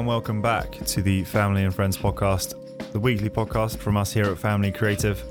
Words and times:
and 0.00 0.06
welcome 0.06 0.40
back 0.40 0.70
to 0.86 1.02
the 1.02 1.22
Family 1.24 1.62
and 1.62 1.74
Friends 1.74 1.98
podcast, 1.98 2.54
the 2.92 2.98
weekly 2.98 3.28
podcast 3.28 3.76
from 3.76 3.98
us 3.98 4.10
here 4.10 4.24
at 4.24 4.38
Family 4.38 4.72
Creative. 4.72 5.22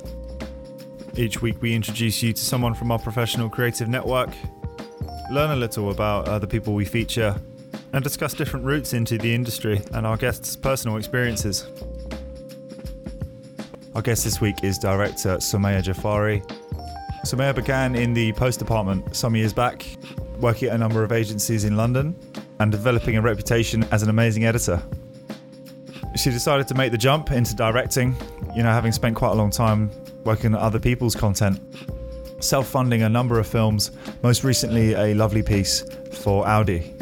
Each 1.15 1.42
week, 1.42 1.60
we 1.60 1.74
introduce 1.74 2.22
you 2.22 2.34
to 2.34 2.46
someone 2.46 2.76
from 2.76 2.92
our 2.92 3.00
professional 3.00 3.50
creative 3.50 3.87
network, 3.87 4.29
learn 5.32 5.50
a 5.50 5.55
little 5.55 5.90
about 5.90 6.28
uh, 6.28 6.37
the 6.37 6.46
people 6.46 6.76
we 6.76 6.86
feature, 6.86 7.36
and 7.94 8.04
discuss 8.04 8.36
different 8.36 8.63
routes 8.63 8.94
into 8.94 9.18
the 9.18 9.33
industry 9.33 9.82
and 9.96 10.05
our 10.05 10.18
guests' 10.18 10.55
personal 10.55 10.97
experiences. 10.97 11.65
Our 13.96 14.04
guest 14.04 14.24
this 14.24 14.40
week 14.40 14.63
is 14.63 14.78
director 14.78 15.38
Somaya 15.38 15.81
Jafari. 15.81 16.48
Somaya 17.26 17.55
began 17.55 17.95
in 17.95 18.13
the 18.13 18.34
post 18.34 18.59
department 18.59 19.16
some 19.16 19.36
years 19.36 19.52
back, 19.52 19.84
working 20.40 20.70
at 20.70 20.76
a 20.76 20.78
number 20.78 21.04
of 21.04 21.12
agencies 21.12 21.64
in 21.64 21.76
London 21.76 22.16
and 22.59 22.72
developing 22.72 23.18
a 23.18 23.22
reputation 23.22 23.86
as 23.91 24.04
an 24.04 24.09
amazing 24.09 24.45
editor. 24.45 24.81
She 26.16 26.30
decided 26.30 26.67
to 26.67 26.76
make 26.76 26.91
the 26.91 26.98
jump 26.98 27.31
into 27.31 27.55
directing, 27.55 28.16
you 28.55 28.63
know, 28.63 28.70
having 28.70 28.91
spent 28.91 29.16
quite 29.16 29.31
a 29.31 29.36
long 29.36 29.52
time 29.52 29.90
working 30.26 30.54
on 30.54 30.62
other 30.62 30.80
people's 30.80 31.16
content, 31.16 31.59
self 32.40 32.67
funding 32.67 33.03
a 33.03 33.09
number 33.09 33.40
of 33.40 33.48
films, 33.48 33.91
most 34.23 34.44
recently, 34.44 34.94
a 34.94 35.14
lovely 35.14 35.44
piece 35.44 35.84
for 36.22 36.48
Audi. 36.48 36.94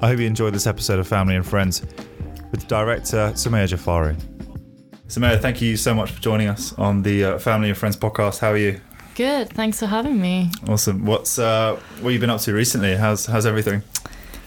I 0.00 0.08
hope 0.08 0.18
you 0.18 0.26
enjoyed 0.26 0.54
this 0.54 0.66
episode 0.66 0.98
of 0.98 1.06
Family 1.06 1.36
and 1.36 1.46
Friends 1.46 1.82
with 2.50 2.66
director 2.68 3.32
Somaya 3.34 3.66
Jafari. 3.68 4.16
Somaya, 5.08 5.40
thank 5.40 5.62
you 5.62 5.76
so 5.76 5.94
much 5.94 6.10
for 6.10 6.20
joining 6.20 6.48
us 6.48 6.76
on 6.78 7.02
the 7.02 7.24
uh, 7.24 7.38
Family 7.38 7.68
and 7.68 7.78
Friends 7.78 7.96
podcast. 7.96 8.40
How 8.40 8.50
are 8.50 8.56
you? 8.56 8.80
Good. 9.14 9.48
Thanks 9.50 9.78
for 9.80 9.86
having 9.86 10.20
me. 10.20 10.50
Awesome. 10.68 11.06
What's 11.06 11.38
uh, 11.38 11.80
what 12.00 12.10
you've 12.10 12.20
been 12.20 12.28
up 12.28 12.40
to 12.42 12.52
recently? 12.52 12.96
How's 12.96 13.24
how's 13.24 13.46
everything? 13.46 13.82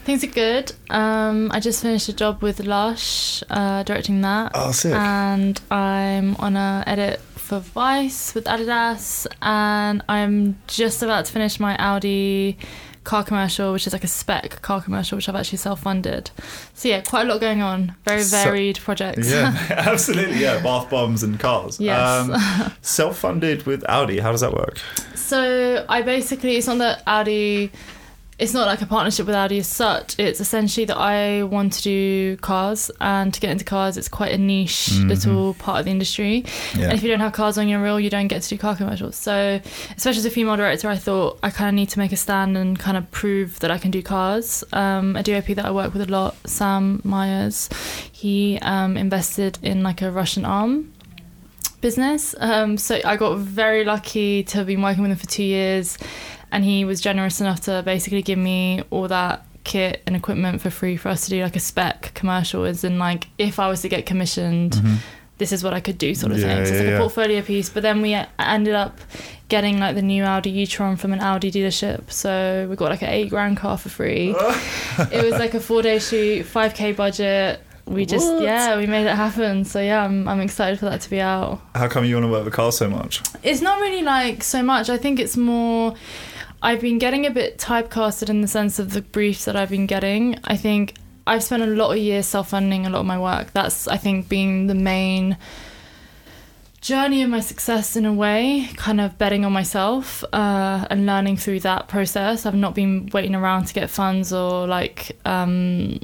Things 0.10 0.24
are 0.24 0.28
good. 0.28 0.72
Um, 0.90 1.52
I 1.52 1.60
just 1.60 1.84
finished 1.84 2.10
a 2.10 2.14
job 2.14 2.42
with 2.42 2.62
Lush, 2.62 3.44
uh, 3.48 3.84
directing 3.84 4.22
that. 4.22 4.54
Oh, 4.56 4.72
sick. 4.72 4.92
And 4.92 5.62
I'm 5.70 6.36
on 6.38 6.58
a 6.58 6.84
edit 6.88 7.20
for 7.36 7.60
Vice 7.60 8.34
with 8.34 8.46
Adidas, 8.46 9.28
and 9.44 10.02
I'm 10.10 10.58
just 10.66 11.04
about 11.04 11.26
to 11.26 11.32
finish 11.32 11.60
my 11.60 11.78
Audi 11.78 12.58
car 13.04 13.24
commercial, 13.24 13.72
which 13.72 13.86
is 13.86 13.94
like 13.94 14.04
a 14.04 14.08
spec 14.08 14.64
car 14.64 14.82
commercial, 14.82 15.16
which 15.16 15.30
I've 15.30 15.36
actually 15.36 15.60
self-funded. 15.60 16.32
So 16.74 16.88
yeah, 16.88 17.02
quite 17.02 17.28
a 17.28 17.30
lot 17.32 17.40
going 17.40 17.62
on. 17.62 17.96
Very 18.04 18.24
So- 18.24 18.44
varied 18.44 18.80
projects. 18.80 19.30
Yeah, 19.30 19.56
absolutely. 19.70 20.40
Yeah, 20.40 20.60
bath 20.64 20.90
bombs 20.90 21.22
and 21.22 21.40
cars. 21.40 21.80
Yes. 21.80 22.30
Um, 22.30 22.72
self-funded 22.82 23.68
with 23.68 23.88
Audi. 23.88 24.18
How 24.22 24.32
does 24.32 24.42
that 24.42 24.54
work? 24.56 24.80
So 25.14 25.86
I 25.88 26.02
basically, 26.02 26.56
it's 26.56 26.66
not 26.66 26.80
that 26.80 27.04
Audi, 27.06 27.72
it's 28.40 28.54
not 28.54 28.68
like 28.68 28.82
a 28.82 28.86
partnership 28.86 29.26
with 29.26 29.36
Audi 29.36 29.60
as 29.60 29.68
such. 29.68 30.18
It's 30.18 30.40
essentially 30.40 30.86
that 30.86 30.98
I 30.98 31.44
want 31.44 31.74
to 31.74 31.82
do 31.82 32.38
cars, 32.38 32.90
and 33.02 33.34
to 33.34 33.40
get 33.40 33.52
into 33.52 33.66
cars, 33.66 33.98
it's 33.98 34.08
quite 34.08 34.32
a 34.32 34.38
niche 34.38 34.92
little 35.00 35.54
part 35.56 35.80
of 35.80 35.86
the 35.86 35.92
industry. 35.92 36.46
Yeah. 36.76 36.86
And 36.86 36.94
if 36.94 37.04
you 37.04 37.10
don't 37.10 37.20
have 37.20 37.34
cars 37.34 37.58
on 37.58 37.68
your 37.68 37.84
reel, 37.84 38.00
you 38.00 38.10
don't 38.10 38.28
get 38.28 38.42
to 38.42 38.50
do 38.50 38.58
car 38.58 38.78
commercials. 38.78 39.18
So, 39.18 39.60
especially 39.98 40.20
as 40.20 40.26
a 40.26 40.30
female 40.30 40.56
director, 40.56 40.88
I 40.88 40.96
thought 40.96 41.38
I 41.44 41.50
kind 41.50 41.68
of 41.68 41.76
need 41.76 41.90
to 41.90 42.00
make 42.00 42.14
a 42.14 42.18
stand 42.18 42.58
and 42.58 42.80
kind 42.80 42.96
of 42.96 43.12
prove 43.12 43.60
that 43.60 43.72
I 43.72 43.78
can 43.78 43.92
do 43.92 44.02
cars. 44.02 44.64
Um, 44.72 45.18
a 45.18 45.24
DOP 45.24 45.48
that 45.48 45.66
I 45.66 45.72
work 45.72 45.94
with 45.94 46.08
a 46.08 46.12
lot, 46.12 46.36
Sam 46.48 47.02
Myers, 47.04 47.70
he 48.12 48.58
um, 48.62 48.96
invested 48.96 49.60
in 49.62 49.84
like 49.84 50.02
a 50.02 50.12
Russian 50.12 50.46
arm 50.46 50.94
business. 51.82 52.36
Um, 52.40 52.78
so 52.78 53.00
I 53.04 53.16
got 53.16 53.38
very 53.38 53.84
lucky 53.84 54.44
to 54.44 54.58
have 54.58 54.68
been 54.68 54.82
working 54.82 55.02
with 55.02 55.12
him 55.12 55.18
for 55.18 55.28
two 55.28 55.44
years, 55.44 55.98
and 56.52 56.64
he 56.64 56.86
was 56.86 57.02
generous 57.02 57.42
enough 57.42 57.62
to 57.62 57.82
basically 57.84 58.22
give 58.22 58.40
me 58.40 58.84
all 58.90 59.08
that 59.08 59.46
kit 59.64 60.02
and 60.08 60.16
equipment 60.16 60.62
for 60.62 60.70
free 60.70 60.98
for 60.98 61.10
us 61.10 61.26
to 61.26 61.30
do 61.30 61.44
like 61.44 61.56
a 61.56 61.60
spec 61.60 62.12
commercial. 62.16 62.64
As 62.64 62.84
in, 62.84 62.98
like, 63.00 63.28
if 63.38 63.60
I 63.60 63.68
was 63.70 63.82
to 63.82 63.90
get 63.90 64.06
commissioned, 64.06 64.74
mm-hmm. 64.74 64.96
this 65.38 65.52
is 65.52 65.64
what 65.64 65.74
I 65.74 65.80
could 65.80 65.98
do, 65.98 66.16
sort 66.16 66.32
of 66.32 66.40
Yeah, 66.40 66.56
thing. 66.56 66.66
So 66.66 66.72
it's 66.72 66.80
like 66.80 66.88
yeah. 66.90 66.96
a 66.96 67.00
portfolio 67.00 67.42
piece. 67.42 67.70
But 67.70 67.84
then 67.84 68.02
we 68.02 68.18
ended 68.40 68.74
up 68.74 68.98
getting 69.48 69.80
like 69.80 69.96
the 69.96 70.02
new 70.02 70.24
Audi 70.24 70.52
e-tron 70.60 70.96
from 70.96 71.14
an 71.14 71.20
Audi 71.20 71.52
dealership. 71.52 72.12
So 72.12 72.68
we 72.70 72.76
got 72.76 72.90
like 72.90 73.02
an 73.02 73.10
eight 73.10 73.30
grand 73.30 73.58
car 73.58 73.78
for 73.78 73.90
free. 73.90 74.30
it 75.12 75.24
was 75.24 75.34
like 75.40 75.54
a 75.54 75.60
four 75.60 75.82
day 75.82 76.00
shoot, 76.00 76.46
5k 76.46 76.96
budget. 76.96 77.62
We 77.86 78.06
just, 78.06 78.32
What? 78.32 78.44
yeah, 78.44 78.78
we 78.78 78.86
made 78.86 79.08
it 79.08 79.16
happen. 79.16 79.66
So 79.66 79.82
yeah, 79.82 80.04
I'm, 80.04 80.28
I'm 80.28 80.42
excited 80.42 80.78
for 80.78 80.86
that 80.86 81.02
to 81.02 81.10
be 81.10 81.20
out. 81.20 81.60
How 81.74 81.88
come 81.88 82.06
you 82.06 82.16
want 82.16 82.26
to 82.26 82.32
work 82.32 82.46
with 82.46 82.54
cars 82.54 82.78
so 82.78 82.88
much? 82.88 83.24
It's 83.42 83.62
not 83.62 83.80
really 83.82 84.04
like 84.04 84.44
so 84.44 84.62
much. 84.62 84.90
I 84.90 84.98
think 84.98 85.20
it's 85.20 85.36
more. 85.36 85.96
I've 86.62 86.82
been 86.82 86.98
getting 86.98 87.26
a 87.26 87.32
bit 87.32 87.58
typecasted 87.58 88.30
in 88.30 88.42
the 88.42 88.48
sense 88.48 88.80
of 88.80 88.92
the 88.92 89.02
briefs 89.02 89.46
that 89.46 89.56
I've 89.56 89.70
been 89.70 89.86
getting. 89.86 90.38
I 90.44 90.58
think 90.58 90.96
I've 91.26 91.44
spent 91.44 91.64
a 91.64 91.68
lot 91.68 91.92
of 91.92 91.98
years 91.98 92.26
self 92.26 92.50
funding 92.50 92.86
a 92.86 92.90
lot 92.90 93.00
of 93.00 93.06
my 93.06 93.20
work. 93.20 93.52
That's, 93.54 93.88
I 93.88 93.98
think, 93.98 94.28
being 94.28 94.68
the 94.68 94.76
main 94.76 95.38
journey 96.82 97.24
of 97.24 97.30
my 97.30 97.40
success 97.40 97.96
in 97.96 98.06
a 98.06 98.14
way, 98.14 98.70
kind 98.76 99.00
of 99.00 99.18
betting 99.18 99.46
on 99.46 99.54
myself 99.54 100.24
uh, 100.34 100.86
and 100.90 101.06
learning 101.06 101.38
through 101.38 101.62
that 101.62 101.88
process. 101.88 102.46
I've 102.46 102.56
not 102.56 102.76
been 102.76 103.10
waiting 103.14 103.36
around 103.36 103.66
to 103.66 103.74
get 103.74 103.90
funds 103.90 104.34
or 104.34 104.68
like. 104.68 105.18
Um, 105.26 106.00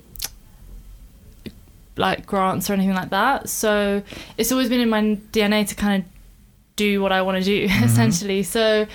like 1.97 2.25
grants 2.25 2.69
or 2.69 2.73
anything 2.73 2.93
like 2.93 3.09
that. 3.09 3.49
So 3.49 4.03
it's 4.37 4.51
always 4.51 4.67
been 4.69 4.81
in 4.81 4.89
my 4.89 5.01
DNA 5.31 5.65
to 5.69 5.75
kind 5.75 6.03
of 6.03 6.09
do 6.75 7.01
what 7.01 7.13
I 7.13 7.21
want 7.21 7.37
to 7.37 7.43
do 7.43 7.67
essentially. 7.83 8.43
So 8.43 8.85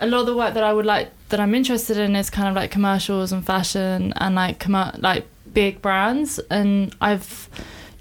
a 0.00 0.06
lot 0.06 0.20
of 0.20 0.26
the 0.26 0.36
work 0.36 0.54
that 0.54 0.62
I 0.62 0.72
would 0.72 0.86
like 0.86 1.10
that 1.28 1.40
I'm 1.40 1.54
interested 1.54 1.96
in 1.96 2.14
is 2.16 2.30
kind 2.30 2.48
of 2.48 2.54
like 2.54 2.70
commercials 2.70 3.32
and 3.32 3.44
fashion 3.44 4.12
and 4.16 4.34
like 4.34 4.58
commer- 4.60 5.00
like 5.02 5.26
big 5.52 5.82
brands 5.82 6.38
and 6.50 6.94
I've 7.00 7.48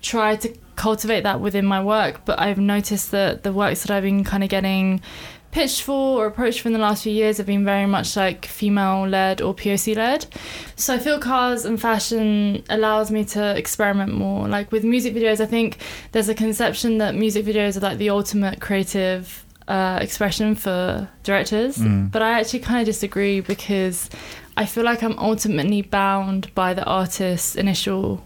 tried 0.01 0.41
to 0.41 0.55
cultivate 0.75 1.21
that 1.21 1.39
within 1.39 1.65
my 1.65 1.83
work 1.83 2.21
but 2.25 2.39
I've 2.39 2.59
noticed 2.59 3.11
that 3.11 3.43
the 3.43 3.51
works 3.51 3.81
that 3.83 3.91
I've 3.91 4.03
been 4.03 4.23
kind 4.23 4.43
of 4.43 4.49
getting 4.49 5.01
pitched 5.51 5.81
for 5.81 6.21
or 6.21 6.27
approached 6.27 6.61
for 6.61 6.69
in 6.69 6.73
the 6.73 6.79
last 6.79 7.01
few 7.01 7.11
years 7.11 7.37
have 7.37 7.47
been 7.47 7.65
very 7.65 7.87
much 7.87 8.15
like 8.15 8.45
female 8.45 9.07
led 9.07 9.41
or 9.41 9.55
POC 9.55 9.95
led. 9.95 10.27
So 10.75 10.93
I 10.93 10.99
feel 10.99 11.17
cars 11.19 11.65
and 11.65 11.81
fashion 11.81 12.63
allows 12.69 13.09
me 13.09 13.25
to 13.25 13.57
experiment 13.57 14.13
more. 14.13 14.47
Like 14.47 14.71
with 14.71 14.83
music 14.83 15.15
videos, 15.15 15.39
I 15.39 15.47
think 15.47 15.79
there's 16.11 16.29
a 16.29 16.35
conception 16.35 16.99
that 16.99 17.15
music 17.15 17.43
videos 17.43 17.75
are 17.75 17.79
like 17.79 17.97
the 17.97 18.11
ultimate 18.11 18.61
creative 18.61 19.46
uh, 19.67 19.99
expression 20.01 20.55
for 20.55 21.07
directors, 21.23 21.77
but 22.11 22.21
I 22.21 22.39
actually 22.39 22.59
kind 22.59 22.79
of 22.79 22.85
disagree 22.85 23.41
because 23.41 24.09
I 24.55 24.65
feel 24.65 24.83
like 24.83 25.03
I'm 25.03 25.17
ultimately 25.19 25.81
bound 25.81 26.53
by 26.55 26.73
the 26.73 26.83
artist's 26.85 27.55
initial 27.55 28.23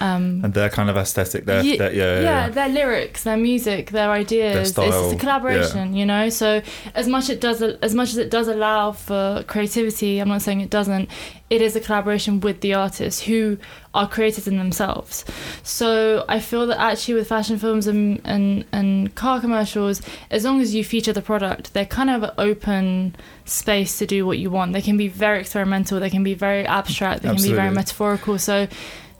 um, 0.00 0.40
And 0.44 0.54
their 0.54 0.68
kind 0.68 0.90
of 0.90 0.96
aesthetic, 0.96 1.44
their, 1.44 1.62
Ye- 1.62 1.76
their- 1.76 1.92
yeah, 1.92 2.14
yeah, 2.14 2.20
yeah. 2.22 2.48
their 2.48 2.68
lyrics, 2.68 3.22
their 3.24 3.36
music, 3.36 3.90
their 3.90 4.10
ideas. 4.10 4.72
Their 4.74 4.88
it's 4.88 5.12
a 5.12 5.16
collaboration, 5.16 5.94
you 5.94 6.06
know. 6.06 6.28
So 6.28 6.62
as 6.94 7.06
much 7.08 7.30
it 7.30 7.40
does, 7.40 7.62
as 7.62 7.94
much 7.94 8.10
as 8.10 8.16
it 8.16 8.30
does 8.30 8.48
allow 8.48 8.92
for 8.92 9.44
creativity, 9.46 10.18
I'm 10.18 10.28
not 10.28 10.42
saying 10.42 10.60
it 10.60 10.70
doesn't. 10.70 11.08
It 11.50 11.60
is 11.60 11.76
a 11.76 11.80
collaboration 11.80 12.40
with 12.40 12.62
the 12.62 12.72
artists 12.72 13.20
who 13.22 13.58
are 13.92 14.08
creators 14.08 14.48
in 14.48 14.56
themselves. 14.56 15.22
So 15.62 16.24
I 16.26 16.40
feel 16.40 16.66
that 16.68 16.80
actually 16.80 17.14
with 17.14 17.28
fashion 17.28 17.58
films 17.58 17.86
and 17.86 18.20
and, 18.24 18.64
and 18.72 19.14
car 19.14 19.38
commercials, 19.40 20.00
as 20.30 20.44
long 20.44 20.60
as 20.62 20.74
you 20.74 20.82
feature 20.82 21.12
the 21.12 21.20
product, 21.22 21.74
they're 21.74 21.84
kind 21.84 22.08
of 22.08 22.22
an 22.22 22.30
open 22.38 23.14
space 23.44 23.98
to 23.98 24.06
do 24.06 24.24
what 24.24 24.38
you 24.38 24.50
want. 24.50 24.72
They 24.72 24.80
can 24.80 24.96
be 24.96 25.08
very 25.08 25.40
experimental. 25.40 26.00
They 26.00 26.08
can 26.10 26.24
be 26.24 26.34
very 26.34 26.66
abstract. 26.66 27.22
They 27.22 27.28
can 27.34 27.42
be 27.42 27.52
very 27.52 27.70
metaphorical. 27.70 28.38
So. 28.38 28.66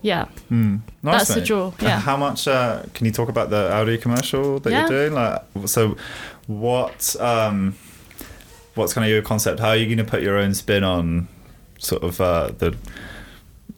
Yeah, 0.03 0.25
Hmm. 0.49 0.77
Nice, 1.03 1.29
That's 1.29 1.35
the 1.37 1.41
draw, 1.41 1.73
yeah. 1.81 2.01
How 2.01 2.17
much? 2.17 2.47
Uh, 2.49 2.83
can 2.93 3.07
you 3.07 3.13
talk 3.13 3.29
about 3.29 3.51
the 3.51 3.73
Audi 3.73 3.97
commercial 3.99 4.59
that 4.61 4.71
Yeah. 4.71 4.81
you're 4.81 4.89
doing? 5.09 5.13
Like, 5.15 5.41
so 5.67 5.97
what? 6.47 7.15
Um, 7.21 7.77
what's 8.75 8.93
kind 8.95 9.05
of 9.05 9.11
your 9.11 9.23
concept? 9.23 9.61
How 9.61 9.69
are 9.69 9.77
you 9.77 9.87
going 9.87 10.05
to 10.05 10.11
put 10.11 10.23
your 10.23 10.39
own 10.39 10.55
spin 10.55 10.83
on 10.85 11.29
sort 11.79 12.03
of 12.03 12.21
uh, 12.21 12.51
the 12.59 12.75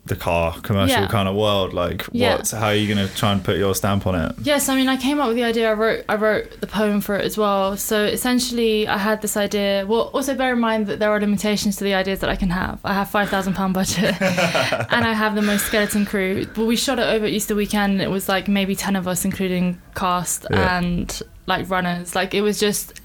the 0.07 0.15
car 0.17 0.55
commercial 0.63 1.01
Yeah. 1.01 1.07
kind 1.07 1.29
of 1.29 1.35
world? 1.35 1.73
Like, 1.73 2.07
Yeah. 2.13 2.37
what? 2.37 2.51
How 2.51 2.67
are 2.67 2.75
you 2.75 2.93
going 2.95 3.09
to 3.09 3.15
try 3.17 3.33
and 3.33 3.43
put 3.43 3.57
your 3.57 3.75
stamp 3.75 4.07
on 4.07 4.15
it? 4.15 4.35
Yes, 4.43 4.69
I 4.69 4.77
mean, 4.77 4.87
I 4.87 4.99
came 4.99 5.19
up 5.19 5.29
with 5.29 5.37
the 5.37 5.45
idea. 5.45 5.71
I 5.71 5.73
wrote, 5.73 6.05
I 6.11 6.17
wrote 6.17 6.61
the 6.61 6.67
poem 6.67 7.01
for 7.01 7.17
it 7.17 7.25
as 7.25 7.39
well. 7.39 7.77
So 7.79 8.05
essentially, 8.05 8.87
I 8.87 8.99
had 8.99 9.23
this 9.23 9.35
idea. 9.37 9.87
Well, 9.89 10.11
also 10.13 10.35
bear 10.35 10.53
in 10.53 10.61
mind 10.61 10.89
that 10.89 10.99
there 10.99 11.11
are 11.11 11.19
limitations 11.21 11.77
to 11.77 11.85
the 11.85 11.95
ideas 11.95 12.21
that 12.21 12.29
I 12.29 12.37
can 12.37 12.51
have. 12.51 12.81
I 12.85 12.93
have 12.93 13.09
five 13.09 13.31
thousand 13.31 13.55
pound 13.55 13.73
budget, 13.73 14.21
and 14.23 15.07
I 15.07 15.15
have 15.15 15.35
the 15.35 15.43
most 15.43 15.65
skeleton 15.67 16.05
crew. 16.05 16.47
But 16.55 16.67
we 16.67 16.77
shot 16.77 16.99
it 16.99 17.07
over 17.09 17.25
Easter 17.27 17.55
weekend, 17.55 17.95
and 17.95 18.03
it 18.03 18.11
was 18.11 18.29
like 18.29 18.47
maybe 18.47 18.77
ten 18.77 18.97
of 18.97 19.09
us, 19.09 19.25
including 19.25 19.81
cast 19.95 20.45
Yeah. 20.51 20.79
and 20.79 21.23
like 21.47 21.71
runners. 21.71 22.15
Like 22.15 22.35
it 22.35 22.43
was 22.43 22.61
just 22.61 23.01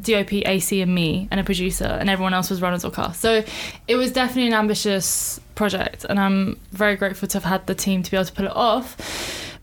DOP, 0.00 0.32
AC, 0.46 0.80
and 0.82 0.94
me, 0.94 1.28
and 1.30 1.38
a 1.40 1.44
producer, 1.44 1.84
and 2.00 2.08
everyone 2.10 2.34
else 2.34 2.48
was 2.50 2.60
runners 2.62 2.84
or 2.84 2.90
cast. 2.90 3.20
So 3.20 3.42
it 3.88 3.96
was 3.96 4.10
definitely 4.12 4.48
an 4.48 4.54
ambitious 4.54 5.38
project, 5.54 6.04
and 6.08 6.18
I'm 6.18 6.58
very 6.72 6.96
grateful 6.96 7.28
to 7.28 7.36
have 7.38 7.44
had 7.44 7.66
the 7.66 7.74
team 7.74 8.02
to 8.02 8.10
be 8.10 8.16
able 8.16 8.26
to 8.26 8.32
pull 8.32 8.46
it 8.46 8.56
off. 8.56 8.96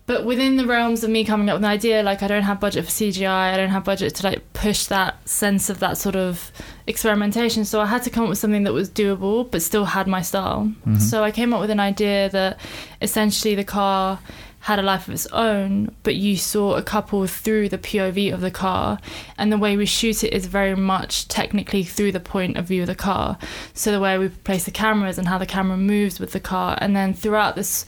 but 0.06 0.26
within 0.26 0.58
the 0.58 0.66
realms 0.66 1.04
of 1.04 1.10
me 1.12 1.24
coming 1.24 1.50
up 1.50 1.54
with 1.58 1.64
an 1.64 1.70
idea, 1.70 2.02
like 2.02 2.24
I 2.24 2.28
don't 2.28 2.42
have 2.42 2.60
budget 2.60 2.84
for 2.86 2.90
CGI, 2.90 3.54
I 3.54 3.58
don't 3.58 3.70
have 3.70 3.84
budget 3.84 4.16
to 4.16 4.24
like 4.24 4.42
push 4.54 4.86
that 4.88 5.12
sense 5.30 5.70
of 5.70 5.78
that 5.82 6.00
sort 6.00 6.16
of 6.16 6.52
experimentation. 6.88 7.64
So 7.64 7.80
I 7.80 7.86
had 7.86 8.02
to 8.04 8.10
come 8.10 8.24
up 8.24 8.30
with 8.30 8.40
something 8.40 8.64
that 8.64 8.74
was 8.74 8.90
doable, 8.90 9.50
but 9.52 9.62
still 9.62 9.86
had 9.86 10.08
my 10.08 10.24
style. 10.24 10.74
Mhm. 10.88 11.00
So 11.00 11.24
I 11.24 11.30
came 11.30 11.54
up 11.54 11.62
with 11.62 11.70
an 11.70 11.80
idea 11.80 12.28
that 12.30 12.60
essentially 13.04 13.54
the 13.54 13.64
car 13.64 14.18
had 14.62 14.80
a 14.80 14.82
life 14.82 15.08
of 15.08 15.14
its 15.14 15.26
own, 15.28 15.96
but 16.04 16.16
you 16.16 16.36
saw 16.36 16.76
a 16.76 16.84
couple 16.84 17.26
through 17.28 17.70
the 17.70 17.78
POV 17.78 18.34
of 18.34 18.42
the 18.42 18.52
car, 18.52 19.00
and 19.38 19.52
the 19.52 19.58
way 19.58 19.78
we 19.78 19.86
shoot 19.86 20.24
it 20.24 20.34
is 20.34 20.48
very 20.48 20.76
much 20.76 21.28
technically 21.28 21.84
through 21.84 22.12
the 22.12 22.20
point 22.20 22.58
of 22.58 22.66
view 22.66 22.82
of 22.82 22.88
the 22.88 22.96
car. 22.96 23.38
So 23.74 23.92
the 23.92 24.02
way 24.02 24.18
we 24.18 24.30
place 24.30 24.66
the 24.66 24.72
cameras 24.72 25.18
and 25.18 25.28
how 25.28 25.38
the 25.38 25.46
camera 25.46 25.78
moves 25.78 26.20
with 26.20 26.34
the 26.34 26.40
car, 26.40 26.78
and 26.82 26.96
then 26.96 27.14
throughout 27.14 27.56
this 27.56 27.86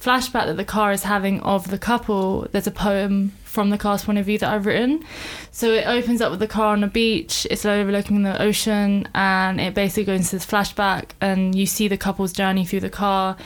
flashback 0.00 0.46
that 0.46 0.56
the 0.56 0.64
car 0.64 0.92
is 0.92 1.02
having 1.02 1.40
of 1.40 1.68
the 1.70 1.78
couple, 1.78 2.46
there's 2.52 2.66
a 2.66 2.70
poem 2.70 3.32
from 3.44 3.70
the 3.70 3.78
car's 3.78 4.04
point 4.04 4.18
of 4.18 4.26
view 4.26 4.36
that 4.38 4.52
I've 4.52 4.66
written. 4.66 5.02
So 5.50 5.72
it 5.72 5.86
opens 5.86 6.20
up 6.20 6.30
with 6.30 6.40
the 6.40 6.46
car 6.46 6.72
on 6.74 6.84
a 6.84 6.88
beach, 6.88 7.46
it's 7.50 7.64
overlooking 7.64 8.22
the 8.22 8.40
ocean, 8.40 9.08
and 9.14 9.60
it 9.60 9.74
basically 9.74 10.04
goes 10.04 10.20
into 10.20 10.36
this 10.36 10.46
flashback, 10.46 11.10
and 11.20 11.54
you 11.54 11.66
see 11.66 11.88
the 11.88 11.96
couple's 11.96 12.32
journey 12.32 12.64
through 12.64 12.80
the 12.80 12.90
car 12.90 13.36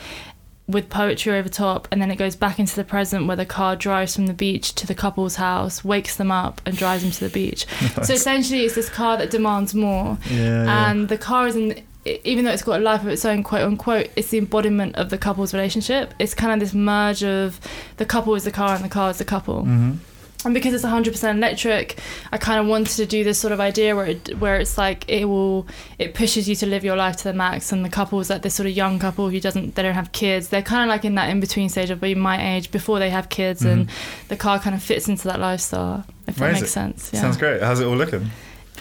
with 0.71 0.89
poetry 0.89 1.37
over 1.37 1.49
top, 1.49 1.87
and 1.91 2.01
then 2.01 2.09
it 2.11 2.15
goes 2.15 2.35
back 2.35 2.59
into 2.59 2.75
the 2.75 2.83
present 2.83 3.27
where 3.27 3.37
the 3.37 3.45
car 3.45 3.75
drives 3.75 4.15
from 4.15 4.27
the 4.27 4.33
beach 4.33 4.73
to 4.75 4.87
the 4.87 4.95
couple's 4.95 5.35
house, 5.35 5.83
wakes 5.83 6.15
them 6.15 6.31
up, 6.31 6.61
and 6.65 6.75
drives 6.77 7.03
them 7.03 7.11
to 7.11 7.19
the 7.19 7.29
beach. 7.29 7.65
So 8.03 8.13
essentially, 8.13 8.61
it's 8.65 8.75
this 8.75 8.89
car 8.89 9.17
that 9.17 9.29
demands 9.31 9.73
more 9.75 10.17
Yeah. 10.29 10.65
yeah. 10.65 10.91
and 10.91 11.07
the 11.09 11.17
car 11.17 11.47
is 11.47 11.55
in 11.55 11.83
even 12.23 12.45
though 12.45 12.51
it's 12.51 12.63
got 12.63 12.79
a 12.79 12.83
life 12.83 13.01
of 13.03 13.09
its 13.09 13.23
own 13.25 13.43
quote 13.43 13.61
unquote 13.61 14.09
it's 14.15 14.29
the 14.29 14.39
embodiment 14.39 14.95
of 14.95 15.11
the 15.11 15.19
couple's 15.19 15.53
relationship 15.53 16.15
it's 16.17 16.33
kind 16.33 16.51
of 16.51 16.59
this 16.59 16.73
merge 16.73 17.23
of 17.23 17.59
the 17.97 18.05
couple 18.07 18.33
is 18.33 18.43
the 18.43 18.49
car 18.51 18.73
and 18.73 18.83
the 18.83 18.89
car 18.89 19.11
is 19.11 19.19
the 19.19 19.25
couple 19.25 19.63
Mhm. 19.65 19.97
And 20.43 20.53
because 20.53 20.73
it's 20.73 20.83
100% 20.83 21.35
electric 21.35 21.99
i 22.31 22.37
kind 22.37 22.59
of 22.59 22.65
wanted 22.65 22.95
to 22.95 23.05
do 23.05 23.23
this 23.23 23.37
sort 23.39 23.51
of 23.53 23.59
idea 23.59 23.95
where 23.95 24.07
it, 24.07 24.37
where 24.39 24.57
it's 24.57 24.77
like 24.77 25.07
it 25.07 25.25
will 25.25 25.67
it 25.99 26.13
pushes 26.13 26.49
you 26.49 26.55
to 26.55 26.65
live 26.65 26.83
your 26.83 26.95
life 26.95 27.15
to 27.17 27.23
the 27.25 27.33
max 27.33 27.71
and 27.71 27.85
the 27.85 27.89
couple 27.89 28.19
is 28.19 28.29
like 28.29 28.41
this 28.41 28.55
sort 28.55 28.65
of 28.67 28.73
young 28.75 28.97
couple 28.97 29.29
who 29.29 29.39
doesn't 29.39 29.75
they 29.75 29.83
don't 29.83 29.93
have 29.93 30.11
kids 30.11 30.47
they're 30.47 30.61
kind 30.61 30.83
of 30.89 30.93
like 30.93 31.05
in 31.05 31.15
that 31.15 31.29
in 31.29 31.39
between 31.39 31.69
stage 31.69 31.89
of 31.91 32.01
being 32.01 32.17
my 32.19 32.55
age 32.55 32.71
before 32.71 32.97
they 32.99 33.09
have 33.09 33.29
kids 33.29 33.63
and 33.63 33.87
Mhm. 33.87 34.27
the 34.29 34.35
car 34.35 34.57
kind 34.59 34.75
of 34.75 34.81
fits 34.81 35.07
into 35.07 35.27
that 35.27 35.39
lifestyle 35.39 36.05
if 36.27 36.35
that 36.37 36.45
Amazing. 36.45 36.61
makes 36.61 36.71
sense 36.71 37.09
yeah 37.13 37.21
Sounds 37.21 37.37
great. 37.37 37.61
How's 37.61 37.79
it 37.79 37.85
all 37.85 37.95
looking? 37.95 38.29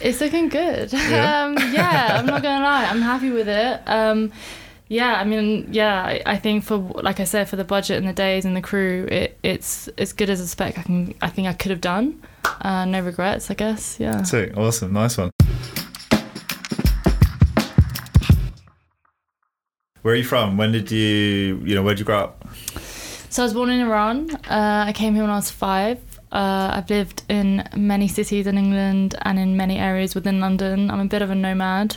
it's 0.03 0.19
looking 0.23 0.49
good. 0.49 0.91
Yeah? 0.95 1.45
um, 1.45 1.59
yeah, 1.75 2.17
I'm 2.19 2.25
not 2.25 2.43
gonna 2.43 2.65
lie, 2.65 2.87
I'm 2.87 3.03
happy 3.03 3.29
with 3.31 3.49
it. 3.49 3.83
Um, 3.87 4.33
yeah, 4.91 5.21
I 5.21 5.23
mean, 5.25 5.69
yeah, 5.71 6.21
I, 6.27 6.37
think 6.37 6.65
for 6.65 6.79
like 6.79 7.21
I 7.21 7.25
said, 7.25 7.49
for 7.49 7.55
the 7.55 7.63
budget 7.63 7.97
and 7.99 8.09
the 8.09 8.13
days 8.13 8.45
and 8.45 8.57
the 8.57 8.61
crew, 8.61 9.07
it, 9.09 9.39
it's 9.45 9.87
as 9.97 10.13
good 10.13 10.29
as 10.29 10.41
a 10.41 10.49
spec 10.49 10.79
I 10.79 10.83
can. 10.83 11.15
I 11.23 11.29
think 11.29 11.47
I 11.47 11.53
could 11.53 11.71
have 11.71 11.81
done. 11.81 12.21
Uh, 12.61 12.87
no 12.87 13.01
regrets, 13.01 13.53
I 13.53 13.55
guess. 13.55 14.01
Yeah. 14.01 14.25
Sick. 14.25 14.57
Awesome. 14.57 14.93
Nice 14.93 15.17
one. 15.17 15.31
Where 20.03 20.15
are 20.15 20.17
you 20.17 20.25
from? 20.25 20.57
When 20.57 20.73
did 20.73 20.91
you, 20.91 21.63
you 21.65 21.77
know, 21.77 21.85
where 21.85 21.95
did 21.95 22.01
you 22.01 22.05
grow 22.05 22.19
up? 22.19 22.49
So 23.29 23.43
I 23.43 23.47
was 23.47 23.55
born 23.55 23.71
in 23.71 23.79
Iran. 23.79 24.35
Uh, 24.49 24.87
I 24.89 24.93
came 24.93 25.15
here 25.15 25.23
when 25.23 25.31
I 25.31 25.37
was 25.37 25.53
five. 25.53 26.01
Uh, 26.33 26.71
I've 26.77 26.89
lived 26.91 27.23
in 27.29 27.69
many 27.77 28.07
cities 28.07 28.47
in 28.47 28.57
England 28.57 29.17
and 29.23 29.39
in 29.39 29.57
many 29.57 29.79
areas 29.79 30.15
within 30.15 30.39
London. 30.41 30.89
I'm 30.91 31.01
a 31.01 31.05
bit 31.07 31.23
of 31.23 31.31
a 31.31 31.35
nomad. 31.35 31.97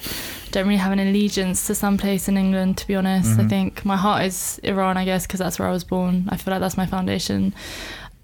Don't 0.51 0.65
really 0.67 0.77
have 0.79 0.91
an 0.91 0.99
allegiance 0.99 1.67
to 1.67 1.75
some 1.75 1.97
place 1.97 2.27
in 2.27 2.35
England, 2.37 2.77
to 2.77 2.87
be 2.87 2.95
honest. 2.95 3.39
I 3.39 3.43
Mhm. 3.43 3.49
think 3.49 3.85
my 3.85 3.95
heart 3.95 4.23
is 4.25 4.59
Iran, 4.63 4.97
I 4.97 5.05
guess, 5.05 5.27
because 5.27 5.39
that's 5.39 5.59
where 5.59 5.67
I 5.67 5.71
was 5.71 5.83
born. 5.83 6.25
I 6.29 6.37
feel 6.37 6.51
like 6.51 6.61
that's 6.61 6.77
my 6.77 6.87
foundation. 6.87 7.53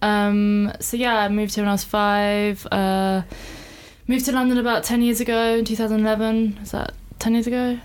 Um, 0.02 0.72
so 0.80 0.98
yeah, 0.98 1.18
I 1.20 1.30
moved 1.30 1.54
here 1.56 1.64
when 1.64 1.70
I 1.70 1.74
was 1.74 1.84
five. 1.84 2.66
Uh, 2.72 3.22
moved 4.08 4.26
to 4.26 4.32
London 4.32 4.58
about 4.58 4.84
10 4.84 5.02
years 5.04 5.20
ago 5.22 5.58
in 5.58 5.66
2011. 5.66 6.58
Is 6.64 6.72
that 6.72 6.94
10 7.20 7.34
years 7.34 7.46
ago? 7.48 7.78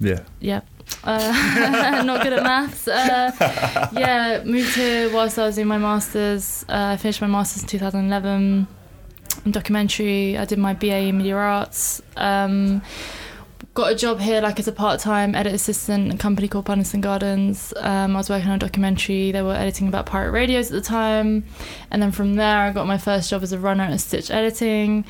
Yeah. 0.00 0.20
Yeah. 0.40 0.60
Uh, 1.02 2.02
not 2.06 2.22
good 2.22 2.32
at 2.32 2.42
maths. 2.42 2.86
Uh, 2.86 3.88
yeah, 3.92 4.42
moved 4.44 4.74
here 4.74 5.12
whilst 5.12 5.38
I 5.38 5.46
was 5.46 5.54
doing 5.54 5.68
my 5.68 5.78
masters. 5.78 6.64
Uh, 6.68 6.92
I 6.92 6.96
finished 6.96 7.20
my 7.20 7.26
masters 7.26 7.62
in 7.62 7.68
2011 7.68 8.66
in 9.44 9.52
documentary. 9.52 10.36
I 10.36 10.44
did 10.44 10.58
my 10.58 10.74
BA 10.74 10.98
in 11.08 11.18
media 11.18 11.36
arts. 11.36 12.02
Um, 12.16 12.82
got 13.74 13.92
a 13.92 13.94
job 13.94 14.20
here 14.20 14.40
like 14.40 14.58
as 14.58 14.66
a 14.66 14.72
part-time 14.72 15.34
edit 15.34 15.54
assistant 15.54 16.06
in 16.06 16.12
a 16.12 16.18
company 16.18 16.48
called 16.48 16.66
Puddington 16.66 17.00
Gardens. 17.00 17.72
Um, 17.78 18.16
I 18.16 18.18
was 18.18 18.28
working 18.28 18.48
on 18.48 18.56
a 18.56 18.58
documentary. 18.58 19.32
They 19.32 19.42
were 19.42 19.54
editing 19.54 19.88
about 19.88 20.06
pirate 20.06 20.32
radios 20.32 20.66
at 20.70 20.72
the 20.72 20.80
time, 20.80 21.44
and 21.90 22.02
then 22.02 22.10
from 22.10 22.34
there 22.34 22.58
I 22.58 22.72
got 22.72 22.86
my 22.86 22.98
first 22.98 23.30
job 23.30 23.42
as 23.42 23.52
a 23.52 23.58
runner 23.58 23.84
at 23.84 24.00
Stitch 24.00 24.30
Editing. 24.30 25.04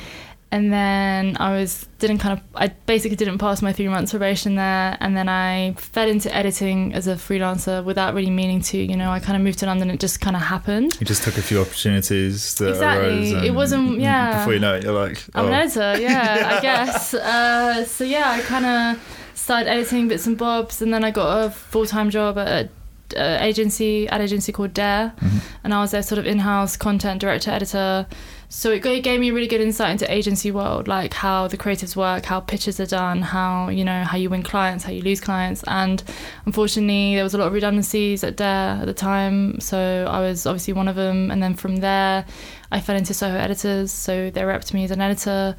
And 0.52 0.72
then 0.72 1.36
I 1.38 1.52
was 1.56 1.86
didn't 2.00 2.18
kind 2.18 2.36
of 2.36 2.44
I 2.56 2.68
basically 2.86 3.14
didn't 3.16 3.38
pass 3.38 3.62
my 3.62 3.72
three 3.72 3.86
months 3.86 4.10
probation 4.10 4.56
there, 4.56 4.96
and 4.98 5.16
then 5.16 5.28
I 5.28 5.74
fell 5.78 6.08
into 6.08 6.34
editing 6.34 6.92
as 6.92 7.06
a 7.06 7.14
freelancer 7.14 7.84
without 7.84 8.14
really 8.14 8.30
meaning 8.30 8.60
to. 8.62 8.76
You 8.78 8.96
know, 8.96 9.10
I 9.12 9.20
kind 9.20 9.36
of 9.36 9.42
moved 9.42 9.60
to 9.60 9.66
London. 9.66 9.90
It 9.90 10.00
just 10.00 10.20
kind 10.20 10.34
of 10.34 10.42
happened. 10.42 10.96
You 11.00 11.06
just 11.06 11.22
took 11.22 11.38
a 11.38 11.42
few 11.42 11.60
opportunities 11.60 12.54
that 12.56 12.70
Exactly. 12.70 13.32
arose. 13.34 13.44
It 13.44 13.54
wasn't- 13.54 14.00
yeah. 14.08 14.38
Before 14.38 14.54
you 14.54 14.58
know 14.60 14.74
it, 14.74 14.82
you're 14.82 14.92
like, 14.92 15.22
I'm 15.36 15.46
an 15.46 15.52
oh, 15.52 15.56
editor, 15.56 16.00
yeah, 16.00 16.56
I 16.56 16.60
guess. 16.68 17.14
Uh, 17.14 17.84
so 17.84 18.02
yeah, 18.02 18.30
I 18.30 18.40
kind 18.40 18.66
of 18.66 19.30
started 19.34 19.68
editing 19.70 20.08
bits 20.08 20.26
and 20.26 20.36
bobs, 20.36 20.82
and 20.82 20.92
then 20.92 21.04
I 21.04 21.12
got 21.12 21.44
a 21.46 21.50
full 21.50 21.86
time 21.86 22.10
job 22.10 22.36
at 22.38 22.48
a, 22.48 22.68
a 23.16 23.44
agency, 23.44 24.08
ad 24.08 24.20
agency 24.20 24.50
called 24.50 24.74
Dare, 24.74 25.12
Mhm. 25.20 25.40
and 25.62 25.74
I 25.74 25.80
was 25.80 25.92
their 25.92 26.02
sort 26.02 26.18
of 26.18 26.26
in 26.26 26.40
house 26.40 26.76
content 26.76 27.20
director 27.20 27.52
editor. 27.52 28.06
So 28.52 28.72
it 28.72 28.82
gave 28.82 29.20
me 29.20 29.28
a 29.28 29.32
really 29.32 29.46
good 29.46 29.60
insight 29.60 29.92
into 29.92 30.12
agency 30.12 30.50
world, 30.50 30.88
like 30.88 31.14
how 31.14 31.46
the 31.46 31.56
creatives 31.56 31.94
work, 31.94 32.24
how 32.24 32.40
pitches 32.40 32.80
are 32.80 32.86
done, 32.86 33.22
how 33.22 33.68
you 33.68 33.84
know 33.84 34.02
how 34.02 34.16
you 34.16 34.28
win 34.28 34.42
clients, 34.42 34.82
how 34.82 34.90
you 34.90 35.02
lose 35.02 35.20
clients, 35.20 35.62
and 35.68 36.02
unfortunately 36.46 37.14
there 37.14 37.22
was 37.22 37.32
a 37.32 37.38
lot 37.38 37.46
of 37.46 37.52
redundancies 37.52 38.24
at 38.24 38.36
Dare 38.36 38.80
at 38.80 38.86
the 38.86 38.92
time. 38.92 39.60
So 39.60 40.04
I 40.10 40.18
was 40.18 40.46
obviously 40.46 40.74
one 40.74 40.88
of 40.88 40.96
them, 40.96 41.30
and 41.30 41.40
then 41.40 41.54
from 41.54 41.76
there 41.76 42.26
I 42.72 42.80
fell 42.80 42.96
into 42.96 43.14
Soho 43.14 43.36
Editors. 43.36 43.92
So 43.92 44.30
they 44.30 44.40
repped 44.40 44.74
me 44.74 44.82
as 44.82 44.90
an 44.90 45.00
editor. 45.00 45.54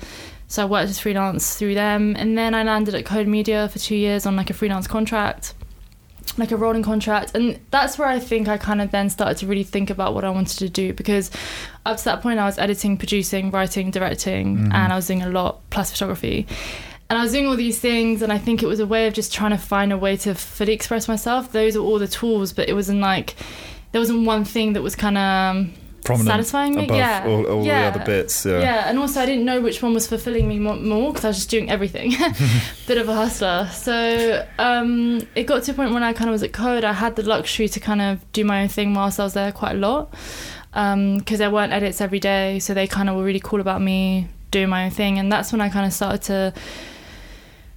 So 0.48 0.64
I 0.64 0.66
worked 0.66 0.90
as 0.90 1.00
freelance 1.00 1.56
through 1.56 1.76
them, 1.76 2.18
and 2.20 2.38
then 2.38 2.54
I 2.54 2.64
landed 2.64 2.94
at 2.94 3.06
Code 3.06 3.26
Media 3.26 3.70
for 3.70 3.80
two 3.80 3.96
years 3.96 4.26
on 4.26 4.36
like 4.36 4.50
a 4.50 4.54
freelance 4.54 4.86
contract, 4.88 5.54
like 6.38 6.52
a 6.52 6.58
rolling 6.58 6.84
contract, 6.84 7.36
and 7.36 7.60
that's 7.72 7.98
where 7.98 8.08
I 8.08 8.20
think 8.20 8.48
I 8.48 8.58
kind 8.58 8.82
of 8.82 8.92
then 8.92 9.10
started 9.10 9.38
to 9.40 9.48
really 9.48 9.64
think 9.64 9.90
about 9.90 10.14
what 10.14 10.24
I 10.24 10.30
wanted 10.30 10.58
to 10.60 10.70
do 10.70 10.94
because 10.94 11.30
up 11.86 11.98
to 11.98 12.04
that 12.06 12.22
point 12.22 12.40
I 12.40 12.46
was 12.46 12.58
editing, 12.58 12.98
producing, 12.98 13.52
writing, 13.52 13.92
directing, 13.92 14.58
Mhm. 14.58 14.74
and 14.74 14.94
I 14.94 14.96
was 14.96 15.08
doing 15.08 15.22
a 15.24 15.30
lot 15.30 15.60
plus 15.70 15.92
photography. 15.92 16.48
And 17.10 17.20
I 17.20 17.24
was 17.24 17.34
doing 17.34 17.48
all 17.48 17.58
these 17.58 17.80
things, 17.80 18.22
and 18.22 18.32
I 18.32 18.38
think 18.38 18.64
it 18.64 18.68
was 18.68 18.80
a 18.80 18.86
way 18.86 19.08
of 19.08 19.14
just 19.14 19.34
trying 19.34 19.52
to 19.52 19.58
find 19.58 19.92
a 19.92 19.98
way 19.98 20.16
to 20.18 20.34
fully 20.34 20.72
express 20.72 21.10
myself. 21.10 21.52
Those 21.52 21.76
are 21.76 21.82
all 21.82 22.00
the 22.00 22.08
tools, 22.08 22.54
but 22.54 22.70
it 22.70 22.74
wasn't 22.74 23.02
like 23.02 23.36
there 23.92 24.00
wasn't 24.00 24.26
one 24.26 24.46
thing 24.46 24.72
that 24.74 24.82
was 24.82 24.96
kind 24.96 25.18
of 25.18 25.68
prominent 26.04 26.30
satisfying 26.30 26.76
me. 26.76 26.86
above 26.86 26.98
yeah, 26.98 27.26
all, 27.28 27.46
all 27.46 27.66
yeah. 27.66 27.92
the 27.92 28.00
other 28.00 28.06
bits. 28.06 28.46
Yeah. 28.46 28.60
Yeah, 28.60 28.90
and 28.90 28.98
also 28.98 29.22
I 29.22 29.26
didn't 29.26 29.46
know 29.46 29.62
which 29.62 29.82
one 29.82 29.94
was 29.94 30.08
fulfilling 30.08 30.48
me 30.48 30.60
more 30.60 31.12
because 31.12 31.26
I 31.26 31.30
was 31.30 31.38
just 31.38 31.50
doing 31.50 31.70
everything. 31.70 32.12
Bit 32.88 32.98
of 32.98 33.10
a 33.10 33.16
hustler. 33.16 33.70
So 33.72 34.46
um, 34.58 35.22
it 35.36 35.44
got 35.44 35.64
to 35.64 35.72
a 35.72 35.74
point 35.74 35.94
when 35.94 36.04
I 36.04 36.14
kind 36.14 36.30
of 36.30 36.34
was 36.34 36.44
at 36.44 36.54
Code, 36.54 36.84
I 36.84 36.94
had 36.94 37.16
the 37.16 37.24
luxury 37.24 37.68
to 37.70 37.80
kind 37.80 38.02
of 38.02 38.32
do 38.32 38.44
my 38.44 38.64
own 38.64 38.68
thing 38.68 38.94
whilst 38.94 39.20
I 39.20 39.24
was 39.24 39.34
there 39.34 39.52
quite 39.52 39.76
a 39.76 39.80
lot 39.80 40.14
because 40.72 41.40
there 41.40 41.52
weren't 41.52 41.74
edits 41.74 42.02
every 42.02 42.20
day. 42.20 42.60
So 42.60 42.74
they 42.74 42.88
kind 42.88 43.10
of 43.10 43.16
were 43.16 43.24
really 43.24 43.42
cool 43.42 43.62
about 43.62 43.82
me 43.82 44.28
doing 44.52 44.70
my 44.70 44.86
own 44.86 44.92
thing. 44.92 45.20
And 45.20 45.32
that's 45.32 45.52
when 45.52 45.62
I 45.62 45.70
kind 45.70 45.86
of 45.86 45.94
started 45.94 46.22
to 46.24 46.54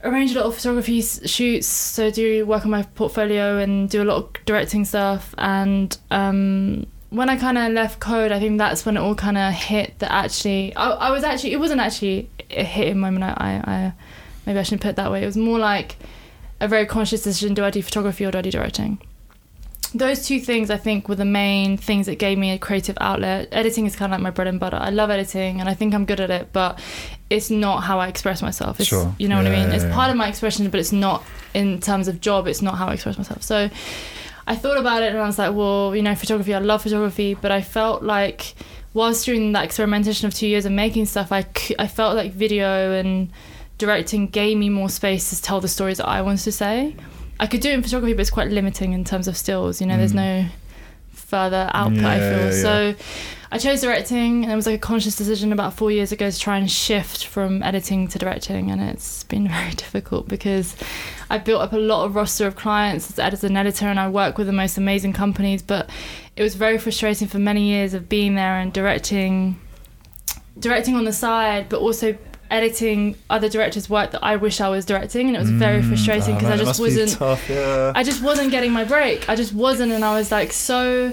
arrange 0.05 0.33
a 0.33 0.39
lot 0.39 0.47
of 0.47 0.55
photography 0.55 1.01
shoots 1.01 1.67
so 1.67 2.11
do 2.11 2.45
work 2.45 2.65
on 2.65 2.71
my 2.71 2.83
portfolio 2.83 3.57
and 3.57 3.89
do 3.89 4.03
a 4.03 4.05
lot 4.05 4.17
of 4.17 4.45
directing 4.45 4.85
stuff 4.85 5.35
and 5.39 5.97
um 6.11 6.87
when 7.15 7.31
I 7.31 7.37
kind 7.37 7.57
of 7.57 7.73
left 7.73 8.01
code, 8.01 8.33
I 8.33 8.41
think 8.41 8.59
that's 8.59 8.85
when 8.85 8.97
it 8.97 9.01
all 9.01 9.15
kind 9.15 9.39
of 9.39 9.53
hit 9.53 9.99
that 10.01 10.11
actually, 10.11 10.75
I, 10.75 10.91
I 10.91 11.11
was 11.13 11.23
actually, 11.23 11.53
it 11.53 11.61
wasn't 11.61 11.81
actually 11.81 12.29
a 12.51 12.65
hitting 12.65 12.99
moment. 12.99 13.25
I, 13.25 13.31
I, 13.41 13.73
I, 13.73 13.93
maybe 14.47 14.59
I 14.59 14.63
shouldn't 14.65 14.83
put 14.83 14.89
it 14.91 14.97
that 14.97 15.13
way. 15.13 15.23
It 15.23 15.27
was 15.27 15.37
more 15.37 15.59
like 15.59 15.97
a 16.61 16.67
very 16.67 16.87
conscious 16.87 17.23
decision: 17.23 17.55
do 17.55 17.65
I 17.65 17.71
do 17.71 17.83
photography 17.83 18.25
or 18.25 18.33
do 18.33 18.39
I 18.39 18.43
do 18.43 18.51
directing? 18.51 18.99
Those 19.95 20.27
two 20.27 20.41
things, 20.41 20.71
I 20.71 20.77
think, 20.77 21.09
were 21.09 21.15
the 21.15 21.25
main 21.25 21.77
things 21.77 22.07
that 22.07 22.17
gave 22.19 22.37
me 22.37 22.51
a 22.51 22.59
creative 22.59 22.99
outlet. 23.01 23.49
Editing 23.53 23.87
is 23.87 23.95
kind 23.95 24.13
of 24.13 24.19
like 24.19 24.23
my 24.25 24.31
bread 24.31 24.49
and 24.49 24.59
butter. 24.59 24.77
I 24.77 24.91
love 24.91 25.09
editing, 25.09 25.61
and 25.61 25.69
I 25.69 25.75
think 25.75 25.95
I'm 25.95 26.05
good 26.05 26.19
at 26.19 26.31
it, 26.31 26.49
but 26.53 26.81
it's 27.31 27.49
not 27.49 27.85
how 27.85 28.01
I 28.01 28.09
express 28.09 28.43
myself. 28.43 28.81
It's, 28.81 28.89
Sure. 28.89 29.15
You 29.19 29.29
know 29.29 29.37
what 29.37 29.47
I 29.47 29.51
mean? 29.51 29.69
yeah, 29.69 29.75
It's 29.75 29.85
yeah. 29.85 29.95
part 29.95 30.11
of 30.11 30.17
my 30.17 30.27
expression, 30.27 30.69
but 30.69 30.81
it's 30.81 30.91
not 30.91 31.23
in 31.55 31.81
terms 31.81 32.09
of 32.09 32.21
job. 32.21 32.49
It's 32.49 32.61
not 32.61 32.75
how 32.75 32.89
I 32.89 32.95
express 32.95 33.17
myself. 33.19 33.43
So. 33.45 33.71
I 34.47 34.57
thought 34.57 34.77
about 34.77 35.03
it 35.03 35.11
and 35.11 35.19
I 35.19 35.27
was 35.27 35.39
like, 35.39 35.55
well, 35.55 35.95
you 35.97 36.03
know, 36.03 36.15
photography, 36.15 36.55
I 36.55 36.59
love 36.59 36.83
photography, 36.83 37.35
but 37.35 37.51
I 37.51 37.63
felt 37.63 38.03
like 38.03 38.55
whilst 38.93 39.25
during 39.25 39.53
that 39.53 39.65
experimentation 39.65 40.27
of 40.27 40.35
two 40.35 40.47
years 40.47 40.67
of 40.67 40.73
making 40.73 41.07
stuff, 41.07 41.33
I, 41.33 41.47
I 41.79 41.87
felt 41.87 42.15
like 42.17 42.33
video 42.33 42.93
and 42.93 43.31
directing 43.79 44.27
gave 44.29 44.57
me 44.59 44.69
more 44.69 44.89
space 44.89 45.31
to 45.31 45.41
tell 45.43 45.61
the 45.61 45.69
stories 45.69 45.97
that 45.99 46.09
I 46.09 46.23
wanted 46.23 46.43
to 46.45 46.53
say. 46.53 46.95
I 47.41 47.47
could 47.47 47.61
do 47.61 47.71
it 47.71 47.75
in 47.75 47.83
photography, 47.83 48.13
but 48.13 48.21
it's 48.21 48.31
quite 48.31 48.51
limiting 48.51 48.93
in 48.93 49.03
terms 49.05 49.27
of 49.29 49.37
stills. 49.37 49.81
You 49.81 49.87
know, 49.89 49.97
there's 49.97 50.13
Mm. 50.13 50.17
no 50.45 50.47
further 51.13 51.71
output. 51.75 52.05
I 52.05 52.19
feel 52.19 52.39
yeah, 52.39 52.45
yeah. 52.45 52.63
so. 52.63 52.95
I 53.55 53.59
chose 53.59 53.83
directing, 53.83 54.43
and 54.43 54.53
it 54.53 54.57
was 54.57 54.67
like 54.67 54.75
a 54.75 54.79
conscious 54.79 55.15
decision 55.15 55.53
about 55.53 55.75
four 55.75 55.93
years 55.93 56.11
ago 56.11 56.29
to 56.29 56.37
try 56.37 56.59
and 56.59 56.69
shift 56.69 57.25
from 57.25 57.63
editing 57.63 58.09
to 58.09 58.19
directing, 58.19 58.73
and 58.73 58.81
it's 58.81 59.23
been 59.23 59.47
very 59.59 59.71
difficult 59.75 60.27
because 60.27 60.75
I 61.31 61.39
built 61.39 61.63
up 61.63 61.73
a 61.73 61.77
lot 61.79 62.05
of 62.05 62.17
roster 62.17 62.49
of 62.49 62.57
clients 62.57 63.09
as 63.13 63.19
editor 63.21 63.47
and 63.47 63.57
editor, 63.57 63.87
and 63.87 64.01
I 64.01 64.09
work 64.09 64.39
with 64.39 64.49
the 64.49 64.53
most 64.53 64.77
amazing 64.77 65.13
companies. 65.13 65.63
But 65.63 65.89
it 66.35 66.43
was 66.43 66.57
very 66.57 66.79
frustrating 66.79 67.29
for 67.29 67.39
many 67.39 67.69
years 67.69 67.95
of 67.95 68.09
being 68.09 68.35
there 68.35 68.57
and 68.59 68.73
directing, 68.73 69.61
directing 70.59 70.97
on 70.97 71.05
the 71.05 71.13
side, 71.13 71.69
but 71.69 71.79
also 71.81 72.19
editing 72.51 73.15
other 73.31 73.49
directors' 73.49 73.89
work 73.89 74.11
that 74.11 74.25
I 74.25 74.35
wish 74.35 74.61
I 74.61 74.69
was 74.69 74.85
directing, 74.85 75.29
and 75.29 75.37
it 75.37 75.41
was 75.41 75.51
very 75.51 75.81
Mm, 75.81 75.89
frustrating 75.91 76.35
oh, 76.35 76.39
because 76.39 76.49
man, 76.51 76.61
I 76.61 76.65
just 76.65 76.81
wasn't. 76.81 77.11
tough, 77.13 77.49
yeah. 77.49 77.93
I 77.95 78.03
just 78.03 78.21
wasn't 78.21 78.51
getting 78.51 78.73
my 78.73 78.83
break. 78.83 79.29
I 79.29 79.37
just 79.37 79.53
wasn't, 79.53 79.93
and 79.93 80.05
I 80.05 80.19
was 80.19 80.33
like 80.33 80.53
so, 80.53 81.13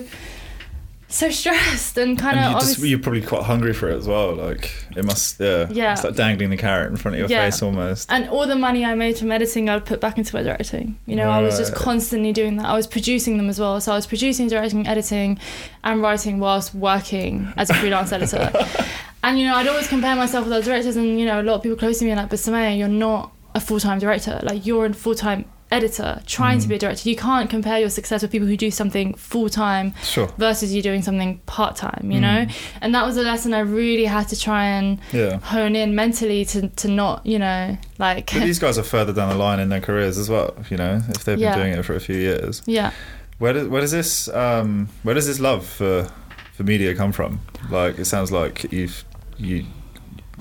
so 1.11 1.29
stressed 1.29 1.97
and 1.97 2.17
kind 2.17 2.37
and 2.37 2.45
of 2.45 2.51
you 2.51 2.55
just, 2.57 2.63
obviously. 2.71 2.89
you're 2.89 2.99
probably 2.99 3.21
quite 3.21 3.43
hungry 3.43 3.73
for 3.73 3.89
it 3.89 3.95
as 3.97 4.07
well. 4.07 4.33
Like 4.35 4.71
it 4.95 5.03
must, 5.05 5.39
yeah. 5.39 5.67
Yeah. 5.69 5.93
It's 5.93 6.03
like 6.03 6.15
dangling 6.15 6.49
the 6.49 6.57
carrot 6.57 6.89
in 6.91 6.97
front 6.97 7.15
of 7.15 7.19
your 7.19 7.29
Yeah. 7.29 7.45
face 7.45 7.61
almost. 7.61 8.11
and 8.11 8.29
all 8.29 8.47
the 8.47 8.55
money 8.55 8.83
I 8.85 8.95
made 8.95 9.17
from 9.17 9.31
editing, 9.31 9.69
I 9.69 9.75
would 9.75 9.85
put 9.85 9.99
back 9.99 10.17
into 10.17 10.35
my 10.35 10.43
directing. 10.43 10.97
You 11.05 11.15
know, 11.15 11.29
I 11.29 11.41
was 11.41 11.57
just 11.57 11.75
constantly 11.75 12.33
doing 12.33 12.57
that. 12.57 12.65
I 12.65 12.75
was 12.75 12.87
producing 12.87 13.37
them 13.37 13.49
as 13.49 13.59
well. 13.59 13.79
So 13.81 13.91
I 13.91 13.95
was 13.95 14.07
producing, 14.07 14.47
directing, 14.47 14.87
editing, 14.87 15.39
and 15.83 16.01
writing 16.01 16.39
whilst 16.39 16.73
working 16.73 17.51
as 17.57 17.69
a 17.69 17.73
freelance 17.75 18.11
editor. 18.11 18.51
And 19.23 19.37
you 19.37 19.45
know, 19.45 19.53
I'd 19.55 19.67
always 19.67 19.87
compare 19.87 20.15
myself 20.15 20.45
with 20.45 20.53
other 20.53 20.65
directors, 20.65 20.95
and 20.95 21.19
you 21.19 21.27
know, 21.27 21.39
a 21.39 21.43
lot 21.43 21.53
of 21.53 21.61
people 21.61 21.77
close 21.77 21.99
to 21.99 22.05
me 22.05 22.11
are 22.11 22.15
like, 22.15 22.29
"But 22.29 22.39
Samaya, 22.39 22.75
you're 22.75 22.87
not 22.87 23.31
a 23.53 23.59
full 23.59 23.79
time 23.79 23.99
director. 23.99 24.39
Like 24.41 24.65
you're 24.65 24.87
a 24.87 24.93
full 24.95 25.13
time 25.13 25.45
editor 25.71 26.21
trying 26.25 26.59
to 26.59 26.65
Mm. 26.65 26.69
be 26.69 26.75
a 26.75 26.79
director. 26.79 27.09
You 27.09 27.15
can't 27.15 27.49
compare 27.49 27.79
your 27.79 27.89
success 27.89 28.21
with 28.21 28.31
people 28.31 28.47
who 28.47 28.57
do 28.57 28.69
something 28.71 29.13
full 29.13 29.49
time 29.49 29.93
Sure. 30.03 30.29
versus 30.37 30.73
you 30.73 30.81
doing 30.81 31.01
something 31.01 31.39
part 31.45 31.75
time. 31.75 32.11
You 32.11 32.19
Mm. 32.19 32.21
know, 32.21 32.45
and 32.81 32.93
that 32.95 33.05
was 33.05 33.17
a 33.17 33.21
lesson 33.21 33.53
I 33.53 33.59
really 33.59 34.05
had 34.05 34.27
to 34.29 34.39
try 34.39 34.65
and 34.65 34.99
Yeah. 35.13 35.39
hone 35.39 35.75
in 35.75 35.95
mentally 35.95 36.43
to 36.45 36.67
to 36.67 36.87
not, 36.87 37.25
you 37.25 37.39
know, 37.39 37.77
like 37.99 38.31
But 38.33 38.43
these 38.43 38.59
guys 38.59 38.77
are 38.77 38.83
further 38.83 39.13
down 39.13 39.29
the 39.29 39.35
line 39.35 39.59
in 39.59 39.69
their 39.69 39.81
careers 39.81 40.17
as 40.17 40.29
well. 40.29 40.53
You 40.69 40.77
know, 40.77 41.01
if 41.09 41.23
they've 41.23 41.37
been 41.37 41.39
Yeah. 41.39 41.55
doing 41.55 41.73
it 41.73 41.85
for 41.85 41.95
a 41.95 41.99
few 41.99 42.15
years. 42.17 42.61
yeah. 42.65 42.91
Where 43.39 43.53
does 43.53 43.67
where 43.69 43.81
does 43.81 43.91
this 43.91 44.27
um, 44.29 44.89
where 45.03 45.15
does 45.15 45.25
this 45.27 45.39
love 45.39 45.65
for 45.65 46.07
for 46.55 46.63
media 46.63 46.93
come 46.93 47.11
from? 47.11 47.39
Like 47.69 47.97
it 47.97 48.05
sounds 48.05 48.31
like 48.31 48.71
you've 48.71 49.03
you 49.37 49.65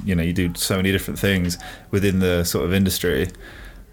you 0.04 0.14
know 0.14 0.22
you 0.22 0.32
do 0.32 0.50
so 0.54 0.76
many 0.76 0.92
different 0.92 1.18
things 1.18 1.56
within 1.90 2.18
the 2.20 2.44
sort 2.44 2.64
of 2.66 2.74
industry. 2.74 3.28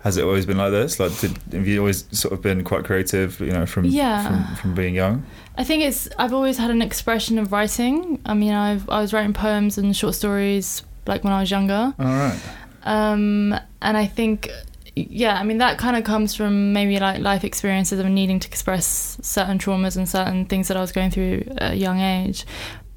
Has 0.02 0.16
it 0.18 0.24
always 0.24 0.46
been 0.46 0.58
like 0.58 0.72
this? 0.72 1.00
Like, 1.00 1.18
did, 1.20 1.38
have 1.52 1.68
you 1.68 1.80
always 1.80 2.06
sort 2.18 2.34
of 2.34 2.42
been 2.42 2.64
quite 2.64 2.86
creative? 2.86 3.40
You 3.40 3.52
know, 3.52 3.66
from 3.66 3.86
Yeah. 3.86 4.46
from, 4.46 4.56
from 4.58 4.74
being 4.76 4.96
young. 4.96 5.26
I 5.58 5.64
think 5.64 5.84
it's 5.84 6.08
I've 6.18 6.34
always 6.34 6.58
had 6.58 6.70
an 6.72 6.82
expression 6.82 7.38
of 7.40 7.52
writing. 7.52 8.20
I 8.26 8.34
mean, 8.34 8.54
I've 8.54 8.88
I 8.90 9.02
was 9.02 9.12
writing 9.14 9.34
poems 9.34 9.78
and 9.78 9.96
short 9.96 10.16
stories 10.16 10.84
like 11.08 11.24
when 11.24 11.34
I 11.34 11.40
was 11.42 11.50
younger. 11.52 11.94
All 12.00 12.06
right. 12.06 12.40
Um, 12.84 13.54
and 13.82 13.98
I 13.98 14.06
think 14.06 14.50
yeah, 14.96 15.40
I 15.40 15.44
mean 15.44 15.60
that 15.60 15.78
kind 15.78 15.96
of 15.96 16.04
comes 16.04 16.36
from 16.36 16.74
maybe 16.74 17.00
like 17.00 17.20
life 17.20 17.44
experiences 17.44 18.00
of 18.00 18.06
needing 18.08 18.40
to 18.40 18.48
express 18.48 19.18
certain 19.22 19.60
traumas 19.60 19.96
and 19.98 20.08
certain 20.10 20.46
things 20.46 20.68
that 20.70 20.78
I 20.78 20.82
was 20.82 20.92
going 20.92 21.12
through 21.12 21.44
at 21.58 21.74
a 21.74 21.76
young 21.76 22.00
age. 22.00 22.46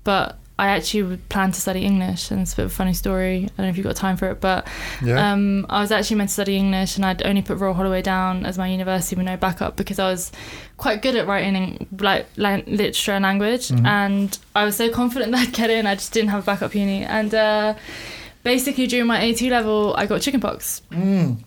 But 0.04 0.38
I 0.64 0.66
actually 0.76 1.16
planned 1.32 1.54
to 1.54 1.60
study 1.60 1.82
English, 1.92 2.30
and 2.30 2.38
it's 2.42 2.52
a 2.52 2.56
bit 2.56 2.64
of 2.66 2.72
a 2.72 2.74
funny 2.74 2.92
story. 3.04 3.36
I 3.44 3.48
don't 3.56 3.66
know 3.66 3.68
if 3.70 3.76
you've 3.78 3.86
got 3.90 3.96
time 3.96 4.16
for 4.20 4.26
it, 4.32 4.40
but 4.48 4.60
Yeah. 5.02 5.16
Um, 5.32 5.64
I 5.70 5.80
was 5.80 5.90
actually 5.90 6.16
meant 6.18 6.28
to 6.30 6.34
study 6.34 6.56
English, 6.64 6.96
and 6.96 7.04
I'd 7.08 7.22
only 7.30 7.42
put 7.42 7.56
Royal 7.58 7.74
Holloway 7.74 8.02
down 8.02 8.44
as 8.44 8.58
my 8.58 8.68
university 8.68 9.16
with 9.16 9.24
no 9.32 9.36
backup 9.46 9.72
because 9.76 9.98
I 9.98 10.08
was 10.14 10.30
quite 10.76 11.00
good 11.04 11.16
at 11.16 11.26
writing 11.26 11.54
in, 11.56 11.86
like, 11.98 12.26
like 12.36 12.66
literature 12.66 13.12
and 13.12 13.22
language, 13.30 13.68
Mhm. 13.68 13.86
and 13.86 14.38
I 14.54 14.62
was 14.66 14.76
so 14.76 14.86
confident 14.90 15.32
that 15.34 15.40
I'd 15.48 15.54
get 15.54 15.70
in. 15.70 15.86
I 15.86 15.94
just 15.94 16.12
didn't 16.12 16.30
have 16.34 16.42
a 16.42 16.46
backup 16.50 16.74
uni, 16.74 17.04
and 17.04 17.34
uh, 17.34 17.74
basically 18.42 18.86
during 18.86 19.06
my 19.06 19.18
A2 19.20 19.48
level, 19.50 19.94
I 19.96 20.04
got 20.06 20.20
chickenpox 20.20 20.82
mm. 20.92 21.38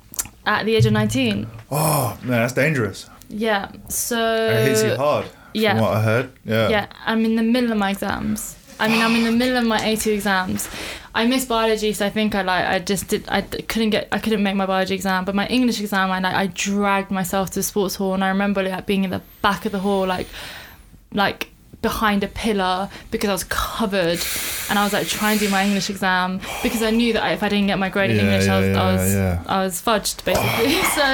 at 0.45 0.65
the 0.65 0.75
age 0.75 0.85
of 0.87 0.93
19. 0.93 1.47
Oh 1.71 2.17
man, 2.23 2.39
that's 2.41 2.53
dangerous. 2.53 3.09
Yeah, 3.29 3.69
so 3.89 4.17
it 4.49 4.67
hits 4.67 4.83
you 4.83 4.95
hard. 4.95 5.25
yeah. 5.53 5.73
From 5.73 5.81
what 5.85 5.93
I 5.97 6.01
heard. 6.01 6.27
Yeah. 6.45 6.69
Yeah, 6.69 6.85
I'm 7.05 7.23
in 7.25 7.35
the 7.35 7.43
middle 7.43 7.71
of 7.71 7.77
my 7.77 7.91
exams. 7.91 8.55
I 8.79 8.87
mean, 8.87 9.01
I'm 9.01 9.15
in 9.15 9.23
the 9.23 9.31
middle 9.31 9.57
of 9.57 9.65
my 9.65 9.79
A2 9.79 10.13
exams. 10.13 10.69
I 11.15 11.25
missed 11.27 11.47
biology, 11.47 11.93
so 11.93 12.05
I 12.05 12.09
think 12.09 12.33
I 12.33 12.41
like 12.41 12.65
I 12.65 12.79
just 12.79 13.07
did. 13.07 13.25
I 13.27 13.41
couldn't 13.41 13.91
get. 13.91 14.07
I 14.11 14.17
couldn't 14.17 14.41
make 14.41 14.55
my 14.55 14.65
biology 14.65 14.95
exam, 14.95 15.25
but 15.25 15.35
my 15.35 15.47
English 15.47 15.79
exam, 15.79 16.09
I 16.11 16.19
like 16.19 16.33
I 16.33 16.47
dragged 16.47 17.11
myself 17.11 17.51
to 17.51 17.59
the 17.59 17.63
sports 17.63 17.95
hall, 17.95 18.13
and 18.15 18.23
I 18.23 18.29
remember 18.29 18.63
like 18.63 18.85
being 18.85 19.03
in 19.03 19.11
the 19.11 19.21
back 19.41 19.65
of 19.65 19.71
the 19.71 19.79
hall, 19.79 20.07
like, 20.07 20.27
like 21.13 21.49
behind 21.83 22.23
a 22.23 22.27
pillar 22.27 22.89
because 23.11 23.29
I 23.29 23.33
was 23.33 23.43
covered, 23.43 24.19
and 24.69 24.79
I 24.79 24.83
was 24.83 24.93
like 24.93 25.07
trying 25.07 25.37
to 25.37 25.45
do 25.45 25.51
my 25.51 25.63
English 25.63 25.91
exam 25.91 26.41
because 26.63 26.81
I 26.81 26.89
knew 26.89 27.13
that 27.13 27.31
if 27.33 27.43
I 27.43 27.49
didn't 27.49 27.67
get 27.67 27.77
my 27.77 27.89
grade 27.89 28.09
in 28.09 28.17
Yeah, 28.17 28.23
English, 28.23 28.47
I 28.49 28.59
was, 28.59 28.67
yeah, 28.69 28.81
I 28.83 28.91
was, 28.93 29.13
yeah. 29.13 29.43
I 29.45 29.63
was 29.63 29.81
fudged 29.81 30.25
basically. 30.25 30.73
so, 30.97 31.07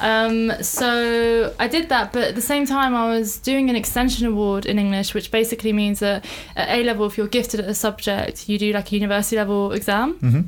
um, 0.00 0.62
so 0.62 1.54
I 1.58 1.68
did 1.68 1.88
that, 1.88 2.12
but 2.12 2.24
at 2.24 2.34
the 2.34 2.42
same 2.42 2.66
time, 2.66 2.94
I 2.94 3.08
was 3.08 3.38
doing 3.38 3.70
an 3.70 3.76
extension 3.76 4.26
award 4.26 4.66
in 4.66 4.78
English, 4.78 5.14
which 5.14 5.30
basically 5.30 5.72
means 5.72 6.00
that 6.00 6.24
at 6.56 6.68
A 6.68 6.82
level, 6.84 7.06
if 7.06 7.16
you're 7.16 7.28
gifted 7.28 7.60
at 7.60 7.68
a 7.68 7.74
subject, 7.74 8.48
you 8.48 8.58
do 8.58 8.72
like 8.72 8.92
a 8.92 8.94
university 8.96 9.36
level 9.36 9.72
exam 9.72 10.14
hmm 10.14 10.40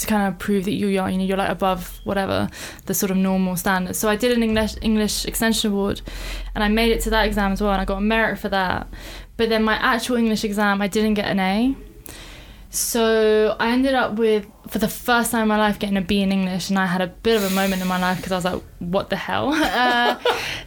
to 0.00 0.06
kind 0.06 0.26
of 0.26 0.38
prove 0.38 0.64
that 0.64 0.72
you 0.72 0.98
are, 0.98 1.10
you 1.10 1.18
know, 1.18 1.24
you're 1.24 1.36
like 1.36 1.50
above 1.50 2.00
whatever 2.04 2.48
the 2.86 2.94
sort 2.94 3.10
of 3.10 3.18
normal 3.18 3.54
standards. 3.54 3.98
So 3.98 4.08
I 4.08 4.16
did 4.16 4.32
an 4.32 4.42
English 4.42 4.76
English 4.80 5.26
extension 5.26 5.72
award, 5.72 6.00
and 6.54 6.64
I 6.64 6.68
made 6.68 6.90
it 6.90 7.02
to 7.02 7.10
that 7.10 7.26
exam 7.26 7.52
as 7.52 7.60
well, 7.60 7.72
and 7.72 7.80
I 7.80 7.84
got 7.84 7.98
a 7.98 8.00
merit 8.00 8.38
for 8.38 8.48
that. 8.48 8.88
But 9.36 9.50
then 9.50 9.62
my 9.62 9.74
actual 9.74 10.16
English 10.16 10.42
exam, 10.42 10.80
I 10.80 10.88
didn't 10.88 11.14
get 11.14 11.26
an 11.26 11.38
A. 11.38 11.76
So 12.70 13.56
I 13.58 13.72
ended 13.72 13.94
up 13.94 14.14
with, 14.14 14.46
for 14.70 14.78
the 14.78 14.88
first 14.88 15.32
time 15.32 15.42
in 15.42 15.48
my 15.48 15.58
life, 15.58 15.78
getting 15.78 15.96
a 15.96 16.00
B 16.00 16.22
in 16.22 16.30
English, 16.30 16.70
and 16.70 16.78
I 16.78 16.86
had 16.86 17.00
a 17.00 17.08
bit 17.08 17.36
of 17.36 17.44
a 17.50 17.54
moment 17.54 17.82
in 17.82 17.88
my 17.88 17.98
life 17.98 18.18
because 18.18 18.32
I 18.32 18.36
was 18.36 18.44
like, 18.44 18.62
"What 18.78 19.10
the 19.10 19.16
hell?" 19.16 19.52
Uh, 19.80 20.18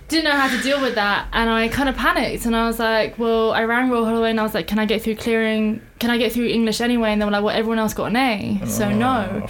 didn't 0.09 0.25
know 0.25 0.37
how 0.37 0.49
to 0.55 0.61
deal 0.61 0.81
with 0.81 0.95
that, 0.95 1.27
and 1.33 1.49
I 1.49 1.67
kind 1.69 1.87
of 1.87 1.95
panicked, 1.95 2.45
and 2.45 2.55
I 2.55 2.67
was 2.67 2.79
like, 2.79 3.17
"Well," 3.17 3.53
I 3.53 3.63
rang 3.63 3.89
Royal 3.89 4.05
Holloway, 4.05 4.29
and 4.31 4.39
I 4.39 4.43
was 4.43 4.53
like, 4.53 4.67
"Can 4.67 4.77
I 4.79 4.85
get 4.85 5.01
through 5.01 5.15
clearing? 5.15 5.81
Can 5.99 6.09
I 6.09 6.17
get 6.17 6.31
through 6.33 6.47
English 6.47 6.81
anyway?" 6.81 7.11
And 7.11 7.21
they 7.21 7.25
were 7.25 7.31
like, 7.31 7.43
"Well, 7.43 7.55
everyone 7.55 7.79
else 7.79 7.93
got 7.93 8.05
an 8.05 8.17
A, 8.17 8.61
so 8.65 8.91
no." 8.91 9.47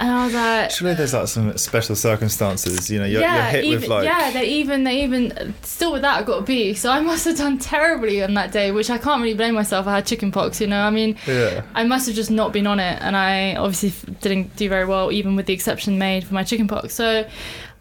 And 0.00 0.10
I 0.10 0.24
was 0.26 0.34
like, 0.34 0.70
Surely 0.70 0.94
there's 0.94 1.12
like 1.12 1.26
some 1.28 1.56
special 1.58 1.96
circumstances. 1.96 2.90
You 2.90 3.00
know, 3.00 3.04
you're, 3.04 3.20
you're 3.20 3.42
hit 3.42 3.64
even, 3.64 3.80
with 3.80 3.90
like. 3.90 4.04
yeah, 4.04 4.30
they 4.30 4.44
even 4.46 4.84
they 4.84 5.02
even 5.02 5.54
still 5.62 5.92
with 5.92 6.02
that 6.02 6.20
I 6.20 6.22
got 6.22 6.38
a 6.38 6.42
B. 6.42 6.74
So 6.74 6.90
I 6.90 7.00
must 7.00 7.24
have 7.24 7.36
done 7.36 7.58
terribly 7.58 8.22
on 8.22 8.34
that 8.34 8.52
day, 8.52 8.70
which 8.70 8.90
I 8.90 8.98
can't 8.98 9.20
really 9.22 9.34
blame 9.34 9.54
myself. 9.54 9.86
I 9.86 9.96
had 9.96 10.06
chicken 10.06 10.30
pox, 10.30 10.60
you 10.60 10.66
know. 10.68 10.80
I 10.82 10.90
mean, 10.90 11.16
Yeah. 11.26 11.62
I 11.74 11.84
must 11.84 12.06
have 12.06 12.14
just 12.14 12.30
not 12.30 12.52
been 12.52 12.66
on 12.66 12.78
it, 12.80 12.98
and 13.02 13.16
I 13.16 13.56
obviously 13.56 13.92
didn't 14.20 14.54
do 14.56 14.68
very 14.68 14.84
well, 14.84 15.10
even 15.10 15.34
with 15.36 15.46
the 15.46 15.52
exception 15.52 15.98
made 15.98 16.24
for 16.24 16.34
my 16.34 16.44
chicken 16.44 16.68
pox. 16.68 16.94
So 16.94 17.26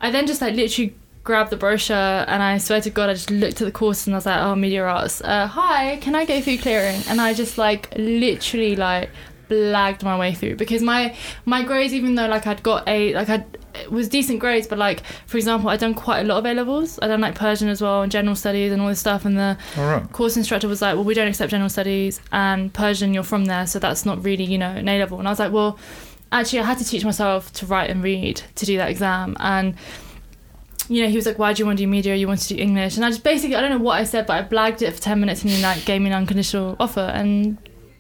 I 0.02 0.10
then 0.12 0.26
just 0.28 0.42
like 0.42 0.56
literally 0.56 0.96
grabbed 1.24 1.50
the 1.52 1.58
brochure, 1.58 1.96
and 2.28 2.42
I 2.42 2.58
swear 2.58 2.82
to 2.82 2.90
God, 2.90 3.10
I 3.10 3.14
just 3.14 3.30
looked 3.30 3.62
at 3.62 3.66
the 3.66 3.72
course 3.72 4.08
and 4.08 4.16
I 4.16 4.18
was 4.18 4.26
like, 4.26 4.40
"Oh, 4.42 4.56
media 4.56 4.84
arts. 4.86 5.22
Uh, 5.22 5.46
hi, 5.46 5.98
can 5.98 6.16
I 6.16 6.26
get 6.26 6.44
through 6.44 6.58
clearing?" 6.58 7.02
And 7.10 7.22
I 7.22 7.34
just 7.34 7.58
like 7.58 7.94
literally 7.98 8.76
like 8.76 9.10
blagged 9.50 10.04
my 10.04 10.18
way 10.18 10.34
through 10.34 10.56
because 10.56 10.82
my 10.82 11.16
my 11.46 11.63
grades, 11.63 11.94
even 11.94 12.16
though 12.16 12.27
like 12.27 12.48
I'd 12.48 12.63
got 12.63 12.88
a 12.88 13.13
like 13.13 13.30
I'd 13.30 13.46
was 13.89 14.10
decent 14.10 14.39
grades, 14.39 14.68
but 14.68 14.77
like 14.77 15.04
for 15.25 15.38
example, 15.38 15.70
I'd 15.70 15.80
done 15.80 15.94
quite 15.94 16.22
a 16.22 16.24
lot 16.24 16.38
of 16.38 16.46
A 16.46 16.54
levels. 16.54 17.00
I'd 17.01 17.08
done 17.08 17.22
like 17.22 17.36
Persian 17.36 17.70
as 17.70 17.82
well 17.82 18.01
and 18.01 18.12
general 18.12 18.36
studies 18.36 18.72
and 18.72 18.82
all 18.82 18.88
this 18.88 19.00
stuff, 19.00 19.25
and 19.25 19.38
the 19.38 19.58
right. 19.77 20.12
course 20.12 20.38
instructor 20.38 20.68
was 20.68 20.82
like, 20.82 20.96
"Well, 20.96 21.04
we 21.04 21.13
don't 21.13 21.27
accept 21.27 21.51
general 21.51 21.70
studies 21.70 22.20
and 22.32 22.74
Persian. 22.74 23.13
You're 23.13 23.24
from 23.24 23.46
there, 23.46 23.68
so 23.68 23.80
that's 23.80 24.06
not 24.06 24.24
really, 24.24 24.44
you 24.44 24.58
know, 24.58 24.72
an 24.72 24.88
A 24.88 25.00
level." 25.00 25.20
And 25.20 25.27
I 25.27 25.32
was 25.32 25.39
like, 25.39 25.51
"Well, 25.51 25.77
actually, 26.32 26.60
I 26.60 26.63
had 26.63 26.77
to 26.80 26.86
teach 26.86 27.06
myself 27.06 27.51
to 27.54 27.66
write 27.66 27.89
and 27.89 28.04
read 28.04 28.42
to 28.56 28.66
do 28.66 28.77
that 28.77 28.89
exam." 28.89 29.36
And 29.39 29.75
you 30.89 31.04
know, 31.04 31.10
he 31.10 31.16
was 31.18 31.25
like, 31.25 31.38
"Why 31.38 31.54
do 31.54 31.62
you 31.62 31.66
want 31.66 31.77
to 31.80 31.84
do 31.84 31.88
media? 31.88 32.16
You 32.16 32.27
want 32.27 32.39
to 32.42 32.48
do 32.48 32.62
English?" 32.62 32.96
And 32.96 33.06
I 33.06 33.10
just 33.10 33.24
basically, 33.24 33.56
I 33.56 33.62
don't 33.62 33.72
know 33.72 33.77
what 33.77 34.00
I 34.00 34.04
said, 34.06 34.25
but 34.25 34.38
I 34.38 34.48
blagged 34.48 34.82
it 34.82 34.92
for 34.94 35.01
ten 35.01 35.20
minutes, 35.20 35.44
and 35.44 35.51
he 35.51 35.62
like 35.62 35.86
gave 35.86 36.01
me 36.01 36.08
an 36.08 36.16
unconditional 36.16 36.75
offer, 36.80 37.01
and 37.01 37.58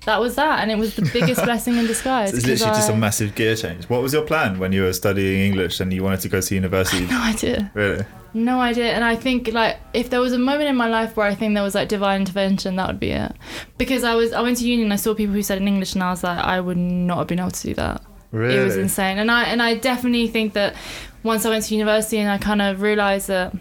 that 0.07 0.21
was 0.21 0.35
that. 0.35 0.61
And 0.61 0.71
it 0.71 0.77
was 0.77 0.95
the 0.95 1.07
biggest 1.13 1.43
blessing 1.49 1.75
in 1.75 1.85
disguise. 1.85 2.31
So 2.31 2.37
it's 2.37 2.47
literally 2.47 2.73
just 2.73 2.89
a 2.89 2.95
massive 2.95 3.35
gear 3.35 3.55
change. 3.55 3.89
What 3.89 4.01
was 4.01 4.13
your 4.13 4.23
plan 4.23 4.57
when 4.57 4.71
you 4.71 4.83
were 4.83 4.93
studying 4.93 5.41
English 5.51 5.81
and 5.81 5.91
you 5.93 6.01
wanted 6.01 6.21
to 6.21 6.29
go 6.29 6.39
to 6.41 6.55
university? 6.55 7.05
no 7.17 7.21
idea. 7.21 7.69
really? 7.73 8.05
No 8.33 8.61
idea. 8.61 8.93
And 8.93 9.03
I 9.03 9.17
think 9.17 9.51
like 9.51 9.77
if 9.93 10.09
there 10.09 10.21
was 10.21 10.31
a 10.31 10.39
moment 10.39 10.69
in 10.69 10.77
my 10.77 10.87
life 10.87 11.17
where 11.17 11.27
I 11.27 11.35
think 11.35 11.53
there 11.53 11.63
was 11.63 11.75
like 11.75 11.89
divine 11.89 12.21
intervention, 12.21 12.77
that 12.77 12.87
would 12.87 12.99
be 12.99 13.11
it. 13.11 13.33
Because 13.77 14.03
I 14.03 14.15
was 14.15 14.31
I 14.31 14.41
went 14.41 14.57
to 14.57 14.67
uni 14.67 14.83
and 14.83 14.93
I 14.93 14.95
saw 14.95 15.13
people 15.13 15.33
who 15.33 15.43
studied 15.43 15.67
English 15.67 15.93
and 15.93 16.03
I 16.03 16.11
was 16.11 16.23
like, 16.23 16.39
I 16.39 16.61
would 16.61 16.77
not 16.77 17.17
have 17.19 17.27
been 17.27 17.39
able 17.39 17.51
to 17.51 17.67
do 17.67 17.73
that. 17.75 18.01
Really? 18.31 18.55
It 18.55 18.63
was 18.63 18.77
insane. 18.77 19.17
And 19.17 19.29
I 19.29 19.43
and 19.43 19.61
I 19.61 19.75
definitely 19.75 20.27
think 20.27 20.53
that 20.53 20.75
once 21.23 21.45
I 21.45 21.49
went 21.49 21.65
to 21.65 21.75
university 21.75 22.17
and 22.17 22.29
I 22.29 22.37
kind 22.37 22.61
of 22.61 22.81
realised 22.81 23.27
that 23.27 23.53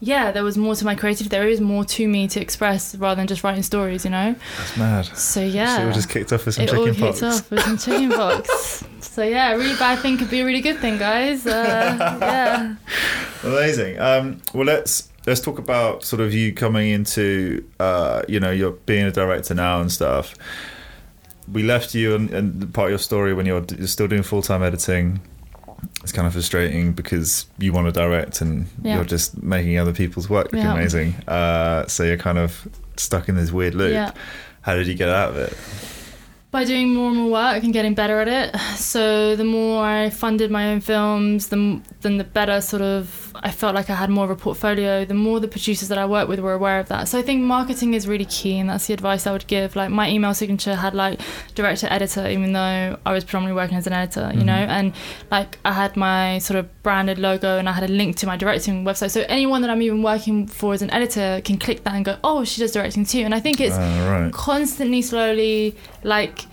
yeah, 0.00 0.30
there 0.30 0.44
was 0.44 0.56
more 0.56 0.76
to 0.76 0.84
my 0.84 0.94
creativity. 0.94 1.28
There 1.28 1.48
is 1.48 1.60
more 1.60 1.84
to 1.84 2.06
me 2.06 2.28
to 2.28 2.40
express 2.40 2.94
rather 2.94 3.16
than 3.16 3.26
just 3.26 3.42
writing 3.42 3.64
stories, 3.64 4.04
you 4.04 4.10
know. 4.10 4.34
That's 4.56 4.76
mad. 4.76 5.04
So 5.16 5.40
yeah, 5.40 5.76
So 5.76 5.82
it 5.82 5.86
all 5.86 5.92
just 5.92 6.08
kicked 6.08 6.32
off 6.32 6.46
with 6.46 6.54
some 6.54 6.64
it 6.64 6.74
all 6.74 6.86
kicked 6.86 7.00
pox. 7.00 7.22
off 7.22 7.50
with 7.50 7.60
some 7.60 7.78
chicken 7.78 8.10
pox. 8.10 8.84
so 9.00 9.24
yeah, 9.24 9.52
a 9.52 9.58
really 9.58 9.76
bad 9.76 9.98
thing 9.98 10.16
could 10.16 10.30
be 10.30 10.40
a 10.40 10.44
really 10.44 10.60
good 10.60 10.78
thing, 10.78 10.98
guys. 10.98 11.46
Uh, 11.46 12.18
yeah. 12.20 12.76
Amazing. 13.42 13.98
Um, 13.98 14.40
well, 14.54 14.66
let's 14.66 15.08
let's 15.26 15.40
talk 15.40 15.58
about 15.58 16.04
sort 16.04 16.20
of 16.20 16.32
you 16.32 16.52
coming 16.52 16.90
into, 16.90 17.64
uh, 17.80 18.22
you 18.28 18.38
know, 18.40 18.50
you're 18.50 18.72
being 18.72 19.04
a 19.04 19.10
director 19.10 19.54
now 19.54 19.80
and 19.80 19.90
stuff. 19.90 20.34
We 21.50 21.62
left 21.62 21.94
you 21.94 22.14
and, 22.14 22.30
and 22.30 22.74
part 22.74 22.86
of 22.86 22.90
your 22.92 22.98
story 22.98 23.34
when 23.34 23.46
you're, 23.46 23.64
you're 23.76 23.86
still 23.88 24.06
doing 24.06 24.22
full 24.22 24.42
time 24.42 24.62
editing. 24.62 25.20
It's 26.08 26.16
kind 26.16 26.26
of 26.26 26.32
frustrating 26.32 26.94
because 26.94 27.44
you 27.58 27.70
want 27.74 27.86
to 27.86 27.92
direct 27.92 28.40
and 28.40 28.66
Yeah. 28.82 28.94
you're 28.96 29.04
just 29.04 29.42
making 29.42 29.78
other 29.78 29.92
people's 29.92 30.30
work 30.30 30.50
look 30.54 30.62
Yeah. 30.62 30.72
amazing. 30.72 31.14
Uh, 31.28 31.86
so 31.86 32.02
you're 32.02 32.16
kind 32.16 32.38
of 32.38 32.66
stuck 32.96 33.28
in 33.28 33.36
this 33.36 33.52
weird 33.52 33.74
loop. 33.74 33.92
Yeah. 33.92 34.12
How 34.62 34.74
did 34.74 34.86
you 34.86 34.94
get 34.94 35.10
out 35.10 35.28
of 35.32 35.36
it? 35.36 35.52
by 36.50 36.64
doing 36.64 36.94
more 36.94 37.08
and 37.08 37.18
more 37.18 37.30
work 37.30 37.62
and 37.62 37.74
getting 37.74 37.92
better 37.92 38.20
at 38.20 38.26
it. 38.28 38.58
So 38.76 39.36
the 39.36 39.44
more 39.44 39.84
I 39.84 40.08
funded 40.08 40.50
my 40.50 40.70
own 40.72 40.80
films, 40.80 41.48
the 41.48 41.82
then 42.00 42.16
the 42.16 42.24
better 42.24 42.62
sort 42.62 42.80
of 42.80 43.27
I 43.42 43.50
felt 43.50 43.74
like 43.74 43.88
I 43.90 43.94
had 43.94 44.10
more 44.10 44.24
of 44.24 44.30
a 44.30 44.36
portfolio. 44.36 45.04
The 45.04 45.14
more 45.14 45.40
the 45.40 45.48
producers 45.48 45.88
that 45.88 45.98
I 45.98 46.06
worked 46.06 46.28
with 46.28 46.40
were 46.40 46.52
aware 46.52 46.80
of 46.80 46.88
that. 46.88 47.08
So 47.08 47.18
I 47.18 47.22
think 47.22 47.42
marketing 47.42 47.94
is 47.94 48.06
really 48.08 48.24
key, 48.24 48.58
and 48.58 48.68
that's 48.70 48.86
the 48.86 48.94
advice 48.94 49.26
I 49.26 49.32
would 49.32 49.46
give. 49.46 49.76
Like 49.76 49.90
my 49.90 50.10
email 50.10 50.34
signature 50.34 50.74
had 50.74 50.94
like 50.94 51.20
director 51.54 51.86
editor, 51.90 52.28
even 52.28 52.52
though 52.52 52.98
I 53.06 53.12
was 53.12 53.24
predominantly 53.24 53.60
working 53.62 53.76
as 53.78 53.86
an 53.86 53.92
editor, 53.92 54.30
you 54.34 54.40
Mhm. 54.40 54.44
know, 54.46 54.52
and 54.52 54.92
like 55.30 55.58
I 55.64 55.72
had 55.72 55.96
my 55.96 56.38
sort 56.38 56.58
of 56.58 56.82
branded 56.82 57.18
logo 57.18 57.58
and 57.58 57.68
I 57.68 57.72
had 57.72 57.84
a 57.84 57.92
link 57.92 58.16
to 58.16 58.26
my 58.26 58.36
directing 58.36 58.84
website. 58.84 59.10
So 59.10 59.24
anyone 59.28 59.62
that 59.62 59.70
I'm 59.70 59.82
even 59.82 60.02
working 60.02 60.46
for 60.46 60.74
as 60.74 60.82
an 60.82 60.90
editor 60.90 61.40
can 61.44 61.58
click 61.58 61.84
that 61.84 61.94
and 61.94 62.04
go, 62.04 62.16
oh, 62.24 62.44
she 62.44 62.60
does 62.60 62.72
directing 62.72 63.04
too. 63.04 63.20
And 63.20 63.34
I 63.34 63.40
think 63.40 63.60
it's 63.60 63.76
Ah, 63.78 64.08
right. 64.10 64.32
constantly 64.32 65.02
slowly 65.02 65.76
like 66.02 66.46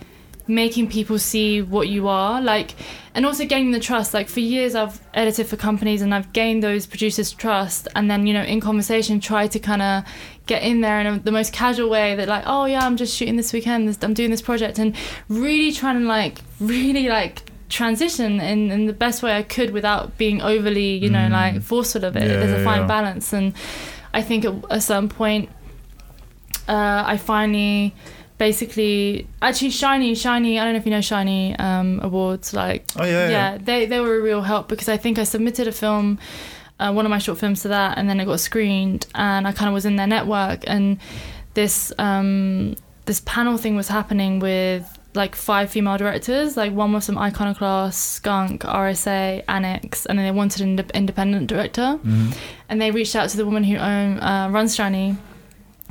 making 0.48 0.88
people 0.88 1.18
see 1.18 1.60
what 1.60 1.88
you 1.88 2.06
are 2.06 2.40
like 2.40 2.74
and 3.14 3.26
also 3.26 3.44
gaining 3.44 3.72
the 3.72 3.80
trust 3.80 4.14
like 4.14 4.28
for 4.28 4.40
years 4.40 4.74
i've 4.76 5.00
edited 5.14 5.46
for 5.46 5.56
companies 5.56 6.02
and 6.02 6.14
i've 6.14 6.32
gained 6.32 6.62
those 6.62 6.86
producers 6.86 7.32
trust 7.32 7.88
and 7.96 8.08
then 8.10 8.26
you 8.26 8.32
know 8.32 8.42
in 8.42 8.60
conversation 8.60 9.18
try 9.18 9.46
to 9.48 9.58
kind 9.58 9.82
of 9.82 10.04
get 10.46 10.62
in 10.62 10.80
there 10.82 11.00
in 11.00 11.06
a, 11.08 11.18
the 11.18 11.32
most 11.32 11.52
casual 11.52 11.90
way 11.90 12.14
that 12.14 12.28
like 12.28 12.44
oh 12.46 12.64
yeah 12.64 12.86
i'm 12.86 12.96
just 12.96 13.16
shooting 13.16 13.36
this 13.36 13.52
weekend 13.52 13.88
this, 13.88 13.98
i'm 14.02 14.14
doing 14.14 14.30
this 14.30 14.42
project 14.42 14.78
and 14.78 14.94
really 15.28 15.72
trying 15.72 15.98
to 16.00 16.06
like 16.06 16.38
really 16.60 17.08
like 17.08 17.50
transition 17.68 18.40
in, 18.40 18.70
in 18.70 18.86
the 18.86 18.92
best 18.92 19.24
way 19.24 19.36
i 19.36 19.42
could 19.42 19.70
without 19.72 20.16
being 20.16 20.40
overly 20.40 20.96
you 20.96 21.10
know 21.10 21.26
Mm. 21.26 21.32
like 21.32 21.62
forceful 21.62 22.04
of 22.04 22.14
it 22.16 22.22
Yeah, 22.22 22.36
there's 22.38 22.60
a 22.60 22.64
fine 22.64 22.82
yeah. 22.82 22.86
balance 22.86 23.32
and 23.32 23.52
i 24.14 24.22
think 24.22 24.44
at 24.44 24.54
a 24.70 24.80
certain 24.80 25.08
point 25.08 25.48
uh, 26.68 27.04
I 27.06 27.16
finally 27.16 27.94
basically 28.38 29.26
actually 29.42 29.70
shiny 29.70 30.14
shiny 30.14 30.58
i 30.60 30.64
don't 30.64 30.74
know 30.74 30.78
if 30.78 30.84
you 30.86 30.90
know 30.92 31.00
shiny 31.00 31.56
um, 31.58 32.00
awards 32.02 32.52
like 32.52 32.84
Oh, 32.96 33.04
yeah, 33.04 33.28
yeah. 33.28 33.58
they 33.58 33.86
they 33.86 34.00
were 34.00 34.16
a 34.16 34.20
real 34.20 34.42
help 34.42 34.68
because 34.68 34.88
i 34.88 34.96
think 34.96 35.18
i 35.18 35.24
submitted 35.24 35.66
a 35.68 35.72
film 35.72 36.18
uh, 36.78 36.92
one 36.92 37.06
of 37.06 37.10
my 37.10 37.18
short 37.18 37.38
films 37.38 37.62
to 37.62 37.68
that 37.68 37.96
and 37.98 38.08
then 38.08 38.20
it 38.20 38.26
got 38.26 38.40
screened 38.40 39.06
and 39.14 39.48
i 39.48 39.52
kind 39.52 39.68
of 39.68 39.74
was 39.74 39.86
in 39.86 39.96
their 39.96 40.06
network 40.06 40.60
and 40.66 40.98
this 41.54 41.92
um, 41.98 42.76
this 43.06 43.20
panel 43.24 43.56
thing 43.56 43.76
was 43.76 43.88
happening 43.88 44.38
with 44.40 44.84
like 45.14 45.34
five 45.34 45.70
female 45.70 45.96
directors 45.96 46.58
like 46.58 46.72
one 46.72 46.92
was 46.92 47.06
from 47.06 47.16
iconoclast 47.16 47.98
skunk 48.16 48.62
rsa 48.64 49.42
annex 49.48 50.04
and 50.06 50.18
then 50.18 50.26
they 50.26 50.30
wanted 50.30 50.60
an 50.60 50.78
inde- 50.78 50.90
independent 50.92 51.46
director 51.46 51.98
Mhm. 52.04 52.36
and 52.68 52.82
they 52.82 52.90
reached 52.90 53.16
out 53.16 53.30
to 53.30 53.36
the 53.38 53.46
woman 53.46 53.64
who 53.64 53.76
owned 53.78 54.20
uh, 54.20 54.48
runs 54.50 54.74
Shiny, 54.74 55.16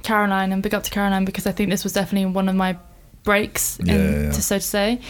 Caroline, 0.06 0.52
and 0.52 0.64
big 0.64 0.74
up 0.74 0.84
to 0.84 0.92
Caroline 0.92 1.26
because 1.26 1.46
I 1.48 1.52
think 1.52 1.70
this 1.70 1.84
was 1.84 1.94
definitely 1.94 2.28
one 2.32 2.48
of 2.48 2.56
my 2.56 2.78
breaks, 3.26 3.80
Yeah, 3.84 3.96
yeah, 3.96 4.10
yeah. 4.10 4.32
To, 4.32 4.42
so 4.42 4.58
to 4.58 4.64
say. 4.64 5.02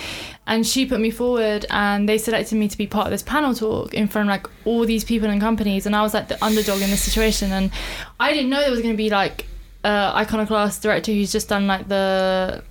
And 0.48 0.66
she 0.66 0.86
put 0.86 1.00
me 1.00 1.12
forward, 1.12 1.66
and 1.70 2.10
they 2.10 2.18
selected 2.18 2.56
me 2.56 2.68
to 2.68 2.78
be 2.78 2.88
part 2.88 3.06
of 3.08 3.12
this 3.12 3.22
panel 3.22 3.54
talk 3.54 3.94
in 3.94 4.08
front 4.08 4.30
of 4.30 4.32
like 4.32 4.48
all 4.66 4.86
these 4.86 5.04
people 5.04 5.30
and 5.30 5.40
companies, 5.40 5.86
and 5.86 5.96
I 5.96 6.02
was 6.02 6.14
like 6.14 6.28
the 6.30 6.44
underdog 6.44 6.82
in 6.82 6.90
this 6.90 7.04
situation, 7.04 7.52
and 7.52 7.72
I 8.20 8.34
didn't 8.34 8.50
know 8.50 8.62
there 8.62 8.72
was 8.72 8.82
going 8.82 8.94
to 8.94 8.98
be 8.98 9.10
like 9.10 9.46
uh, 9.84 10.14
iconoclast 10.16 10.82
director 10.82 11.12
who's 11.12 11.32
just 11.32 11.50
done 11.50 11.68
like 11.68 11.88
the. 11.88 12.64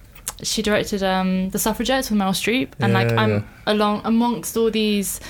She 0.43 0.63
directed 0.63 1.03
um, 1.03 1.51
the 1.51 1.59
Suffragettes 1.59 2.11
with 2.11 2.19
Meryl 2.19 2.31
Streep, 2.31 2.73
and 2.81 2.93
like 2.93 3.13
I'm 3.13 3.31
yeah. 3.31 3.43
along 3.67 4.03
amongst 4.05 4.57
all 4.57 4.71
these 4.71 5.21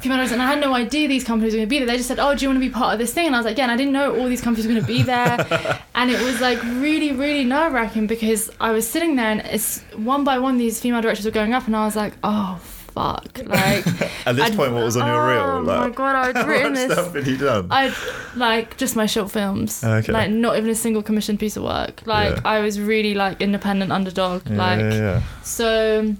female 0.00 0.18
directors, 0.18 0.32
and 0.32 0.42
I 0.42 0.46
had 0.46 0.60
no 0.60 0.74
idea 0.74 1.08
these 1.08 1.24
companies 1.24 1.52
were 1.52 1.58
going 1.58 1.68
to 1.68 1.70
be 1.70 1.78
there. 1.78 1.86
They 1.86 1.96
just 1.96 2.08
said, 2.08 2.18
"Oh, 2.18 2.34
do 2.34 2.42
you 2.44 2.48
want 2.48 2.60
to 2.62 2.66
be 2.66 2.72
part 2.72 2.92
of 2.94 2.98
this 2.98 3.12
thing?" 3.12 3.26
And 3.26 3.34
I 3.34 3.38
was 3.38 3.46
like, 3.46 3.56
"Yeah." 3.58 3.64
And 3.64 3.72
I 3.72 3.76
didn't 3.76 3.92
know 3.92 4.16
all 4.18 4.28
these 4.28 4.40
companies 4.40 4.66
were 4.66 4.72
going 4.72 4.82
to 4.84 4.92
be 4.92 5.02
there, 5.02 5.78
and 5.94 6.10
it 6.10 6.20
was 6.22 6.40
like 6.40 6.62
really, 6.64 7.12
really 7.12 7.44
nerve 7.44 7.72
wracking 7.72 8.06
because 8.06 8.50
I 8.60 8.70
was 8.72 8.88
sitting 8.88 9.16
there, 9.16 9.30
and 9.30 9.40
it's 9.42 9.80
one 9.96 10.24
by 10.24 10.38
one 10.38 10.58
these 10.58 10.80
female 10.80 11.02
directors 11.02 11.24
were 11.24 11.30
going 11.30 11.54
up, 11.54 11.66
and 11.66 11.76
I 11.76 11.84
was 11.84 11.96
like, 11.96 12.14
"Oh 12.24 12.58
fuck!" 12.62 13.38
Like 13.46 13.86
At 14.26 14.36
this 14.36 14.46
I'd- 14.46 14.56
point, 14.56 14.72
what 14.72 14.84
was 14.84 14.96
on 14.96 15.06
your 15.06 15.26
reel? 15.28 15.40
Oh 15.40 15.62
my 15.62 15.90
god, 15.90 16.16
I'd 16.36 16.46
written 16.48 16.74
this. 16.74 16.92
stuff 16.92 17.14
had 17.14 17.26
you 17.26 17.36
done? 17.36 17.68
I 17.70 17.94
like 18.36 18.76
just 18.76 18.96
my 18.96 19.06
short 19.06 19.30
films, 19.30 19.82
Okay. 19.84 20.12
like 20.12 20.30
not 20.30 20.56
even 20.58 20.70
a 20.70 20.74
single 20.74 21.02
commissioned 21.02 21.38
piece 21.38 21.56
of 21.56 21.62
work. 21.62 22.02
Like 22.06 22.34
Yeah. 22.36 22.42
I 22.44 22.60
was 22.60 22.80
really 22.80 23.14
like 23.14 23.40
independent 23.40 23.92
underdog. 23.92 24.42
Yeah, 24.48 24.56
like 24.56 24.80
yeah. 24.80 25.22
so 25.42 26.14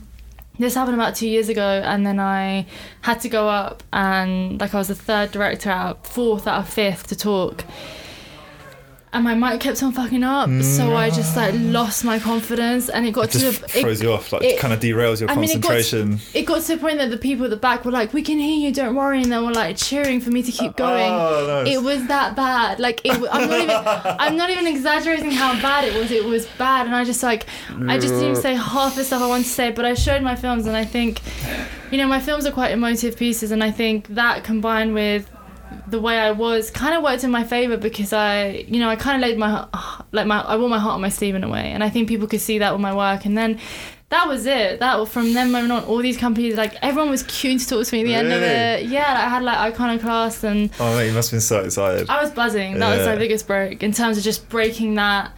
this 0.61 0.75
happened 0.75 0.95
about 0.95 1.15
two 1.15 1.29
years 1.29 1.49
ago, 1.49 1.83
and 1.85 2.07
then 2.07 2.21
I 2.21 2.67
had 3.03 3.21
to 3.21 3.29
go 3.29 3.49
up, 3.49 3.83
and 3.93 4.61
like 4.61 4.75
I 4.75 4.79
was 4.79 4.89
the 4.89 4.95
third 4.95 5.33
director 5.33 5.71
out, 5.71 6.07
fourth 6.07 6.47
out 6.47 6.61
of 6.61 6.69
fifth 6.69 7.07
to 7.09 7.17
talk. 7.17 7.65
And 9.13 9.25
my 9.25 9.35
mic 9.35 9.61
kept 9.61 9.83
on 9.83 9.91
fucking 9.91 10.23
up, 10.23 10.47
so 10.47 10.91
mm. 10.91 10.95
I 10.95 11.11
just 11.11 11.37
like 11.37 11.53
lost 11.57 12.05
my 12.05 12.21
confidence, 12.21 12.89
and 12.89 13.05
it 13.05 13.11
got 13.11 13.25
It 13.25 13.39
just 13.41 13.57
to 13.57 13.63
the, 13.63 13.69
throws 13.69 14.01
it, 14.01 14.05
you 14.05 14.13
off, 14.13 14.33
like 14.33 14.45
it- 14.45 14.59
kind 14.61 14.73
of 14.73 14.79
derails 14.79 15.19
your 15.19 15.29
I 15.29 15.35
mean, 15.35 15.51
it 15.51 15.61
got- 15.61 15.73
concentration. 15.73 16.21
it 16.33 16.43
got 16.45 16.63
to 16.63 16.77
the 16.77 16.79
point 16.79 16.99
that 16.99 17.11
the 17.11 17.17
people 17.17 17.45
at 17.45 17.51
the 17.51 17.57
back 17.57 17.85
were 17.85 17.91
like, 17.91 18.13
"We 18.13 18.23
can 18.23 18.39
hear 18.39 18.57
you, 18.57 18.73
don't 18.73 18.95
worry," 18.95 19.21
and 19.21 19.33
they 19.33 19.39
were 19.39 19.53
like 19.53 19.77
cheering 19.77 20.21
for 20.21 20.31
me 20.31 20.45
to 20.45 20.53
keep 20.53 20.71
oh, 20.71 20.75
going. 20.75 21.13
Oh, 21.13 21.63
nice. 21.65 21.75
It 21.75 21.83
was 21.83 22.07
that 22.07 22.37
bad. 22.37 22.79
Like 22.79 23.01
it, 23.05 23.13
I'm 23.33 23.49
not 23.49 23.61
even. 23.61 23.71
I'm 24.21 24.37
not 24.37 24.51
even 24.51 24.69
exaggerating 24.69 25.33
how 25.33 25.61
bad 25.61 25.87
it 25.87 25.95
was. 25.95 26.13
It 26.13 26.25
was 26.25 26.47
bad, 26.59 26.87
and 26.87 26.95
I 26.95 27.05
just 27.05 27.23
like. 27.23 27.47
I 27.89 27.99
just 27.99 28.15
didn't 28.15 28.37
say 28.37 28.55
half 28.55 28.95
the 28.95 29.05
stuff 29.05 29.23
I 29.23 29.27
wanted 29.27 29.45
to 29.45 29.51
say, 29.51 29.71
but 29.71 29.85
I 29.85 29.95
showed 29.95 30.23
my 30.23 30.37
films, 30.37 30.67
and 30.67 30.77
I 30.77 30.85
think, 30.85 31.21
you 31.91 31.99
know, 31.99 32.07
my 32.07 32.21
films 32.21 32.47
are 32.47 32.53
quite 32.53 32.73
emotive 32.73 33.17
pieces, 33.17 33.51
and 33.51 33.65
I 33.65 33.71
think 33.71 34.09
that 34.09 34.45
combined 34.45 34.95
with 34.95 35.30
the 35.87 36.01
way 36.01 36.19
I 36.19 36.31
was 36.33 36.71
kind 36.71 36.95
of 36.95 37.03
worked 37.03 37.25
in 37.25 37.31
my 37.31 37.45
favor 37.45 37.77
because 37.77 38.13
I, 38.13 38.65
you 38.69 38.81
know, 38.81 38.89
I 38.89 38.97
kind 38.97 39.17
of 39.23 39.29
laid 39.29 39.39
my 39.39 39.67
like 40.13 40.27
my 40.27 40.41
I 40.41 40.57
wore 40.57 40.69
my 40.69 40.79
heart 40.79 40.95
on 40.95 41.01
my 41.01 41.09
sleeve 41.09 41.35
in 41.35 41.45
a 41.45 41.49
way, 41.49 41.71
and 41.73 41.83
I 41.85 41.91
think 41.91 42.09
people 42.09 42.27
could 42.27 42.41
see 42.41 42.59
that 42.59 42.73
with 42.73 42.81
my 42.81 42.95
work, 42.95 43.25
and 43.25 43.37
then. 43.37 43.59
That 44.11 44.27
was 44.27 44.45
it. 44.45 44.81
That 44.81 45.07
from 45.07 45.35
then 45.35 45.53
moment 45.53 45.71
on, 45.71 45.85
all 45.85 45.99
these 45.99 46.17
companies, 46.17 46.57
like 46.57 46.75
everyone 46.83 47.11
was 47.11 47.23
queuing 47.23 47.61
to 47.61 47.69
talk 47.69 47.87
to 47.87 47.95
me 47.95 48.01
at 48.01 48.07
the 48.07 48.15
end 48.15 48.33
of 48.33 48.43
it. 48.43 48.87
Yeah, 48.87 49.03
like, 49.03 49.25
I 49.25 49.29
had 49.29 49.43
like 49.45 49.57
iconoclast 49.59 50.43
and 50.43 50.69
Oh, 50.81 50.97
mate, 50.97 51.07
you 51.07 51.13
must 51.13 51.31
have 51.31 51.37
been 51.37 51.41
so 51.43 51.61
excited. 51.61 52.11
I 52.11 52.21
was 52.21 52.33
buzzing. 52.33 52.81
That 52.81 52.89
was 52.97 53.07
Yeah. 53.07 53.13
my 53.13 53.19
biggest 53.19 53.47
break 53.47 53.85
in 53.85 53.93
terms 53.93 54.19
of 54.19 54.25
just 54.25 54.49
breaking 54.49 54.97
that. 54.97 55.31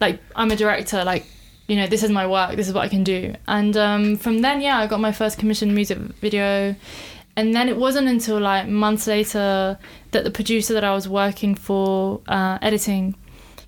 Like 0.00 0.20
I'm 0.36 0.48
a 0.52 0.54
director. 0.54 1.02
Like 1.02 1.26
you 1.66 1.74
know, 1.74 1.88
this 1.88 2.04
is 2.04 2.10
my 2.10 2.24
work. 2.24 2.54
This 2.54 2.68
is 2.68 2.72
what 2.72 2.84
I 2.84 2.88
can 2.88 3.02
do. 3.02 3.34
And 3.48 3.76
um, 3.76 4.16
from 4.16 4.42
then, 4.42 4.60
yeah, 4.60 4.78
I 4.78 4.86
got 4.86 5.00
my 5.00 5.10
first 5.10 5.36
commissioned 5.36 5.74
music 5.74 5.98
video. 5.98 6.76
And 7.40 7.54
then 7.54 7.70
it 7.70 7.78
wasn't 7.78 8.06
until 8.06 8.38
like 8.38 8.68
months 8.68 9.06
later 9.06 9.78
that 10.10 10.24
the 10.24 10.30
producer 10.30 10.74
that 10.74 10.84
I 10.84 10.92
was 10.92 11.08
working 11.08 11.54
for 11.54 12.20
uh, 12.28 12.58
editing, 12.60 13.14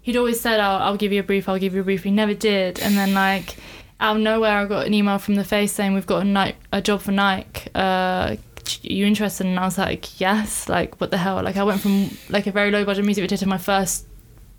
he'd 0.02 0.14
always 0.18 0.38
said, 0.42 0.60
I'll, 0.60 0.82
"I'll 0.82 0.98
give 0.98 1.10
you 1.10 1.20
a 1.20 1.22
brief. 1.22 1.48
I'll 1.48 1.58
give 1.58 1.74
you 1.74 1.80
a 1.80 1.84
brief." 1.84 2.02
He 2.02 2.10
never 2.10 2.34
did. 2.34 2.80
And 2.80 2.98
then 2.98 3.14
like 3.14 3.56
out 3.98 4.16
of 4.16 4.22
nowhere, 4.22 4.58
I 4.58 4.66
got 4.66 4.86
an 4.86 4.92
email 4.92 5.16
from 5.16 5.36
the 5.36 5.44
face 5.44 5.72
saying, 5.72 5.94
"We've 5.94 6.06
got 6.06 6.26
a 6.26 6.54
a 6.70 6.82
job 6.82 7.00
for 7.00 7.12
Nike. 7.12 7.70
Uh, 7.74 8.36
you 8.82 9.06
interested?" 9.06 9.46
And 9.46 9.58
I 9.58 9.64
was 9.64 9.78
like, 9.78 10.20
"Yes." 10.20 10.68
Like 10.68 11.00
what 11.00 11.10
the 11.10 11.16
hell? 11.16 11.42
Like 11.42 11.56
I 11.56 11.64
went 11.64 11.80
from 11.80 12.10
like 12.28 12.46
a 12.46 12.52
very 12.52 12.70
low 12.70 12.84
budget 12.84 13.06
music 13.06 13.22
video 13.22 13.38
to 13.38 13.46
my 13.46 13.56
first 13.56 14.06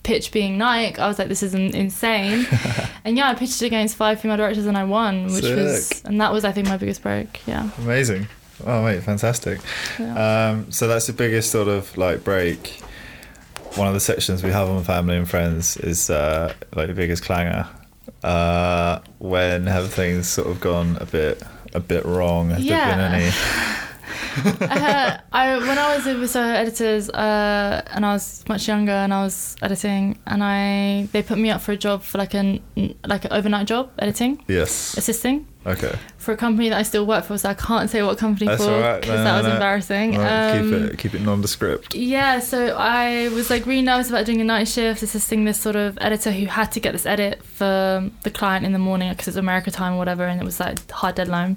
pitch 0.02 0.32
being 0.32 0.58
Nike. 0.58 0.98
I 0.98 1.08
was 1.08 1.20
like, 1.20 1.28
"This 1.28 1.44
is 1.44 1.54
insane." 1.54 2.48
and 3.06 3.16
yeah, 3.16 3.30
I 3.30 3.36
pitched 3.36 3.62
it 3.62 3.68
against 3.68 3.96
five 3.96 4.20
female 4.20 4.38
directors 4.38 4.66
and 4.66 4.76
I 4.76 4.86
won, 4.86 5.26
which 5.26 5.44
was 5.44 6.02
and 6.04 6.20
that 6.20 6.34
was 6.34 6.44
I 6.44 6.52
think 6.52 6.68
my 6.68 6.78
biggest 6.78 7.04
break. 7.04 7.46
Yeah. 7.46 7.70
Amazing. 7.78 8.26
Oh, 8.66 8.84
mate, 8.84 9.04
fantastic. 9.04 9.60
yeah. 10.00 10.50
Um, 10.52 10.72
so 10.72 10.88
that's 10.88 11.08
the 11.08 11.14
biggest 11.14 11.52
sort 11.52 11.68
of 11.68 11.96
like 11.98 12.24
break. 12.24 12.82
One 13.76 13.88
of 13.88 13.94
the 13.94 14.00
sections 14.00 14.44
we 14.44 14.52
have 14.52 14.70
on 14.70 14.84
family 14.84 15.18
and 15.18 15.28
friends 15.30 15.78
is 15.78 16.10
uh, 16.10 16.54
like 16.76 16.88
the 16.88 16.94
biggest 16.94 17.24
clanger. 17.24 17.68
Uh, 18.24 19.00
when 19.20 19.66
have 19.68 19.92
things 19.92 20.28
sort 20.28 20.48
of 20.48 20.60
gone 20.62 20.98
a 21.02 21.06
bit 21.06 21.42
a 21.74 21.80
bit 21.80 22.06
wrong? 22.06 22.50
Have 22.52 22.60
there 22.66 22.86
been 22.90 23.00
Yeah. 23.00 23.12
any? 23.16 23.32
uh, 24.62 25.18
I 25.32 25.58
when 25.58 25.78
I 25.78 25.96
was 25.96 26.06
with 26.06 26.30
Soho 26.30 26.48
Editors 26.50 27.10
uh, 27.10 27.82
and 27.92 28.06
I 28.06 28.14
was 28.14 28.44
much 28.48 28.68
younger 28.68 28.92
and 28.92 29.14
I 29.14 29.24
was 29.24 29.56
editing 29.62 30.18
and 30.28 30.44
I 30.44 31.08
they 31.12 31.24
put 31.24 31.38
me 31.38 31.50
up 31.50 31.62
for 31.62 31.72
a 31.72 31.78
job 31.78 32.04
for 32.04 32.18
like 32.18 32.34
an 32.34 32.62
like 33.06 33.26
an 33.26 33.34
overnight 33.34 33.68
job 33.68 33.92
editing 34.00 34.44
Yes. 34.48 34.98
assisting 34.98 35.48
Okay. 35.66 35.96
for 36.18 36.34
a 36.34 36.38
company 36.38 36.68
that 36.70 36.78
I 36.78 36.84
still 36.84 37.06
work 37.06 37.24
for 37.26 37.38
so 37.38 37.50
I 37.50 37.54
can't 37.54 37.90
say 37.90 38.04
what 38.04 38.18
company 38.18 38.48
That's 38.48 38.64
for 38.66 38.72
all 38.72 38.82
right. 38.82 39.00
because 39.02 39.20
No, 39.20 39.24
that 39.24 39.38
was 39.38 39.48
no. 39.48 39.54
embarrassing. 39.54 40.18
Right, 40.18 40.50
Um, 40.58 40.72
keep 40.72 40.74
it 40.92 40.98
keep 41.00 41.14
it 41.16 41.22
nondescript. 41.22 41.96
yeah, 41.96 42.40
so 42.40 42.76
I 42.78 43.30
was 43.30 43.50
like 43.50 43.66
really 43.66 43.82
nervous 43.82 44.10
about 44.10 44.26
doing 44.26 44.42
a 44.42 44.44
night 44.44 44.68
shift, 44.68 45.02
assisting 45.04 45.46
this 45.46 45.60
sort 45.60 45.76
of 45.78 45.98
editor 46.02 46.32
who 46.32 46.48
had 46.48 46.72
to 46.74 46.80
get 46.82 46.92
this 46.92 47.06
edit 47.06 47.44
for 47.46 48.10
the 48.24 48.30
client 48.30 48.66
in 48.66 48.74
the 48.74 48.80
morning 48.80 49.10
because 49.12 49.30
it's 49.30 49.38
America 49.38 49.72
time 49.72 49.94
or 49.94 49.98
whatever, 49.98 50.26
and 50.26 50.42
it 50.42 50.44
was 50.46 50.60
like 50.60 50.90
hard 50.92 51.16
deadline. 51.16 51.56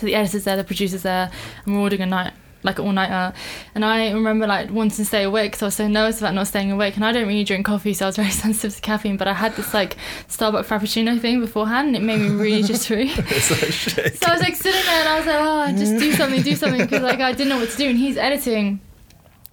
So 0.00 0.06
the 0.06 0.14
editor's 0.14 0.44
there, 0.44 0.56
the 0.56 0.64
producer's 0.64 1.02
there, 1.02 1.30
and 1.64 1.74
we're 1.74 1.82
all 1.82 1.88
doing 1.90 2.00
a 2.00 2.06
night 2.06 2.32
like 2.62 2.78
an 2.78 2.86
all 2.86 2.92
nighter. 2.92 3.34
And 3.74 3.84
I 3.84 4.10
remember 4.12 4.46
like 4.46 4.70
wanting 4.70 4.96
to 4.96 5.04
stay 5.04 5.22
awake 5.22 5.52
because 5.52 5.62
I 5.62 5.66
was 5.66 5.74
so 5.74 5.88
nervous 5.88 6.18
about 6.18 6.34
not 6.34 6.46
staying 6.46 6.70
awake. 6.70 6.96
And 6.96 7.04
I 7.04 7.12
don't 7.12 7.26
really 7.26 7.44
drink 7.44 7.66
coffee, 7.66 7.94
so 7.94 8.06
I 8.06 8.08
was 8.08 8.16
very 8.16 8.30
sensitive 8.30 8.76
to 8.76 8.82
caffeine. 8.82 9.16
But 9.16 9.28
I 9.28 9.34
had 9.34 9.54
this 9.56 9.74
like 9.74 9.96
Starbucks 10.28 10.66
Frappuccino 10.66 11.20
thing 11.20 11.40
beforehand, 11.40 11.88
and 11.88 11.96
it 11.96 12.02
made 12.02 12.20
me 12.20 12.28
really 12.28 12.62
jittery. 12.62 13.08
like. 13.16 13.26
So 13.26 14.26
I 14.26 14.32
was 14.32 14.40
like 14.40 14.56
sitting 14.56 14.82
there 14.84 15.00
and 15.00 15.08
I 15.08 15.16
was 15.18 15.26
like, 15.26 15.38
oh, 15.38 15.78
just 15.78 15.98
do 15.98 16.12
something, 16.12 16.42
do 16.42 16.54
something, 16.54 16.80
because 16.80 17.02
like 17.02 17.20
I 17.20 17.32
didn't 17.32 17.48
know 17.48 17.58
what 17.58 17.70
to 17.70 17.76
do. 17.76 17.88
And 17.88 17.98
he's 17.98 18.16
editing, 18.16 18.80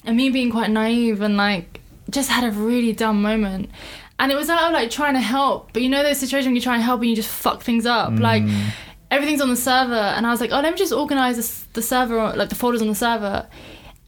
and 0.04 0.18
me 0.18 0.30
being 0.30 0.52
quite 0.52 0.70
naive 0.70 1.22
and 1.22 1.38
like 1.38 1.82
just 2.10 2.30
had 2.30 2.44
a 2.44 2.52
really 2.52 2.94
dumb 2.94 3.22
moment. 3.22 3.70
And 4.20 4.32
it 4.32 4.36
was 4.36 4.50
out 4.50 4.64
of 4.64 4.74
like 4.74 4.90
trying 4.90 5.14
to 5.14 5.20
help, 5.20 5.74
but 5.74 5.84
you 5.84 5.90
know 5.90 6.02
those 6.02 6.18
situations 6.18 6.48
when 6.48 6.56
you 6.56 6.62
try 6.62 6.74
and 6.74 6.82
help 6.82 7.02
and 7.02 7.10
you 7.10 7.16
just 7.16 7.30
fuck 7.30 7.62
things 7.62 7.86
up. 7.86 8.18
Like 8.18 8.42
mm. 8.42 8.72
Everything's 9.12 9.41
on 9.41 9.50
the 9.50 9.56
server, 9.56 9.93
and 9.93 10.26
I 10.26 10.32
was 10.32 10.41
like, 10.41 10.52
oh, 10.52 10.60
let 10.60 10.72
me 10.72 10.78
just 10.78 10.93
organize 10.93 11.38
this, 11.38 11.63
the 11.74 11.82
server, 11.82 12.34
like 12.36 12.50
the 12.50 12.56
folders 12.56 12.82
on 12.82 12.88
the 12.88 12.96
server. 12.96 13.48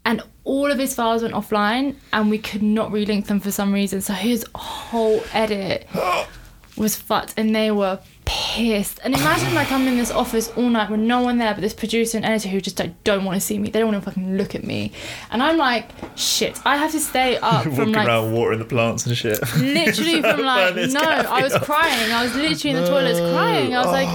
And 0.05 0.21
all 0.43 0.71
of 0.71 0.79
his 0.79 0.95
files 0.95 1.21
went 1.21 1.33
offline, 1.33 1.95
and 2.13 2.29
we 2.29 2.37
could 2.37 2.63
not 2.63 2.91
relink 2.91 3.27
them 3.27 3.39
for 3.39 3.51
some 3.51 3.73
reason. 3.73 4.01
So 4.01 4.13
his 4.13 4.45
whole 4.55 5.21
edit 5.33 5.87
was 6.77 6.95
fucked, 6.95 7.33
and 7.37 7.55
they 7.55 7.71
were 7.71 7.99
pissed. 8.29 8.99
And 9.03 9.15
imagine 9.15 9.55
like 9.55 9.71
I'm 9.71 9.87
in 9.87 9.97
this 9.97 10.11
office 10.11 10.49
all 10.55 10.69
night 10.69 10.91
with 10.91 10.99
no 10.99 11.21
one 11.21 11.39
there 11.39 11.53
but 11.53 11.61
this 11.61 11.73
producer 11.73 12.15
and 12.17 12.25
editor 12.25 12.47
who 12.49 12.61
just 12.61 12.79
like 12.79 13.03
don't 13.03 13.25
want 13.25 13.35
to 13.35 13.45
see 13.45 13.57
me. 13.57 13.71
They 13.71 13.79
don't 13.79 13.91
want 13.91 14.03
to 14.03 14.09
fucking 14.09 14.37
look 14.37 14.53
at 14.53 14.63
me. 14.63 14.91
And 15.31 15.41
I'm 15.41 15.57
like, 15.57 15.89
shit, 16.15 16.59
I 16.63 16.77
have 16.77 16.91
to 16.91 16.99
stay 16.99 17.37
up 17.41 17.63
from 17.63 17.75
Walking 17.75 17.93
like 17.93 18.07
around 18.07 18.33
watering 18.33 18.59
the 18.59 18.65
plants 18.65 19.05
and 19.07 19.17
shit. 19.17 19.39
literally 19.57 20.21
from 20.29 20.41
like 20.41 20.75
no 20.75 20.99
i 21.01 21.41
was 21.41 21.55
crying 21.59 22.11
i 22.11 22.23
was 22.23 22.35
literally 22.35 22.75
in 22.75 22.83
the 22.83 22.87
toilets 22.87 23.19
crying 23.19 23.73
i 23.73 23.79
was 23.79 23.91
like 23.91 24.07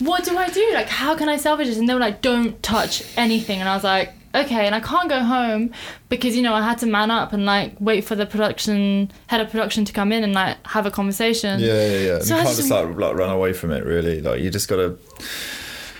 what 0.00 0.24
do 0.24 0.36
i 0.36 0.48
do 0.50 0.70
like 0.74 0.88
how 0.88 1.16
can 1.16 1.28
i 1.28 1.36
salvage 1.36 1.66
this 1.68 1.78
and 1.78 1.88
they 1.88 1.94
were 1.94 2.00
like 2.00 2.20
don't 2.20 2.62
touch 2.62 3.02
anything 3.16 3.60
and 3.60 3.68
i 3.68 3.74
was 3.74 3.84
like 3.84 4.12
okay 4.34 4.66
and 4.66 4.74
i 4.74 4.80
can't 4.80 5.08
go 5.08 5.20
home 5.20 5.70
because 6.08 6.36
you 6.36 6.42
know 6.42 6.54
i 6.54 6.60
had 6.62 6.78
to 6.78 6.86
man 6.86 7.10
up 7.10 7.32
and 7.32 7.44
like 7.46 7.72
wait 7.80 8.02
for 8.04 8.14
the 8.16 8.26
production 8.26 9.10
head 9.28 9.40
of 9.40 9.50
production 9.50 9.84
to 9.84 9.92
come 9.92 10.10
in 10.12 10.24
and 10.24 10.32
like 10.34 10.56
have 10.66 10.86
a 10.86 10.90
conversation 10.90 11.60
Yeah, 11.60 11.86
yeah, 11.88 11.98
yeah. 11.98 12.18
So 12.18 12.34
you 12.34 12.40
I 12.40 12.44
can't 12.44 12.56
just- 12.56 12.68
just 12.68 12.70
like, 12.70 12.96
like 12.96 13.14
run 13.16 13.30
away 13.30 13.52
from 13.52 13.70
it, 13.70 13.84
really. 13.84 14.20
Like 14.20 14.40
you 14.40 14.50
just 14.50 14.68
gotta 14.68 14.96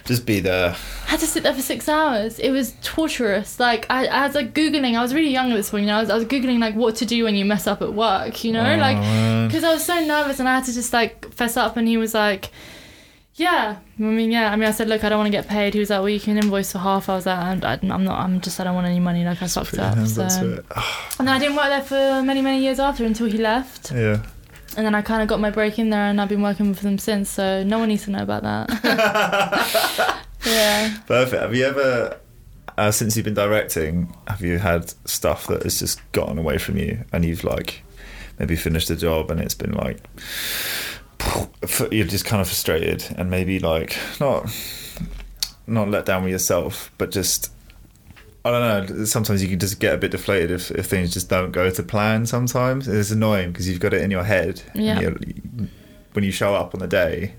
just 0.04 0.26
be 0.26 0.38
there. 0.40 0.76
I 1.06 1.10
had 1.10 1.20
to 1.20 1.26
sit 1.26 1.44
there 1.44 1.54
for 1.54 1.62
six 1.62 1.88
hours. 1.88 2.38
It 2.38 2.50
was 2.50 2.74
torturous. 2.82 3.58
Like 3.58 3.86
I, 3.88 4.06
I 4.06 4.26
was 4.26 4.34
like 4.34 4.52
googling. 4.52 4.96
I 4.98 5.00
was 5.02 5.14
really 5.14 5.30
young 5.30 5.50
at 5.50 5.54
this 5.54 5.70
point. 5.70 5.82
You 5.82 5.86
know, 5.88 5.96
I 5.96 6.00
was, 6.00 6.10
I 6.10 6.14
was 6.14 6.24
googling 6.26 6.58
like 6.58 6.74
what 6.74 6.96
to 6.96 7.06
do 7.06 7.24
when 7.24 7.34
you 7.34 7.44
mess 7.46 7.66
up 7.66 7.80
at 7.80 7.94
work. 7.94 8.44
You 8.44 8.52
know, 8.52 8.60
Oh, 8.60 8.76
like 8.76 8.98
because 9.48 9.64
I 9.64 9.72
was 9.72 9.82
so 9.84 9.98
nervous 10.04 10.40
and 10.40 10.48
I 10.48 10.56
had 10.56 10.64
to 10.64 10.74
just 10.74 10.92
like 10.92 11.32
fess 11.32 11.56
up. 11.56 11.76
And 11.78 11.88
he 11.88 11.96
was 11.96 12.12
like, 12.12 12.50
"Yeah, 13.34 13.76
I 13.98 14.02
mean, 14.02 14.30
yeah." 14.30 14.52
I 14.52 14.56
mean, 14.56 14.68
I 14.68 14.72
said, 14.72 14.88
"Look, 14.88 15.04
I 15.04 15.08
don't 15.08 15.18
want 15.18 15.26
to 15.26 15.36
get 15.36 15.48
paid." 15.48 15.74
He 15.74 15.80
was 15.80 15.90
like, 15.90 16.00
"Well, 16.00 16.08
you 16.08 16.20
can 16.20 16.38
invoice 16.38 16.72
for 16.72 16.78
half." 16.78 17.08
I 17.08 17.16
was 17.16 17.26
like, 17.26 17.38
"I'm, 17.38 17.90
I'm 17.90 18.04
not. 18.04 18.18
I'm 18.20 18.40
just. 18.40 18.60
I 18.60 18.64
don't 18.64 18.74
want 18.74 18.86
any 18.86 19.00
money. 19.00 19.24
Like 19.24 19.42
I 19.42 19.46
fucked 19.46 19.70
Put 19.70 19.80
up." 19.80 20.06
So. 20.06 20.62
And 21.18 21.28
then 21.28 21.36
I 21.36 21.38
didn't 21.38 21.56
work 21.56 21.66
there 21.66 21.82
for 21.82 22.22
many, 22.22 22.42
many 22.42 22.60
years 22.62 22.80
after 22.80 23.04
until 23.04 23.26
he 23.26 23.38
left. 23.38 23.92
Yeah. 23.92 24.22
And 24.76 24.84
then 24.84 24.94
I 24.94 25.02
kind 25.02 25.22
of 25.22 25.28
got 25.28 25.38
my 25.38 25.50
break 25.50 25.78
in 25.78 25.90
there, 25.90 26.06
and 26.06 26.20
I've 26.20 26.28
been 26.28 26.42
working 26.42 26.74
for 26.74 26.82
them 26.82 26.98
since. 26.98 27.30
So 27.30 27.62
no 27.62 27.78
one 27.78 27.88
needs 27.88 28.04
to 28.04 28.10
know 28.10 28.22
about 28.22 28.42
that. 28.42 30.24
yeah. 30.46 30.96
Perfect. 31.06 31.42
Have 31.42 31.54
you 31.54 31.64
ever, 31.64 32.18
uh, 32.76 32.90
since 32.90 33.16
you've 33.16 33.24
been 33.24 33.34
directing, 33.34 34.14
have 34.26 34.40
you 34.42 34.58
had 34.58 34.92
stuff 35.08 35.46
that 35.46 35.62
has 35.62 35.78
just 35.78 36.00
gotten 36.12 36.38
away 36.38 36.58
from 36.58 36.76
you 36.76 37.04
and 37.12 37.24
you've 37.24 37.44
like 37.44 37.82
maybe 38.38 38.56
finished 38.56 38.90
a 38.90 38.96
job 38.96 39.30
and 39.30 39.40
it's 39.40 39.54
been 39.54 39.72
like 39.72 40.00
you're 41.90 42.06
just 42.06 42.24
kind 42.24 42.40
of 42.40 42.48
frustrated 42.48 43.04
and 43.16 43.30
maybe 43.30 43.58
like 43.58 43.96
not 44.20 44.50
not 45.66 45.88
let 45.88 46.06
down 46.06 46.22
with 46.22 46.32
yourself, 46.32 46.90
but 46.98 47.10
just 47.10 47.50
I 48.44 48.50
don't 48.50 48.88
know. 48.98 49.04
Sometimes 49.06 49.42
you 49.42 49.48
can 49.48 49.58
just 49.58 49.80
get 49.80 49.94
a 49.94 49.96
bit 49.96 50.10
deflated 50.10 50.50
if, 50.50 50.70
if 50.72 50.86
things 50.86 51.12
just 51.14 51.30
don't 51.30 51.50
go 51.50 51.70
to 51.70 51.82
plan. 51.82 52.26
Sometimes 52.26 52.86
it's 52.86 53.10
annoying 53.10 53.52
because 53.52 53.68
you've 53.68 53.80
got 53.80 53.94
it 53.94 54.02
in 54.02 54.10
your 54.10 54.24
head. 54.24 54.62
Yeah. 54.74 55.10
when 56.12 56.24
you 56.24 56.30
show 56.30 56.54
up 56.54 56.74
on 56.74 56.80
the 56.80 56.86
day, 56.86 57.34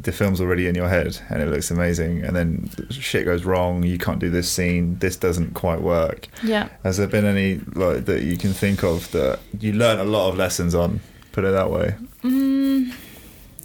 the 0.00 0.12
film's 0.12 0.40
already 0.40 0.68
in 0.68 0.74
your 0.76 0.88
head 0.88 1.18
and 1.28 1.42
it 1.42 1.46
looks 1.48 1.70
amazing, 1.70 2.22
and 2.22 2.36
then 2.36 2.70
shit 2.90 3.24
goes 3.24 3.44
wrong. 3.44 3.82
You 3.82 3.98
can't 3.98 4.20
do 4.20 4.30
this 4.30 4.48
scene. 4.48 4.98
This 5.00 5.16
doesn't 5.16 5.54
quite 5.54 5.80
work. 5.80 6.28
Yeah. 6.44 6.68
Has 6.84 6.96
there 6.96 7.08
been 7.08 7.24
any 7.24 7.56
like 7.74 8.04
that 8.04 8.22
you 8.22 8.36
can 8.36 8.52
think 8.52 8.84
of 8.84 9.10
that 9.10 9.40
you 9.58 9.72
learn 9.72 9.98
a 9.98 10.04
lot 10.04 10.28
of 10.28 10.36
lessons 10.36 10.76
on? 10.76 11.00
Put 11.32 11.44
it 11.44 11.50
that 11.52 11.70
way. 11.70 11.94
Mm, 12.22 12.51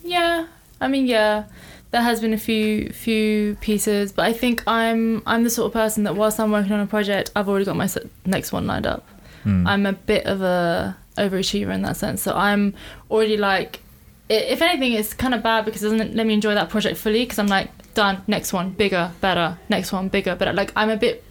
yeah, 0.07 0.47
I 0.79 0.87
mean, 0.87 1.07
yeah, 1.07 1.45
there 1.91 2.01
has 2.01 2.19
been 2.19 2.33
a 2.33 2.37
few 2.37 2.89
few 2.89 3.55
pieces, 3.61 4.11
but 4.11 4.25
I 4.25 4.33
think 4.33 4.63
I'm 4.67 5.21
I'm 5.25 5.43
the 5.43 5.49
sort 5.49 5.67
of 5.67 5.73
person 5.73 6.03
that 6.03 6.15
whilst 6.15 6.39
I'm 6.39 6.51
working 6.51 6.73
on 6.73 6.79
a 6.79 6.87
project, 6.87 7.31
I've 7.35 7.47
already 7.47 7.65
got 7.65 7.75
my 7.75 7.89
next 8.25 8.51
one 8.51 8.67
lined 8.67 8.87
up. 8.87 9.07
Hmm. 9.43 9.67
I'm 9.67 9.85
a 9.85 9.93
bit 9.93 10.25
of 10.25 10.41
a 10.41 10.97
overachiever 11.17 11.73
in 11.73 11.81
that 11.83 11.97
sense, 11.97 12.21
so 12.21 12.33
I'm 12.35 12.73
already 13.09 13.37
like, 13.37 13.81
if 14.29 14.61
anything, 14.61 14.93
it's 14.93 15.13
kind 15.13 15.33
of 15.33 15.41
bad 15.41 15.65
because 15.65 15.83
it 15.83 15.89
doesn't 15.89 16.15
let 16.15 16.27
me 16.27 16.33
enjoy 16.33 16.53
that 16.55 16.69
project 16.69 16.97
fully 16.97 17.23
because 17.23 17.39
I'm 17.39 17.47
like 17.47 17.69
done, 17.93 18.21
next 18.27 18.53
one, 18.53 18.71
bigger, 18.71 19.11
better, 19.21 19.57
next 19.69 19.91
one, 19.91 20.09
bigger, 20.09 20.35
better. 20.35 20.53
Like 20.53 20.71
I'm 20.75 20.89
a 20.89 20.97
bit 20.97 21.23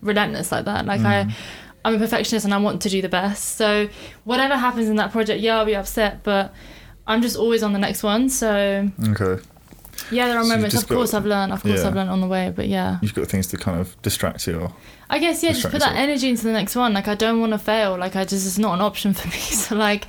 relentless 0.00 0.52
like 0.52 0.64
that. 0.66 0.86
Like 0.86 1.00
I. 1.00 1.34
I'm 1.86 1.96
a 1.96 1.98
perfectionist 1.98 2.46
and 2.46 2.54
I 2.54 2.56
want 2.56 2.80
to 2.80 2.88
do 2.88 3.02
the 3.02 3.10
best. 3.10 3.56
So 3.56 3.90
whatever 4.24 4.56
happens 4.56 4.88
in 4.88 4.96
that 4.96 5.12
project, 5.12 5.42
yeah, 5.42 5.58
I'll 5.58 5.66
be 5.66 5.76
upset, 5.76 6.22
but 6.22 6.54
I'm 7.06 7.22
just 7.22 7.36
always 7.36 7.62
on 7.62 7.72
the 7.72 7.78
next 7.78 8.02
one. 8.02 8.28
So 8.28 8.88
Okay. 9.08 9.42
yeah, 10.10 10.28
there 10.28 10.38
are 10.38 10.42
So 10.44 10.48
moments. 10.48 10.74
Of 10.76 10.88
course, 10.88 11.10
got- 11.12 11.18
I've 11.18 11.26
learned. 11.26 11.52
Of 11.52 11.62
course, 11.62 11.80
Yeah. 11.80 11.88
I've 11.88 11.94
learned 11.94 12.10
on 12.10 12.20
the 12.20 12.26
way. 12.26 12.52
But 12.54 12.68
yeah, 12.68 12.98
You've 13.02 13.14
got 13.14 13.26
things 13.26 13.46
to 13.48 13.56
kind 13.56 13.78
of 13.80 14.00
distract 14.02 14.46
you. 14.46 14.58
Or, 14.60 14.72
I 15.10 15.18
guess 15.18 15.42
yeah, 15.42 15.52
just 15.52 15.70
put 15.70 15.80
that 15.80 15.96
energy 15.96 16.30
into 16.30 16.44
the 16.44 16.52
next 16.52 16.74
one. 16.74 16.94
Like 16.94 17.08
I 17.08 17.14
don't 17.14 17.38
want 17.40 17.52
to 17.52 17.58
fail. 17.58 17.96
Like 17.98 18.16
I 18.16 18.24
just 18.24 18.46
it's 18.46 18.58
not 18.58 18.72
an 18.74 18.80
option 18.80 19.12
for 19.12 19.28
me. 19.34 19.34
So 19.34 19.76
like 19.76 20.06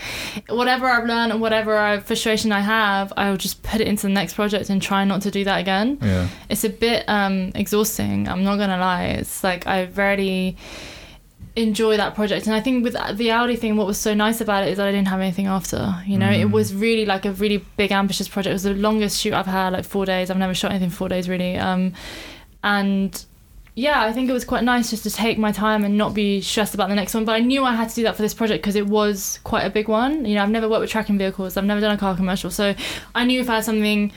whatever 0.48 0.88
I've 0.88 1.06
learned 1.06 1.34
and 1.34 1.42
whatever 1.42 1.78
I, 1.78 2.00
frustration 2.00 2.52
I 2.54 2.62
have, 2.62 3.12
I'll 3.18 3.36
just 3.38 3.62
put 3.62 3.82
it 3.82 3.88
into 3.88 4.04
the 4.04 4.14
next 4.14 4.36
project 4.36 4.70
and 4.70 4.82
try 4.82 5.04
not 5.04 5.22
to 5.24 5.32
do 5.32 5.44
that 5.44 5.60
again. 5.60 6.00
yeah. 6.02 6.30
it's 6.50 6.64
a 6.64 6.70
bit 6.70 7.04
um 7.10 7.52
exhausting 7.56 8.28
i'm 8.30 8.44
not 8.44 8.58
gonna 8.58 8.78
lie 8.78 9.06
it's 9.20 9.44
like 9.44 9.68
i 9.68 9.86
rarely 9.96 10.56
enjoy 11.56 11.96
that 11.98 12.16
project. 12.16 12.46
And 12.48 12.56
i 12.56 12.60
think 12.60 12.84
with 12.84 12.96
the 13.18 13.32
audi 13.32 13.56
thing 13.56 13.78
what 13.78 13.88
was 13.88 13.98
so 13.98 14.14
nice 14.14 14.42
about 14.42 14.64
it 14.68 14.72
is 14.72 14.78
that 14.78 14.88
i 14.88 14.92
didn't 14.92 15.08
have 15.08 15.22
anything 15.22 15.48
after 15.48 15.96
you 16.06 16.18
know? 16.18 16.30
It 16.30 16.48
Mm. 16.48 16.52
was 16.52 16.74
really 16.76 17.06
like 17.06 17.26
a 17.26 17.32
really 17.32 17.60
big 17.78 17.92
ambitious 17.94 18.28
project. 18.28 18.52
It 18.52 18.54
was 18.54 18.64
the 18.64 18.74
longest 18.74 19.22
shoot 19.22 19.34
i've 19.34 19.46
had 19.46 19.72
like 19.74 19.86
four 19.86 20.06
days. 20.06 20.30
I've 20.30 20.38
never 20.38 20.54
shot 20.54 20.72
anything 20.72 20.90
four 20.90 21.08
days 21.10 21.30
really. 21.30 21.56
Um 21.58 21.94
and 22.64 23.26
yeah 23.78 24.04
i 24.04 24.12
think 24.14 24.30
it 24.30 24.34
was 24.34 24.46
quite 24.46 24.64
nice 24.64 24.90
just 24.90 25.04
to 25.04 25.10
take 25.12 25.38
my 25.38 25.52
time 25.52 25.84
and 25.84 25.98
not 25.98 26.14
be 26.14 26.42
stressed 26.42 26.74
about 26.74 26.90
the 26.90 26.96
next 26.96 27.14
one. 27.14 27.26
But 27.26 27.34
i 27.34 27.40
knew 27.40 27.64
i 27.64 27.74
had 27.76 27.90
to 27.90 27.96
do 27.96 28.04
that 28.04 28.16
for 28.16 28.22
this 28.22 28.34
project 28.34 28.62
because 28.62 28.76
it 28.76 28.88
was 28.88 29.40
quite 29.44 29.64
a 29.64 29.70
big 29.70 29.88
one. 29.88 30.26
You 30.26 30.36
know 30.36 30.44
i've 30.44 30.50
never 30.50 30.68
worked 30.70 30.82
with 30.82 30.90
tracking 30.92 31.18
vehicles. 31.18 31.58
I've 31.58 31.66
never 31.66 31.82
done 31.82 31.96
a 31.96 31.98
car 31.98 32.16
commercial. 32.16 32.50
So 32.52 32.76
i 33.14 33.24
knew 33.26 33.40
if 33.42 33.50
i 33.50 33.56
had 33.56 33.64
something 33.66 34.12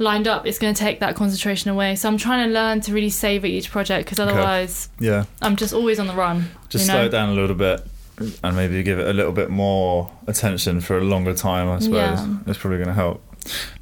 lined 0.00 0.26
up, 0.26 0.46
it's 0.46 0.58
going 0.58 0.74
to 0.74 0.78
take 0.80 1.00
that 1.00 1.14
concentration 1.14 1.70
away. 1.70 1.94
So 1.94 2.08
I'm 2.08 2.16
trying 2.16 2.48
to 2.48 2.52
learn 2.54 2.80
to 2.82 2.92
really 2.92 3.10
savor 3.10 3.46
each 3.46 3.70
project 3.70 4.06
because 4.06 4.18
Okay. 4.18 4.30
otherwise 4.32 4.88
Yeah. 4.98 5.24
I'm 5.42 5.56
just 5.56 5.72
always 5.74 5.98
on 6.00 6.06
the 6.08 6.14
run. 6.14 6.50
Just 6.70 6.86
you 6.86 6.90
slow 6.92 7.04
it 7.04 7.10
down 7.10 7.28
a 7.28 7.32
little 7.34 7.54
bit 7.54 7.86
and 8.42 8.56
maybe 8.56 8.82
give 8.82 8.98
it 8.98 9.06
a 9.06 9.12
little 9.12 9.32
bit 9.32 9.50
more 9.50 10.10
attention 10.26 10.80
for 10.80 10.98
a 10.98 11.02
longer 11.04 11.34
time, 11.34 11.68
I 11.70 11.78
suppose. 11.78 11.92
Yeah. 12.20 12.36
It's 12.46 12.58
probably 12.58 12.78
going 12.78 12.88
to 12.88 12.94
help. 12.94 13.22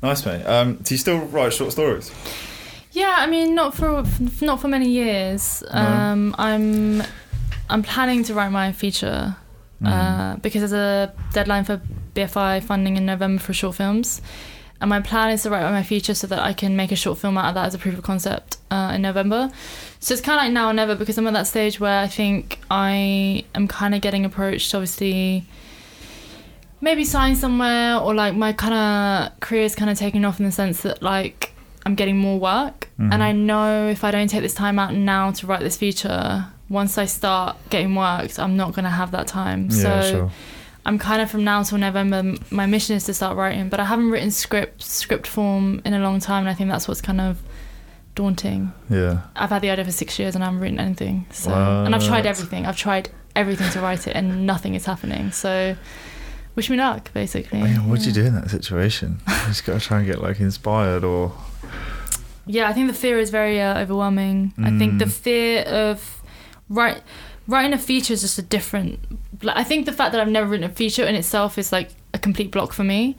Nice, 0.03 0.25
mate. 0.27 0.45
Um, 0.45 0.75
do 0.77 0.95
you 0.95 0.99
still 0.99 1.19
write 1.19 1.53
short 1.53 1.73
stories? 1.73 2.11
Yeah, 2.93 3.15
I 3.19 3.27
mean, 3.27 3.55
not 3.55 3.75
for 3.75 4.05
not 4.41 4.61
for 4.61 4.69
many 4.69 4.89
years. 4.89 5.63
No. 5.73 5.81
Um, 5.81 6.35
I'm 6.39 7.03
I'm 7.71 7.83
planning 7.83 8.25
to 8.25 8.35
write 8.35 8.51
my 8.51 8.73
feature 8.73 9.37
Mm. 9.83 9.87
uh, 9.89 10.37
because 10.43 10.61
there's 10.63 10.73
a 10.73 11.13
deadline 11.33 11.63
for 11.63 11.81
BFI 12.15 12.61
funding 12.65 12.97
in 12.97 13.07
November 13.07 13.41
for 13.41 13.53
short 13.53 13.77
films. 13.77 14.21
And 14.81 14.89
my 14.91 15.01
plan 15.01 15.31
is 15.31 15.43
to 15.43 15.51
write 15.51 15.69
my 15.73 15.83
future 15.83 16.15
so 16.15 16.27
that 16.29 16.39
I 16.39 16.53
can 16.53 16.77
make 16.77 16.93
a 16.93 16.97
short 16.97 17.19
film 17.19 17.37
out 17.37 17.49
of 17.49 17.55
that 17.55 17.67
as 17.67 17.75
a 17.75 17.79
proof 17.79 17.99
of 17.99 18.05
concept 18.05 18.59
uh, 18.71 18.93
in 18.95 19.03
November. 19.03 19.51
So 19.99 20.15
it's 20.15 20.21
kind 20.23 20.39
of 20.39 20.45
like 20.45 20.53
now 20.53 20.71
or 20.71 20.73
never 20.73 20.95
because 20.95 21.19
I'm 21.19 21.27
at 21.27 21.33
that 21.33 21.49
stage 21.49 21.81
where 21.81 21.99
I 22.01 22.07
think 22.07 22.61
I 22.71 23.45
am 23.57 23.67
kind 23.67 23.95
of 23.95 24.01
getting 24.01 24.25
approached, 24.25 24.73
obviously, 24.75 25.45
maybe 26.81 27.05
sign 27.05 27.35
somewhere 27.35 27.97
or 27.99 28.15
like 28.15 28.35
my 28.37 28.53
kind 28.53 28.75
of 29.33 29.41
career 29.41 29.63
is 29.65 29.75
kind 29.75 29.91
of 29.91 29.99
taking 29.99 30.25
off 30.25 30.39
in 30.39 30.47
the 30.47 30.53
sense 30.53 30.83
that 30.83 31.03
like 31.03 31.53
I'm 31.85 31.95
getting 31.97 32.17
more 32.17 32.39
work. 32.39 32.89
Mhm. 33.01 33.13
And 33.15 33.23
I 33.23 33.33
know 33.33 33.89
if 33.89 34.05
I 34.05 34.11
don't 34.13 34.29
take 34.29 34.43
this 34.43 34.55
time 34.55 34.79
out 34.79 34.95
now 34.95 35.33
to 35.33 35.47
write 35.47 35.61
this 35.61 35.77
feature, 35.77 36.47
once 36.69 36.99
I 36.99 37.07
start 37.07 37.57
getting 37.71 37.95
worked, 37.95 38.39
I'm 38.39 38.57
not 38.57 38.75
going 38.75 38.85
to 38.85 38.91
have 38.91 39.11
that 39.13 39.27
time. 39.27 39.69
yeah, 39.73 40.01
so 40.03 40.11
sure. 40.11 40.31
I'm 40.89 40.99
kind 40.99 41.21
of 41.21 41.31
from 41.31 41.45
now 41.45 41.63
till 41.63 41.77
November. 41.77 42.35
My 42.51 42.65
mission 42.65 42.97
is 42.97 43.05
to 43.05 43.13
start 43.15 43.37
writing, 43.37 43.69
but 43.69 43.79
I 43.79 43.85
haven't 43.85 44.11
written 44.11 44.31
script 44.31 44.83
script 44.83 45.27
form 45.27 45.83
in 45.85 45.93
a 45.93 45.99
long 45.99 46.19
time, 46.19 46.41
and 46.45 46.49
I 46.49 46.55
think 46.55 46.71
that's 46.71 46.89
what's 46.89 47.03
kind 47.03 47.21
of 47.21 47.39
daunting. 48.15 48.73
Yeah. 48.89 49.21
I've 49.37 49.51
had 49.51 49.61
the 49.61 49.69
idea 49.69 49.85
for 49.85 49.93
six 49.93 50.19
years 50.19 50.35
and 50.35 50.43
I 50.43 50.47
haven't 50.47 50.61
written 50.61 50.81
anything. 50.81 51.27
So, 51.31 51.53
and 51.53 51.95
I've 51.95 52.05
tried 52.07 52.25
everything. 52.25 52.65
I've 52.65 52.77
tried 52.79 53.11
everything 53.37 53.71
to 53.73 53.81
write 53.81 54.07
it, 54.07 54.17
and 54.17 54.47
nothing 54.47 54.75
is 54.75 54.87
happening. 54.87 55.31
So, 55.31 55.77
wish 56.57 56.71
me 56.71 56.79
luck, 56.79 57.13
basically. 57.13 57.61
I 57.61 57.65
mean, 57.65 57.89
what 57.91 58.01
do 58.01 58.07
you 58.07 58.13
do 58.13 58.25
in 58.25 58.35
that 58.37 58.49
situation? 58.51 59.21
you 59.29 59.35
just 59.49 59.67
got 59.67 59.79
to 59.79 59.87
try 59.87 59.99
and 59.99 60.07
get 60.07 60.23
like 60.23 60.41
inspired 60.41 61.05
or. 61.05 61.33
yeah, 62.47 62.67
I 62.67 62.73
think 62.73 62.89
the 62.89 62.95
fear 62.95 63.19
is 63.19 63.29
very 63.29 63.61
uh, 63.61 63.79
overwhelming. 63.79 64.55
I 64.59 64.71
think 64.79 64.99
the 64.99 65.05
Mm. 65.05 65.13
fear 65.13 65.63
of 65.65 66.23
write, 66.71 67.03
writing 67.47 67.75
a 67.75 67.79
feature 67.79 68.15
is 68.15 68.23
just 68.23 68.39
a 68.39 68.43
different. 68.43 69.01
I 69.47 69.65
think 69.65 69.87
the 69.87 69.93
fact 69.93 70.13
that 70.13 70.21
I've 70.21 70.29
never 70.29 70.49
written 70.51 70.65
a 70.69 70.73
feature 70.75 71.05
in 71.05 71.15
itself 71.15 71.59
is 71.59 71.71
like 71.73 71.91
a 72.15 72.19
complete 72.19 72.51
block 72.51 72.73
for 72.73 72.85
me. 72.85 73.17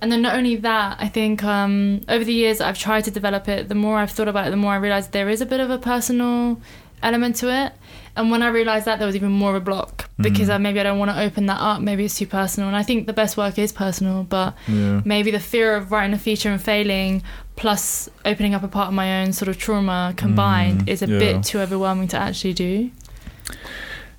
And 0.00 0.12
then 0.12 0.22
not 0.22 0.34
only 0.36 0.54
that, 0.56 0.96
I 1.00 1.08
think 1.08 1.42
um, 1.42 2.02
over 2.08 2.22
the 2.24 2.32
years 2.32 2.60
I've 2.60 2.78
tried 2.78 3.04
to 3.04 3.10
develop 3.10 3.48
it. 3.48 3.68
The 3.68 3.74
more 3.74 3.98
I've 3.98 4.12
thought 4.12 4.28
about 4.28 4.46
it, 4.46 4.50
the 4.50 4.56
more 4.56 4.72
I 4.72 4.76
realized 4.76 5.10
there 5.12 5.28
is 5.28 5.40
a 5.40 5.46
bit 5.46 5.58
of 5.58 5.70
a 5.70 5.78
personal 5.78 6.60
element 7.02 7.34
to 7.36 7.52
it. 7.52 7.72
And 8.14 8.30
when 8.30 8.42
I 8.42 8.48
realized 8.48 8.84
that, 8.86 8.98
there 8.98 9.06
was 9.06 9.14
even 9.16 9.30
more 9.32 9.50
of 9.50 9.56
a 9.56 9.60
block 9.64 10.08
because 10.20 10.48
Mm. 10.48 10.54
uh, 10.54 10.58
maybe 10.60 10.80
I 10.80 10.82
don't 10.84 10.98
want 11.00 11.10
to 11.12 11.20
open 11.20 11.46
that 11.46 11.60
up. 11.60 11.80
Maybe 11.80 12.04
it's 12.04 12.16
too 12.16 12.26
personal. 12.26 12.68
And 12.68 12.76
I 12.76 12.82
think 12.84 13.06
the 13.06 13.12
best 13.12 13.36
work 13.36 13.58
is 13.58 13.72
personal, 13.72 14.24
but 14.24 14.54
Yeah. 14.68 15.02
maybe 15.04 15.30
the 15.32 15.38
fear 15.40 15.74
of 15.76 15.90
writing 15.92 16.14
a 16.14 16.18
feature 16.18 16.50
and 16.50 16.60
failing 16.62 17.22
plus 17.56 18.08
opening 18.24 18.54
up 18.54 18.62
a 18.62 18.68
part 18.68 18.88
of 18.88 18.94
my 18.94 19.22
own 19.22 19.32
sort 19.32 19.48
of 19.48 19.58
trauma 19.58 20.14
combined 20.16 20.82
Mm, 20.82 20.88
is 20.88 21.02
a 21.02 21.06
yeah. 21.08 21.18
bit 21.18 21.42
too 21.44 21.58
overwhelming 21.60 22.08
to 22.08 22.16
actually 22.16 22.52
do 22.54 22.90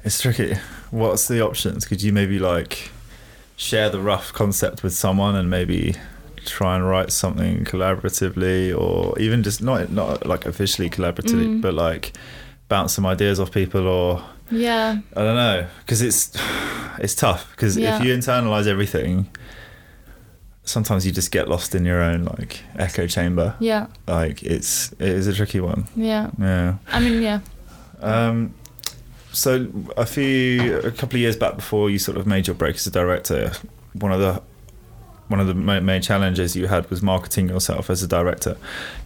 It's 0.03 0.21
tricky. 0.21 0.55
What's 0.91 1.27
the 1.27 1.41
options? 1.45 1.85
Could 1.85 2.01
you 2.01 2.11
maybe 2.13 2.39
like 2.39 2.91
share 3.55 3.89
the 3.89 3.99
rough 3.99 4.31
concept 4.33 4.83
with 4.83 4.93
someone 4.93 5.35
and 5.35 5.49
maybe 5.49 5.95
try 6.45 6.75
and 6.75 6.87
write 6.87 7.11
something 7.11 7.63
collaboratively 7.65 8.75
or 8.75 9.17
even 9.19 9.43
just 9.43 9.61
not 9.61 9.91
not 9.91 10.25
like 10.25 10.45
officially 10.45 10.89
collaboratively 10.89 11.45
Mm. 11.57 11.61
but 11.61 11.73
like 11.73 12.13
bounce 12.69 12.93
some 12.93 13.05
ideas 13.05 13.39
off 13.39 13.51
people 13.51 13.85
or 13.87 14.23
yeah. 14.49 14.97
I 15.15 15.21
don't 15.21 15.35
know 15.35 15.67
because 15.79 16.01
it's 16.01 16.31
it's 16.99 17.13
tough 17.13 17.51
because 17.51 17.77
Yeah. 17.77 17.97
if 17.99 18.03
you 18.05 18.15
internalize 18.15 18.65
everything 18.67 19.27
sometimes 20.63 21.05
you 21.05 21.11
just 21.11 21.31
get 21.31 21.47
lost 21.47 21.75
in 21.75 21.83
your 21.85 22.01
own 22.01 22.25
like 22.25 22.61
echo 22.77 23.07
chamber. 23.07 23.55
Yeah. 23.59 23.87
Like 24.07 24.41
it's 24.43 24.91
it 24.93 25.09
is 25.09 25.27
a 25.27 25.33
tricky 25.33 25.59
one. 25.59 25.87
Yeah. 25.95 26.29
Yeah. 26.39 26.75
I 26.87 26.99
mean 26.99 27.21
yeah. 27.21 27.39
Um, 28.01 28.53
so 29.31 29.67
a 29.97 30.05
few, 30.05 30.77
a 30.79 30.91
couple 30.91 31.15
of 31.17 31.21
years 31.21 31.35
back, 31.37 31.55
before 31.55 31.89
you 31.89 31.99
sort 31.99 32.17
of 32.17 32.25
made 32.27 32.47
your 32.47 32.55
break 32.55 32.75
as 32.75 32.87
a 32.87 32.91
director, 32.91 33.51
one 33.93 34.11
of 34.11 34.19
the 34.19 34.41
one 35.27 35.39
of 35.39 35.45
the 35.45 35.53
main 35.53 36.01
challenges 36.01 36.55
you 36.55 36.65
had 36.67 36.89
was 36.89 37.03
marketing 37.03 37.49
yourself 37.49 37.91
as 37.91 38.01
a 38.01 38.07
director. 38.07 38.57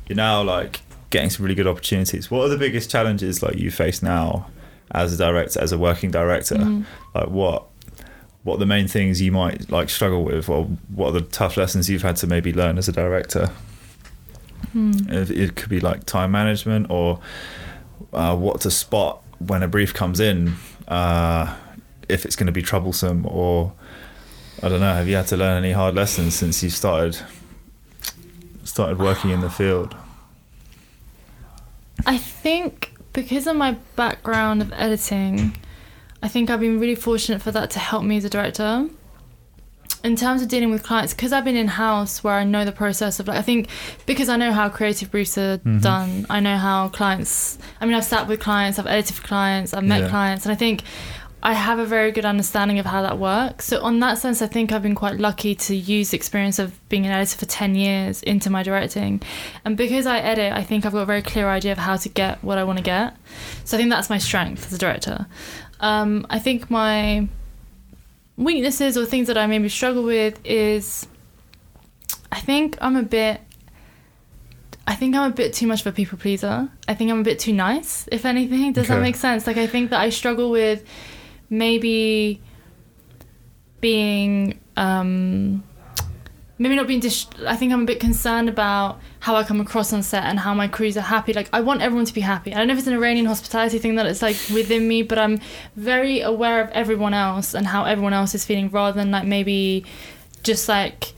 You're 0.07 0.15
now 0.15 0.41
like 0.41 0.79
getting 1.09 1.29
some 1.29 1.43
really 1.43 1.55
good 1.55 1.67
opportunities. 1.67 2.31
What 2.31 2.45
are 2.45 2.49
the 2.49 2.57
biggest 2.57 2.89
challenges 2.89 3.43
like 3.43 3.57
you 3.57 3.69
face 3.71 4.01
now 4.01 4.47
as 4.91 5.13
a 5.13 5.17
director, 5.17 5.59
as 5.59 5.73
a 5.73 5.77
working 5.77 6.11
director? 6.11 6.55
Mhm. 6.55 6.85
Like 7.13 7.27
what? 7.29 7.65
What 8.43 8.55
are 8.55 8.59
the 8.59 8.65
main 8.65 8.87
things 8.89 9.21
you 9.21 9.31
might 9.31 9.69
like 9.69 9.89
struggle 9.89 10.23
with, 10.23 10.49
or 10.49 10.65
what 10.93 11.09
are 11.09 11.19
the 11.19 11.21
tough 11.21 11.55
lessons 11.57 11.89
you've 11.89 12.01
had 12.01 12.15
to 12.17 12.27
maybe 12.27 12.51
learn 12.53 12.77
as 12.77 12.87
a 12.87 12.91
director? 12.91 13.49
Hmm. 14.71 14.91
It, 15.09 15.29
it 15.29 15.55
could 15.55 15.69
be 15.69 15.79
like 15.79 16.05
time 16.05 16.31
management 16.31 16.87
or 16.89 17.19
uh, 18.11 18.35
what 18.35 18.61
to 18.61 18.71
spot 18.71 19.22
when 19.39 19.63
a 19.63 19.67
brief 19.67 19.93
comes 19.93 20.19
in, 20.19 20.55
uh, 20.87 21.55
if 22.09 22.25
it's 22.25 22.35
going 22.35 22.47
to 22.47 22.53
be 22.53 22.61
troublesome 22.61 23.25
or 23.25 23.73
I 24.61 24.69
don't 24.69 24.79
know. 24.79 24.93
Have 24.93 25.07
you 25.07 25.15
had 25.15 25.27
to 25.27 25.37
learn 25.37 25.57
any 25.63 25.73
hard 25.73 25.95
lessons 25.95 26.35
since 26.35 26.63
you 26.63 26.69
started 26.69 27.17
started 28.63 28.97
working 28.97 29.29
in 29.31 29.41
the 29.41 29.49
field? 29.49 29.95
i 32.05 32.17
think 32.17 32.93
because 33.13 33.47
of 33.47 33.55
my 33.55 33.73
background 33.95 34.61
of 34.61 34.71
editing 34.73 35.55
i 36.21 36.27
think 36.27 36.49
i've 36.49 36.59
been 36.59 36.79
really 36.79 36.95
fortunate 36.95 37.41
for 37.41 37.51
that 37.51 37.69
to 37.69 37.79
help 37.79 38.03
me 38.03 38.17
as 38.17 38.25
a 38.25 38.29
director 38.29 38.87
in 40.03 40.15
terms 40.15 40.41
of 40.41 40.47
dealing 40.49 40.69
with 40.71 40.83
clients 40.83 41.13
because 41.13 41.31
i've 41.31 41.45
been 41.45 41.55
in 41.55 41.67
house 41.67 42.23
where 42.23 42.33
i 42.33 42.43
know 42.43 42.65
the 42.65 42.71
process 42.71 43.19
of 43.19 43.27
like 43.27 43.37
i 43.37 43.41
think 43.41 43.67
because 44.05 44.27
i 44.29 44.35
know 44.35 44.51
how 44.51 44.67
creative 44.69 45.09
briefs 45.11 45.37
are 45.37 45.57
Mhm. 45.59 45.81
done 45.81 46.25
i 46.29 46.39
know 46.39 46.57
how 46.57 46.89
clients 46.89 47.57
i 47.79 47.85
mean 47.85 47.95
i've 47.95 48.03
sat 48.03 48.27
with 48.27 48.39
clients 48.39 48.77
i've 48.79 48.87
edited 48.87 49.15
for 49.15 49.23
clients 49.25 49.73
i've 49.73 49.83
met 49.83 50.01
Yeah. 50.01 50.09
clients 50.09 50.45
and 50.45 50.51
i 50.51 50.55
think 50.55 50.81
i 51.41 51.53
have 51.53 51.77
a 51.79 51.85
very 51.85 52.11
good 52.11 52.25
understanding 52.25 52.79
of 52.79 52.85
how 52.85 53.01
that 53.01 53.17
works 53.17 53.65
so 53.65 53.81
on 53.81 53.99
that 54.01 54.17
sense 54.17 54.41
i 54.41 54.47
think 54.47 54.71
i've 54.71 54.83
been 54.83 54.95
quite 54.95 55.19
lucky 55.19 55.55
to 55.55 55.75
use 55.75 56.09
the 56.11 56.17
experience 56.17 56.57
of 56.59 56.67
being 56.89 57.05
an 57.05 57.11
editor 57.11 57.37
for 57.37 57.45
10 57.45 57.75
years 57.75 58.21
into 58.23 58.49
my 58.49 58.61
directing 58.63 59.21
and 59.65 59.75
because 59.77 60.05
i 60.05 60.19
edit 60.19 60.51
i 60.53 60.63
think 60.63 60.85
i've 60.85 60.93
got 60.93 61.01
a 61.01 61.05
very 61.05 61.21
clear 61.21 61.47
idea 61.49 61.71
of 61.71 61.77
how 61.77 61.95
to 61.97 62.09
get 62.09 62.43
what 62.43 62.57
i 62.57 62.63
want 62.63 62.77
to 62.77 62.83
get 62.83 63.15
so 63.65 63.75
i 63.75 63.79
think 63.79 63.89
that's 63.89 64.09
my 64.09 64.17
strength 64.17 64.65
as 64.67 64.73
a 64.73 64.77
director 64.77 65.25
um, 65.79 66.25
i 66.29 66.39
think 66.39 66.69
my 66.69 67.27
weaknesses 68.37 68.97
or 68.97 69.05
things 69.05 69.27
that 69.27 69.37
I 69.37 69.47
maybe 69.47 69.69
struggle 69.69 70.03
with 70.03 70.39
is 70.43 71.07
I 72.31 72.39
think 72.39 72.77
I'm 72.81 72.95
a 72.95 73.03
bit 73.03 73.41
I 74.85 74.95
think 74.95 75.15
I'm 75.15 75.31
a 75.31 75.33
bit 75.33 75.53
too 75.53 75.65
much 75.65 75.81
of 75.81 75.87
a 75.87 75.91
people 75.93 76.17
pleaser. 76.17 76.69
I 76.87 76.93
think 76.93 77.09
I'm 77.09 77.21
a 77.21 77.23
bit 77.23 77.39
too 77.39 77.53
nice, 77.53 78.05
if 78.11 78.25
anything. 78.25 78.73
Does 78.73 78.89
that 78.89 79.01
make 79.01 79.15
sense? 79.15 79.47
Like 79.47 79.57
I 79.57 79.65
think 79.65 79.91
that 79.91 80.01
I 80.01 80.09
struggle 80.09 80.51
with 80.51 80.83
maybe 81.49 82.41
being 83.79 84.59
um 84.75 85.63
maybe 86.57 86.75
not 86.75 86.87
being 86.87 86.99
dis- 86.99 87.27
I 87.45 87.55
think 87.55 87.73
I'm 87.73 87.81
a 87.81 87.85
bit 87.85 87.99
concerned 87.99 88.47
about 88.47 88.99
how 89.19 89.35
I 89.35 89.43
come 89.43 89.59
across 89.59 89.91
on 89.91 90.03
set 90.03 90.23
and 90.23 90.39
how 90.39 90.53
my 90.53 90.67
crews 90.67 90.95
are 90.97 91.01
happy. 91.01 91.33
Like 91.33 91.49
I 91.51 91.61
want 91.61 91.81
everyone 91.81 92.05
to 92.05 92.13
be 92.13 92.21
happy. 92.21 92.53
I 92.53 92.57
don't 92.57 92.67
know 92.67 92.73
if 92.73 92.79
it's 92.79 92.87
an 92.87 92.93
Iranian 92.93 93.25
hospitality 93.25 93.79
thing 93.79 93.95
that 93.95 94.05
it's 94.05 94.21
like 94.21 94.37
within 94.53 94.87
me, 94.87 95.01
but 95.03 95.17
I'm 95.17 95.39
very 95.75 96.21
aware 96.21 96.61
of 96.61 96.69
everyone 96.71 97.13
else 97.13 97.53
and 97.53 97.67
how 97.67 97.85
everyone 97.85 98.13
else 98.13 98.35
is 98.35 98.45
feeling 98.45 98.69
rather 98.69 98.95
than 98.95 99.11
like 99.11 99.25
maybe 99.25 99.85
just 100.43 100.69
like 100.69 101.13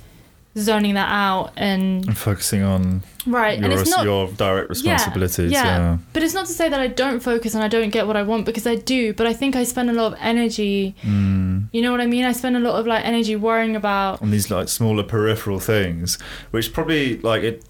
zoning 0.58 0.94
that 0.94 1.10
out 1.12 1.52
and 1.58 2.06
And 2.08 2.18
focusing 2.18 2.63
on 2.63 3.02
right 3.28 3.58
and 3.62 3.72
your, 3.72 3.82
it's 3.82 3.89
not 3.89 4.06
your 4.06 4.28
direct 4.32 4.70
responsibilities. 4.70 5.52
yeah. 5.52 5.65
Yeah. 5.65 5.98
but 6.13 6.24
it's 6.24 6.34
not 6.34 6.46
to 6.46 6.54
say 6.54 6.70
that 6.70 6.80
I 6.80 6.88
don't 6.88 7.20
focus 7.20 7.56
and 7.56 7.63
I 7.63 7.68
don't 7.68 7.89
get 7.89 8.08
what 8.08 8.15
I 8.15 8.22
want 8.24 8.46
because 8.46 8.65
I 8.65 8.76
do 8.76 9.13
but 9.13 9.28
I 9.28 9.34
think 9.34 9.56
I 9.56 9.63
spend 9.65 9.89
a 9.89 9.94
lot 9.94 10.13
of 10.13 10.18
energy 10.22 10.96
Mm. 11.04 11.68
you 11.74 11.82
know 11.82 11.91
what 11.91 12.00
I 12.02 12.06
mean 12.06 12.24
I 12.24 12.32
spend 12.32 12.56
a 12.56 12.60
lot 12.60 12.80
of 12.80 12.88
like 12.88 13.04
energy 13.04 13.36
worrying 13.36 13.76
about 13.76 14.22
on 14.22 14.32
these 14.32 14.50
like 14.50 14.70
smaller 14.70 15.04
peripheral 15.04 15.60
things, 15.60 16.18
which 16.52 16.72
probably 16.72 17.18
like 17.20 17.44
it. 17.44 17.63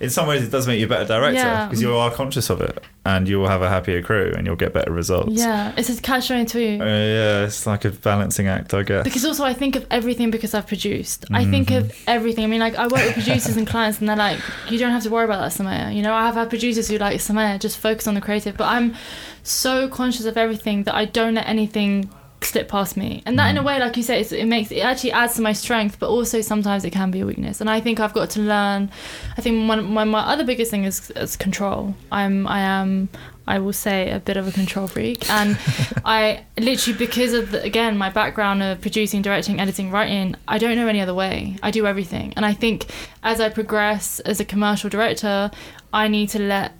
In 0.00 0.10
some 0.10 0.26
ways, 0.28 0.42
it 0.42 0.50
does 0.50 0.66
make 0.66 0.78
you 0.78 0.86
a 0.86 0.88
better 0.88 1.06
director 1.06 1.38
Yeah. 1.40 1.66
because 1.66 1.80
you 1.82 1.94
are 1.96 2.10
conscious 2.10 2.50
of 2.50 2.60
it, 2.60 2.82
and 3.04 3.26
you 3.28 3.38
will 3.40 3.48
have 3.48 3.62
a 3.62 3.68
happier 3.68 4.02
crew, 4.02 4.32
and 4.36 4.46
you'll 4.46 4.56
get 4.56 4.72
better 4.74 4.92
results. 4.92 5.32
yeah 5.32 5.72
it's 5.76 5.88
a 5.88 6.00
catch 6.00 6.26
22 6.28 6.58
Uh, 6.80 6.84
yeah, 6.84 7.44
it's 7.44 7.66
like 7.66 7.84
a 7.84 7.90
balancing 7.90 8.46
act, 8.48 8.74
I 8.74 8.82
guess. 8.82 9.04
because 9.04 9.24
also 9.24 9.44
I 9.44 9.54
think 9.54 9.74
of 9.76 9.86
everything 9.90 10.30
because 10.30 10.52
I've 10.54 10.66
produced. 10.66 11.24
I 11.32 11.44
think 11.44 11.68
Mhm. 11.68 11.78
of 11.78 11.92
everything. 12.06 12.44
I 12.44 12.48
mean, 12.48 12.60
like 12.60 12.76
I 12.76 12.84
work 12.88 13.04
with 13.06 13.14
producers 13.14 13.56
and 13.56 13.66
clients, 13.66 13.98
and 14.00 14.08
they're 14.08 14.16
like, 14.16 14.38
"You 14.70 14.78
don't 14.78 14.92
have 14.92 15.02
to 15.04 15.10
worry 15.10 15.24
about 15.24 15.40
that, 15.40 15.52
Samaya." 15.58 15.94
You 15.94 16.02
know, 16.02 16.14
I 16.14 16.26
have 16.26 16.34
had 16.34 16.48
producers 16.50 16.88
who 16.88 16.98
like 16.98 17.18
Samaya, 17.20 17.58
just 17.58 17.78
focus 17.78 18.06
on 18.06 18.14
the 18.14 18.20
creative. 18.20 18.56
But 18.56 18.68
I'm 18.68 18.94
so 19.42 19.88
conscious 19.88 20.26
of 20.26 20.36
everything 20.36 20.82
that 20.84 20.94
I 20.94 21.04
don't 21.06 21.34
let 21.34 21.46
anything 21.48 22.10
slip 22.42 22.68
past 22.68 22.96
me. 22.96 23.22
And 23.26 23.38
that, 23.38 23.48
in 23.50 23.56
a 23.56 23.62
Mm. 23.62 23.66
way, 23.66 23.80
like 23.80 23.96
you 23.96 24.02
say, 24.02 24.20
it 24.20 24.46
makes 24.46 24.70
it 24.70 24.80
actually 24.80 25.12
adds 25.12 25.34
to 25.34 25.42
my 25.42 25.52
strength, 25.52 25.98
but 25.98 26.08
also 26.08 26.40
sometimes 26.40 26.84
it 26.84 26.90
can 26.90 27.10
be 27.10 27.20
a 27.20 27.26
weakness. 27.26 27.60
And 27.60 27.68
I 27.70 27.80
think 27.80 27.98
I've 27.98 28.12
got 28.12 28.30
to 28.30 28.40
learn. 28.40 28.90
I 29.36 29.40
think 29.40 29.68
one 29.68 29.84
my, 29.92 30.04
my 30.04 30.20
other 30.20 30.44
biggest 30.44 30.70
thing 30.70 30.84
is, 30.84 31.10
is 31.12 31.36
control. 31.36 31.94
I'm 32.12 32.46
I 32.46 32.60
am. 32.60 33.08
I 33.48 33.60
will 33.60 33.72
say 33.72 34.10
a 34.10 34.18
bit 34.18 34.36
of 34.36 34.48
a 34.48 34.52
control 34.52 34.88
freak, 34.88 35.30
and 35.30 35.56
I 36.04 36.44
literally 36.58 36.98
because 36.98 37.32
of 37.32 37.52
the, 37.52 37.62
again 37.62 37.96
my 37.96 38.10
background 38.10 38.60
of 38.62 38.80
producing, 38.80 39.22
directing, 39.22 39.60
editing, 39.60 39.90
writing, 39.92 40.34
I 40.48 40.58
don't 40.58 40.76
know 40.76 40.88
any 40.88 41.00
other 41.00 41.14
way. 41.14 41.56
I 41.62 41.70
do 41.70 41.86
everything, 41.86 42.32
and 42.36 42.44
I 42.44 42.52
think 42.54 42.86
as 43.22 43.40
I 43.40 43.48
progress 43.48 44.18
as 44.20 44.40
a 44.40 44.44
commercial 44.44 44.90
director, 44.90 45.50
I 45.92 46.08
need 46.08 46.28
to 46.30 46.40
let 46.40 46.72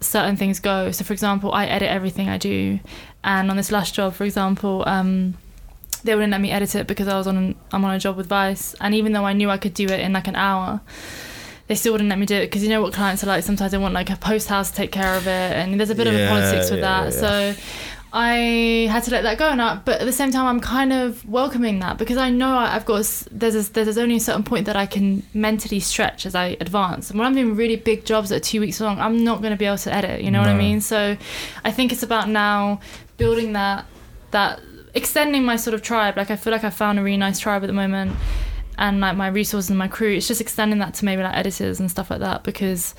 certain 0.00 0.34
things 0.36 0.58
go. 0.60 0.90
So, 0.90 1.04
for 1.04 1.12
example, 1.12 1.52
I 1.52 1.66
edit 1.66 1.88
everything 1.88 2.28
I 2.28 2.38
do, 2.38 2.80
and 3.24 3.50
on 3.50 3.56
this 3.56 3.70
last 3.70 3.94
job, 3.94 4.14
for 4.14 4.24
example, 4.24 4.84
um, 4.86 5.34
they 6.04 6.14
wouldn't 6.14 6.30
let 6.30 6.40
me 6.40 6.50
edit 6.50 6.74
it 6.74 6.86
because 6.86 7.08
I 7.08 7.16
was 7.16 7.26
on 7.26 7.36
an, 7.36 7.54
I'm 7.72 7.84
on 7.84 7.94
a 7.94 7.98
job 7.98 8.16
with 8.16 8.26
Vice, 8.26 8.74
and 8.80 8.94
even 8.94 9.12
though 9.12 9.24
I 9.24 9.32
knew 9.32 9.50
I 9.50 9.58
could 9.58 9.74
do 9.74 9.86
it 9.86 10.00
in 10.00 10.12
like 10.12 10.28
an 10.28 10.36
hour. 10.36 10.80
They 11.66 11.76
still 11.76 11.92
wouldn't 11.92 12.10
let 12.10 12.18
me 12.18 12.26
do 12.26 12.34
it 12.34 12.46
because 12.46 12.64
you 12.64 12.68
know 12.68 12.82
what 12.82 12.92
clients 12.92 13.22
are 13.22 13.28
like. 13.28 13.44
Sometimes 13.44 13.70
they 13.70 13.78
want 13.78 13.94
like 13.94 14.10
a 14.10 14.16
post 14.16 14.48
house 14.48 14.70
to 14.70 14.76
take 14.76 14.90
care 14.90 15.14
of 15.14 15.28
it, 15.28 15.52
and 15.52 15.78
there's 15.78 15.90
a 15.90 15.94
bit 15.94 16.08
of 16.08 16.14
a 16.14 16.28
politics 16.28 16.68
with 16.68 16.80
yeah, 16.80 17.04
that. 17.04 17.14
yeah. 17.14 17.54
So 17.54 17.60
I 18.12 18.88
had 18.90 19.04
to 19.04 19.12
let 19.12 19.22
that 19.22 19.38
go, 19.38 19.48
and 19.48 19.62
I, 19.62 19.76
but 19.76 20.00
at 20.00 20.04
the 20.04 20.12
same 20.12 20.32
time, 20.32 20.46
I'm 20.46 20.58
kind 20.58 20.92
of 20.92 21.24
welcoming 21.28 21.78
that 21.78 21.96
because 21.96 22.16
I 22.16 22.28
know 22.28 22.56
I've 22.56 22.84
got 22.84 23.04
there's 23.30 23.54
a, 23.54 23.72
there's 23.72 23.98
only 23.98 24.16
a 24.16 24.20
certain 24.20 24.42
point 24.42 24.66
that 24.66 24.74
I 24.74 24.86
can 24.86 25.22
mentally 25.32 25.78
stretch 25.78 26.26
as 26.26 26.34
I 26.34 26.56
advance. 26.60 27.10
And 27.10 27.18
when 27.20 27.28
I'm 27.28 27.34
doing 27.34 27.54
really 27.54 27.76
big 27.76 28.04
jobs 28.04 28.30
that 28.30 28.36
are 28.36 28.40
two 28.40 28.60
weeks 28.60 28.80
long, 28.80 28.98
I'm 28.98 29.22
not 29.22 29.40
going 29.40 29.52
to 29.52 29.56
be 29.56 29.66
able 29.66 29.78
to 29.78 29.94
edit. 29.94 30.22
You 30.22 30.32
know 30.32 30.40
what 30.40 30.48
I 30.48 30.56
mean? 30.56 30.80
So 30.80 31.16
I 31.64 31.70
think 31.70 31.92
it's 31.92 32.02
about 32.02 32.28
now 32.28 32.80
building 33.20 33.52
that 33.52 33.84
that 34.32 34.60
extending 34.94 35.44
my 35.44 35.56
sort 35.56 35.74
of 35.74 35.82
tribe. 35.82 36.16
Like 36.16 36.30
I 36.32 36.36
feel 36.36 36.52
like 36.52 36.64
I 36.64 36.70
found 36.70 36.98
a 36.98 37.02
really 37.02 37.16
nice 37.16 37.38
tribe 37.38 37.62
at 37.62 37.66
the 37.66 37.72
moment. 37.84 38.16
And 38.78 38.98
like 39.00 39.16
my 39.16 39.28
resources 39.28 39.68
and 39.68 39.78
my 39.78 39.88
crew, 39.88 40.14
it's 40.16 40.26
just 40.26 40.40
extending 40.40 40.78
that 40.78 40.94
to 40.94 41.04
maybe 41.04 41.22
like 41.22 41.36
editors 41.36 41.80
and 41.80 41.90
stuff 41.90 42.10
like 42.10 42.20
that 42.20 42.44
because, 42.44 42.94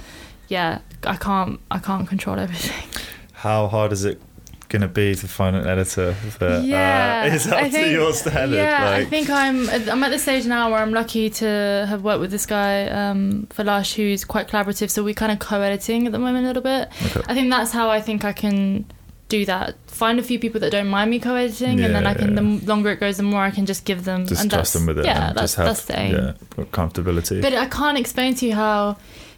yeah, 0.47 0.79
I 1.03 1.15
can't 1.15 1.59
I 1.71 1.79
can't 1.79 2.07
control 2.07 2.37
everything. 2.39 2.87
How 3.33 3.67
hard 3.67 3.91
is 3.91 4.05
it 4.05 4.21
going 4.69 4.83
to 4.83 4.87
be 4.87 5.15
to 5.15 5.27
find 5.27 5.55
an 5.55 5.67
editor 5.67 6.15
that 6.39 6.63
yeah, 6.63 7.23
uh, 7.25 7.33
is 7.35 7.47
up 7.47 7.57
I 7.57 7.63
to 7.63 7.69
think- 7.71 7.91
your 7.91 8.13
standard? 8.13 8.57
Yeah, 8.57 8.91
I 8.91 9.05
think 9.05 9.29
I'm. 9.31 9.67
I'm 9.69 10.03
at 10.03 10.09
the 10.11 10.19
stage 10.19 10.45
now 10.45 10.69
where 10.71 10.79
I'm 10.79 10.93
lucky 10.93 11.31
to 11.41 11.85
have 11.89 12.03
worked 12.03 12.21
with 12.21 12.29
this 12.31 12.45
guy 12.45 12.87
um, 12.87 13.47
Falash, 13.49 13.95
who's 13.95 14.23
quite 14.23 14.47
collaborative. 14.47 14.91
So 14.91 15.03
we're 15.03 15.15
kind 15.15 15.31
of 15.31 15.39
co-editing 15.39 16.05
at 16.05 16.11
the 16.11 16.19
moment 16.19 16.45
a 16.45 16.47
little 16.47 16.61
bit. 16.63 16.89
Okay. 17.07 17.21
I 17.27 17.33
think 17.33 17.49
that's 17.49 17.71
how 17.71 17.89
I 17.89 18.01
think 18.01 18.23
I 18.23 18.33
can 18.33 18.85
do 19.31 19.45
that. 19.45 19.75
Find 19.87 20.19
a 20.19 20.23
few 20.23 20.37
people 20.37 20.59
that 20.61 20.71
don't 20.71 20.87
mind 20.87 21.09
me 21.09 21.19
co-editing, 21.19 21.79
and 21.79 21.95
then 21.95 22.05
I 22.05 22.13
can. 22.13 22.29
yeah. 22.35 22.59
The 22.59 22.65
longer 22.67 22.91
it 22.91 22.99
goes, 22.99 23.17
the 23.17 23.23
more 23.23 23.41
I 23.41 23.51
can 23.51 23.65
just 23.65 23.85
give 23.85 24.03
them. 24.03 24.27
just 24.27 24.41
and 24.41 24.51
trust 24.51 24.73
them 24.73 24.85
with 24.85 24.99
it. 24.99 25.05
Yeah, 25.05 25.33
that's 25.33 25.41
just 25.41 25.55
have, 25.55 25.65
that's 25.67 25.85
the 25.85 25.99
aim. 25.99 26.13
Yeah, 26.15 26.63
comfortability. 26.65 27.41
But 27.41 27.53
I 27.53 27.67
can't 27.67 27.97
explain 27.97 28.35
to 28.35 28.45
you 28.45 28.53
how, 28.53 28.97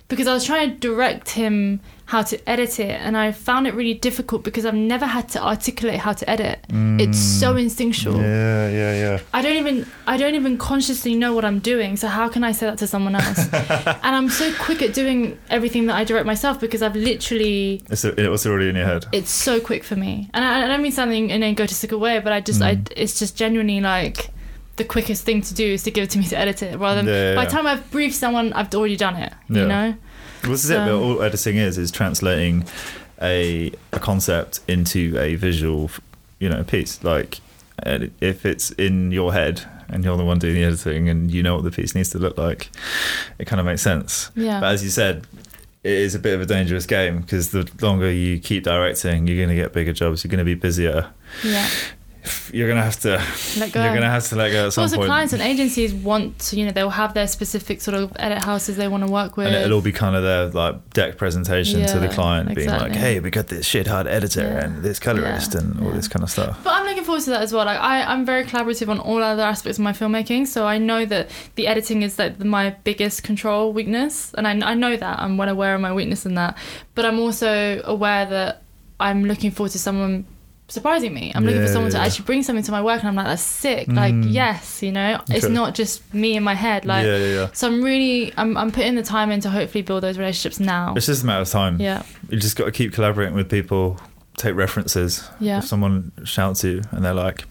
because 0.10 0.28
I 0.28 0.34
was 0.34 0.44
trying 0.44 0.72
to 0.72 0.78
direct 0.78 1.30
him 1.30 1.80
how 2.13 2.21
to 2.32 2.36
edit 2.54 2.80
it, 2.80 2.95
and 3.06 3.13
I 3.17 3.32
found 3.49 3.65
it 3.69 3.73
really 3.73 3.95
difficult 4.08 4.43
because 4.47 4.65
I've 4.69 4.82
never 4.93 5.08
had 5.17 5.26
to 5.36 5.39
articulate 5.54 5.99
how 6.06 6.13
to 6.21 6.26
edit. 6.36 6.58
It's 7.04 7.17
so 7.41 7.49
instinctual. 7.65 8.15
Mm. 8.19 8.23
Yeah, 8.23 8.69
yeah, 8.82 8.93
yeah. 9.04 9.19
I 9.34 9.41
don't 9.45 9.58
even 9.63 9.76
I 10.13 10.15
don't 10.21 10.36
even 10.41 10.58
consciously 10.69 11.13
know 11.15 11.32
what 11.38 11.43
I'm 11.49 11.60
doing. 11.73 11.97
So 11.97 12.08
how 12.08 12.30
can 12.34 12.43
I 12.49 12.52
say 12.54 12.65
that 12.69 12.78
to 12.84 12.88
someone 12.88 13.15
else? 13.15 13.39
and 14.06 14.13
I'm 14.17 14.30
so 14.30 14.54
quick 14.65 14.82
at 14.88 14.93
doing 14.93 15.38
everything 15.49 15.88
that 15.88 15.95
I 15.95 16.04
direct 16.04 16.26
myself 16.34 16.60
because 16.65 16.82
I've 16.86 16.95
literally 16.95 17.82
It's, 17.89 18.06
it 18.06 18.30
was 18.30 18.45
already 18.45 18.69
in 18.69 18.76
your 18.76 18.86
head. 18.86 19.06
it's 19.12 19.32
so 19.32 19.60
quick 19.60 19.84
for 19.84 19.95
me. 19.95 20.30
And 20.36 20.45
I, 20.45 20.65
I 20.65 20.67
don't 20.67 20.84
mean 20.84 20.91
something 20.91 21.30
in 21.32 21.41
an 21.43 21.49
egotistic 21.49 21.91
way, 22.06 22.19
but 22.19 22.32
I 22.32 22.39
just 22.49 22.62
I 22.62 22.73
Mm. 22.76 22.93
it's 22.95 23.17
just 23.19 23.34
genuinely 23.43 23.80
like 23.82 24.30
the 24.76 24.84
quickest 24.95 25.23
thing 25.28 25.39
to 25.49 25.54
do 25.54 25.65
is 25.76 25.84
to 25.84 25.91
give 25.91 26.04
it 26.06 26.10
to 26.12 26.17
me 26.19 26.26
to 26.34 26.38
edit 26.38 26.63
it 26.63 26.78
rather 26.80 27.02
than 27.02 27.08
Yeah, 27.08 27.30
yeah, 27.30 27.36
by 27.36 27.45
the 27.45 27.52
time 27.56 27.67
I've 27.67 27.86
briefed 27.91 28.15
someone 28.15 28.54
I've 28.54 28.73
already 28.73 28.97
done 28.97 29.15
it. 29.26 29.32
Yeah. 29.49 29.62
You 29.62 29.67
know? 29.67 29.95
This 30.44 30.64
is 30.66 30.70
it. 30.70 30.78
But 30.78 30.92
all 30.94 31.22
uh, 31.22 31.26
editing 31.26 31.58
is 31.58 31.78
is 31.78 31.92
translating 31.92 32.66
a 33.22 33.72
a 33.92 34.00
concept 34.00 34.60
into 34.68 35.18
a 35.20 35.36
visual, 35.36 35.90
you 36.40 36.50
know, 36.50 36.64
piece. 36.64 37.04
Like, 37.04 37.40
if 37.86 38.46
it's 38.46 38.72
in 38.72 39.12
your 39.12 39.34
head 39.34 39.64
and 39.90 40.04
you're 40.04 40.18
the 40.18 40.26
one 40.26 40.40
doing 40.40 40.56
the 40.56 40.64
editing 40.64 41.10
and 41.10 41.32
you 41.32 41.44
know 41.44 41.56
what 41.56 41.64
the 41.64 41.72
piece 41.72 41.96
needs 41.96 42.10
to 42.12 42.18
look 42.20 42.38
like, 42.38 42.70
it 43.40 43.46
kind 43.46 43.60
of 43.60 43.66
makes 43.66 43.82
sense. 43.82 44.32
Yeah. 44.36 44.60
But 44.60 44.74
as 44.74 44.84
you 44.84 44.90
said, 44.90 45.28
it 45.84 45.92
is 45.92 46.16
a 46.16 46.20
bit 46.20 46.34
of 46.34 46.42
a 46.42 46.46
dangerous 46.46 46.86
game 46.86 47.22
because 47.22 47.52
the 47.52 47.70
longer 47.82 48.12
you 48.12 48.40
keep 48.40 48.64
directing, 48.64 49.28
you're 49.28 49.38
going 49.38 49.50
to 49.50 49.56
get 49.56 49.74
bigger 49.74 49.94
jobs. 49.94 50.24
You're 50.24 50.30
going 50.30 50.40
to 50.40 50.46
be 50.46 50.56
busier. 50.56 51.10
yeah. 51.44 51.70
You're 52.54 52.68
going 52.68 52.78
to 52.78 52.84
have 52.84 53.00
to. 53.02 53.22
Let 53.60 53.72
go. 53.74 53.82
You're 53.84 53.92
going 53.92 54.02
to 54.04 54.10
have 54.10 54.28
to 54.30 54.36
let 54.36 54.52
go 54.52 54.68
at 54.68 54.74
some 54.74 54.84
also, 54.84 54.96
point. 54.98 55.08
clients 55.08 55.34
and 55.34 55.42
agencies 55.42 55.94
want 55.94 56.40
to, 56.40 56.58
you 56.58 56.66
know, 56.66 56.72
they'll 56.72 56.90
have 56.90 57.14
their 57.14 57.28
specific 57.28 57.82
sort 57.82 57.96
of 57.96 58.14
edit 58.18 58.44
houses 58.44 58.78
they 58.78 58.88
want 58.88 59.06
to 59.06 59.12
work 59.12 59.36
with. 59.36 59.48
and 59.48 59.56
it'll 59.56 59.74
all 59.76 59.82
be 59.82 59.92
kind 59.92 60.16
of 60.16 60.24
their 60.24 60.48
like 60.48 60.90
deck 60.92 61.18
presentation 61.18 61.86
to 61.86 62.00
the 62.00 62.06
Yeah, 62.08 62.14
client, 62.14 62.56
being 62.56 62.70
like, 62.70 62.94
"Hey, 62.96 63.20
we 63.20 63.30
got 63.30 63.48
this 63.48 63.66
shit 63.66 63.88
hard 63.88 64.08
editor 64.08 64.42
Yeah. 64.42 64.66
and 64.66 64.84
this 64.84 65.00
colorist 65.00 65.54
Yeah, 65.54 65.62
and 65.62 65.80
all 65.82 65.88
yeah. 65.90 65.96
this 65.96 66.08
kind 66.08 66.24
of 66.24 66.30
stuff." 66.30 66.60
But 66.64 66.74
I'm 66.74 66.86
looking 66.86 67.04
forward 67.04 67.24
to 67.24 67.32
that 67.32 67.42
as 67.42 67.52
well. 67.52 67.66
Like 67.66 67.80
I, 67.80 68.04
I'm 68.04 68.26
very 68.26 68.46
collaborative 68.46 68.88
on 68.90 69.00
all 69.00 69.22
other 69.22 69.44
aspects 69.44 69.78
of 69.78 69.84
my 69.84 69.92
filmmaking, 69.92 70.48
so 70.48 70.66
I 70.66 70.78
know 70.78 71.06
that 71.06 71.30
the 71.56 71.68
editing 71.68 72.04
is 72.04 72.18
like 72.18 72.40
my 72.40 72.70
biggest 72.84 73.24
control 73.24 73.74
weakness, 73.74 74.34
and 74.38 74.48
I, 74.48 74.72
I 74.72 74.74
know 74.76 74.96
that 74.96 75.20
I'm 75.20 75.38
well 75.38 75.50
aware 75.50 75.76
of 75.76 75.82
my 75.82 75.94
weakness 75.94 76.26
in 76.26 76.36
that. 76.36 76.58
But 76.96 77.06
I'm 77.06 77.20
also 77.20 77.82
aware 77.84 78.26
that 78.28 78.62
I'm 79.00 79.26
looking 79.26 79.52
forward 79.52 79.72
to 79.74 79.80
someone 79.80 80.26
surprising 80.67 81.13
me. 81.13 81.32
I'm 81.36 81.45
looking 81.45 81.62
for 81.62 81.67
someone 81.67 81.91
to 81.91 81.99
actually 81.99 82.26
bring 82.26 82.41
something 82.43 82.63
to 82.63 82.71
my 82.71 82.82
work, 82.82 82.99
and 82.99 83.10
I'm 83.10 83.15
like, 83.15 83.28
that's 83.28 83.41
sick. 83.41 83.88
Like 83.88 84.13
Mm. 84.13 84.32
yes, 84.32 84.82
you 84.82 84.91
know, 84.91 85.21
it's 85.30 85.47
not 85.47 85.76
just 85.76 86.02
me 86.13 86.36
in 86.36 86.43
my 86.43 86.54
head. 86.56 86.86
Like 86.86 87.06
yeah, 87.06 87.17
yeah, 87.17 87.34
yeah. 87.34 87.49
so, 87.54 87.67
I'm 87.67 87.84
really, 87.84 88.34
I'm, 88.38 88.58
I'm 88.58 88.71
putting 88.71 88.95
the 88.95 89.04
time 89.04 89.32
in 89.32 89.39
to 89.41 89.49
hopefully 89.49 89.82
build 89.82 90.04
those 90.04 90.17
relationships 90.17 90.60
now. 90.60 90.93
It's 90.95 91.06
just 91.06 91.23
a 91.23 91.26
matter 91.26 91.41
of 91.41 91.49
time. 91.49 91.80
Yeah, 91.80 92.04
You 92.30 92.39
just 92.39 92.56
got 92.56 92.65
to 92.65 92.71
keep 92.71 92.93
collaborating 92.93 93.36
with 93.36 93.49
people, 93.49 93.99
take 94.38 94.56
references. 94.56 95.30
yeah, 95.39 95.60
If 95.60 95.65
someone 95.65 96.12
shouts 96.23 96.63
you 96.63 96.82
and 96.91 97.04
they're 97.06 97.13
like, 97.13 97.43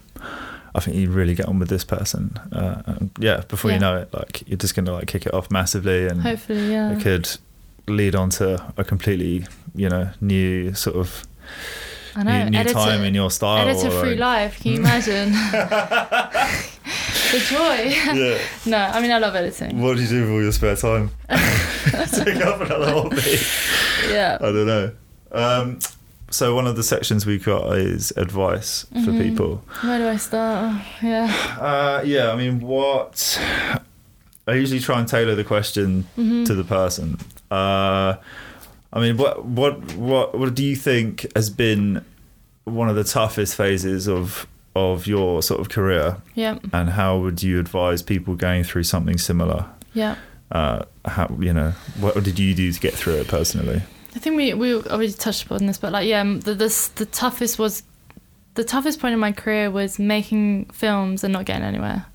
"I 0.75 0.79
think 0.79 0.97
you 0.97 1.09
really 1.09 1.35
get 1.35 1.45
on 1.47 1.59
with 1.59 1.69
this 1.69 1.83
person," 1.83 2.35
uh, 2.51 2.95
yeah, 3.19 3.43
before 3.47 3.71
you 3.71 3.79
know 3.79 3.97
it, 3.97 4.13
like 4.13 4.43
you're 4.47 4.57
just 4.57 4.75
going 4.75 4.85
to 4.85 4.93
like 4.93 5.07
kick 5.07 5.25
it 5.25 5.33
off 5.33 5.49
massively, 5.51 6.07
and 6.07 6.21
hopefully, 6.21 6.71
yeah. 6.71 6.91
it 6.97 7.01
could 7.01 7.29
lead 7.87 8.15
on 8.15 8.29
to 8.31 8.73
a 8.77 8.83
completely, 8.83 9.45
you 9.75 9.89
know, 9.89 10.09
new 10.21 10.73
sort 10.73 10.95
of 10.95 11.25
I 12.15 12.23
know. 12.23 12.49
new, 12.49 12.57
editor- 12.59 12.73
time 12.75 13.03
in 13.03 13.13
your 13.15 13.31
style. 13.31 13.67
Editor 13.67 13.87
or, 13.87 13.99
free 14.01 14.09
like- 14.15 14.19
life. 14.19 14.59
Can 14.61 14.71
you 14.73 14.77
imagine? 14.79 15.31
the 17.31 17.39
joy. 17.49 18.13
Yeah. 18.15 18.37
No, 18.65 18.77
I 18.77 19.01
mean 19.01 19.11
I 19.11 19.17
love 19.19 19.35
editing. 19.35 19.81
What 19.81 19.97
do 19.97 20.03
you 20.03 20.07
do 20.09 20.21
with 20.21 20.29
all 20.31 20.41
your 20.41 20.51
spare 20.51 20.75
time? 20.75 21.11
Take 21.29 22.37
up 22.45 22.61
another 22.61 22.91
hobby. 22.91 23.37
Yeah. 24.11 24.37
I 24.39 24.45
don't 24.45 24.67
know. 24.67 24.91
Um, 25.31 25.79
so 26.29 26.53
one 26.55 26.67
of 26.67 26.75
the 26.75 26.83
sections 26.83 27.25
we've 27.25 27.43
got 27.45 27.75
is 27.77 28.11
advice 28.17 28.85
for 28.91 29.11
Mhm. 29.11 29.21
people. 29.21 29.63
Where 29.81 29.97
do 29.99 30.07
I 30.07 30.17
start? 30.17 30.81
Yeah. 31.01 31.31
Uh, 31.59 32.01
yeah, 32.05 32.31
I 32.31 32.35
mean, 32.35 32.59
what? 32.59 33.39
I 34.47 34.53
usually 34.53 34.79
try 34.79 34.99
and 34.99 35.07
tailor 35.07 35.35
the 35.35 35.43
question 35.43 36.05
Mhm. 36.17 36.45
to 36.47 36.53
the 36.55 36.63
person. 36.63 37.17
Uh, 37.49 38.15
I 38.93 38.99
mean, 38.99 39.17
what 39.17 39.43
what 39.43 39.95
what 39.95 40.37
what 40.37 40.53
do 40.53 40.63
you 40.63 40.75
think 40.75 41.25
has 41.35 41.49
been 41.49 42.05
one 42.65 42.87
of 42.89 42.95
the 42.95 43.03
toughest 43.03 43.55
phases 43.55 44.07
of 44.07 44.45
of 44.75 45.05
your 45.07 45.41
sort 45.43 45.59
of 45.61 45.69
career, 45.69 46.17
Yeah. 46.35 46.57
and 46.71 46.89
how 46.91 47.17
would 47.19 47.43
you 47.43 47.59
advise 47.59 48.01
people 48.01 48.35
going 48.35 48.63
through 48.63 48.83
something 48.83 49.17
similar? 49.17 49.65
Yeah. 49.93 50.15
Uh, 50.51 50.85
how 51.05 51.35
you 51.39 51.53
know 51.53 51.71
what 51.99 52.23
did 52.23 52.37
you 52.39 52.53
do 52.53 52.71
to 52.71 52.79
get 52.79 52.93
through 52.93 53.15
it 53.15 53.27
personally? 53.27 53.81
I 54.15 54.19
think 54.19 54.35
we 54.37 54.53
we 54.53 54.75
already 54.75 55.11
touched 55.11 55.45
upon 55.45 55.65
this, 55.65 55.79
but 55.79 55.91
like 55.91 56.07
yeah, 56.07 56.23
the 56.23 56.53
this 56.53 56.89
the 56.89 57.05
toughest 57.07 57.57
was 57.57 57.81
the 58.53 58.63
toughest 58.63 58.99
point 58.99 59.13
in 59.13 59.19
my 59.19 59.31
career 59.31 59.71
was 59.71 59.97
making 59.97 60.65
films 60.65 61.23
and 61.23 61.33
not 61.33 61.45
getting 61.45 61.63
anywhere, 61.63 62.05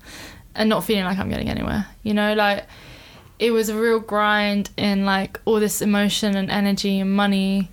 and 0.55 0.69
not 0.69 0.85
feeling 0.85 1.03
like 1.03 1.17
I'm 1.17 1.29
getting 1.29 1.49
anywhere. 1.49 1.85
You 2.03 2.13
know, 2.13 2.33
like 2.33 2.65
it 3.39 3.51
was 3.51 3.69
a 3.69 3.79
real 3.79 3.99
grind 3.99 4.69
in 4.77 5.05
like 5.05 5.39
all 5.45 5.59
this 5.59 5.81
emotion 5.81 6.35
and 6.35 6.51
energy 6.51 6.99
and 6.99 7.11
money 7.11 7.69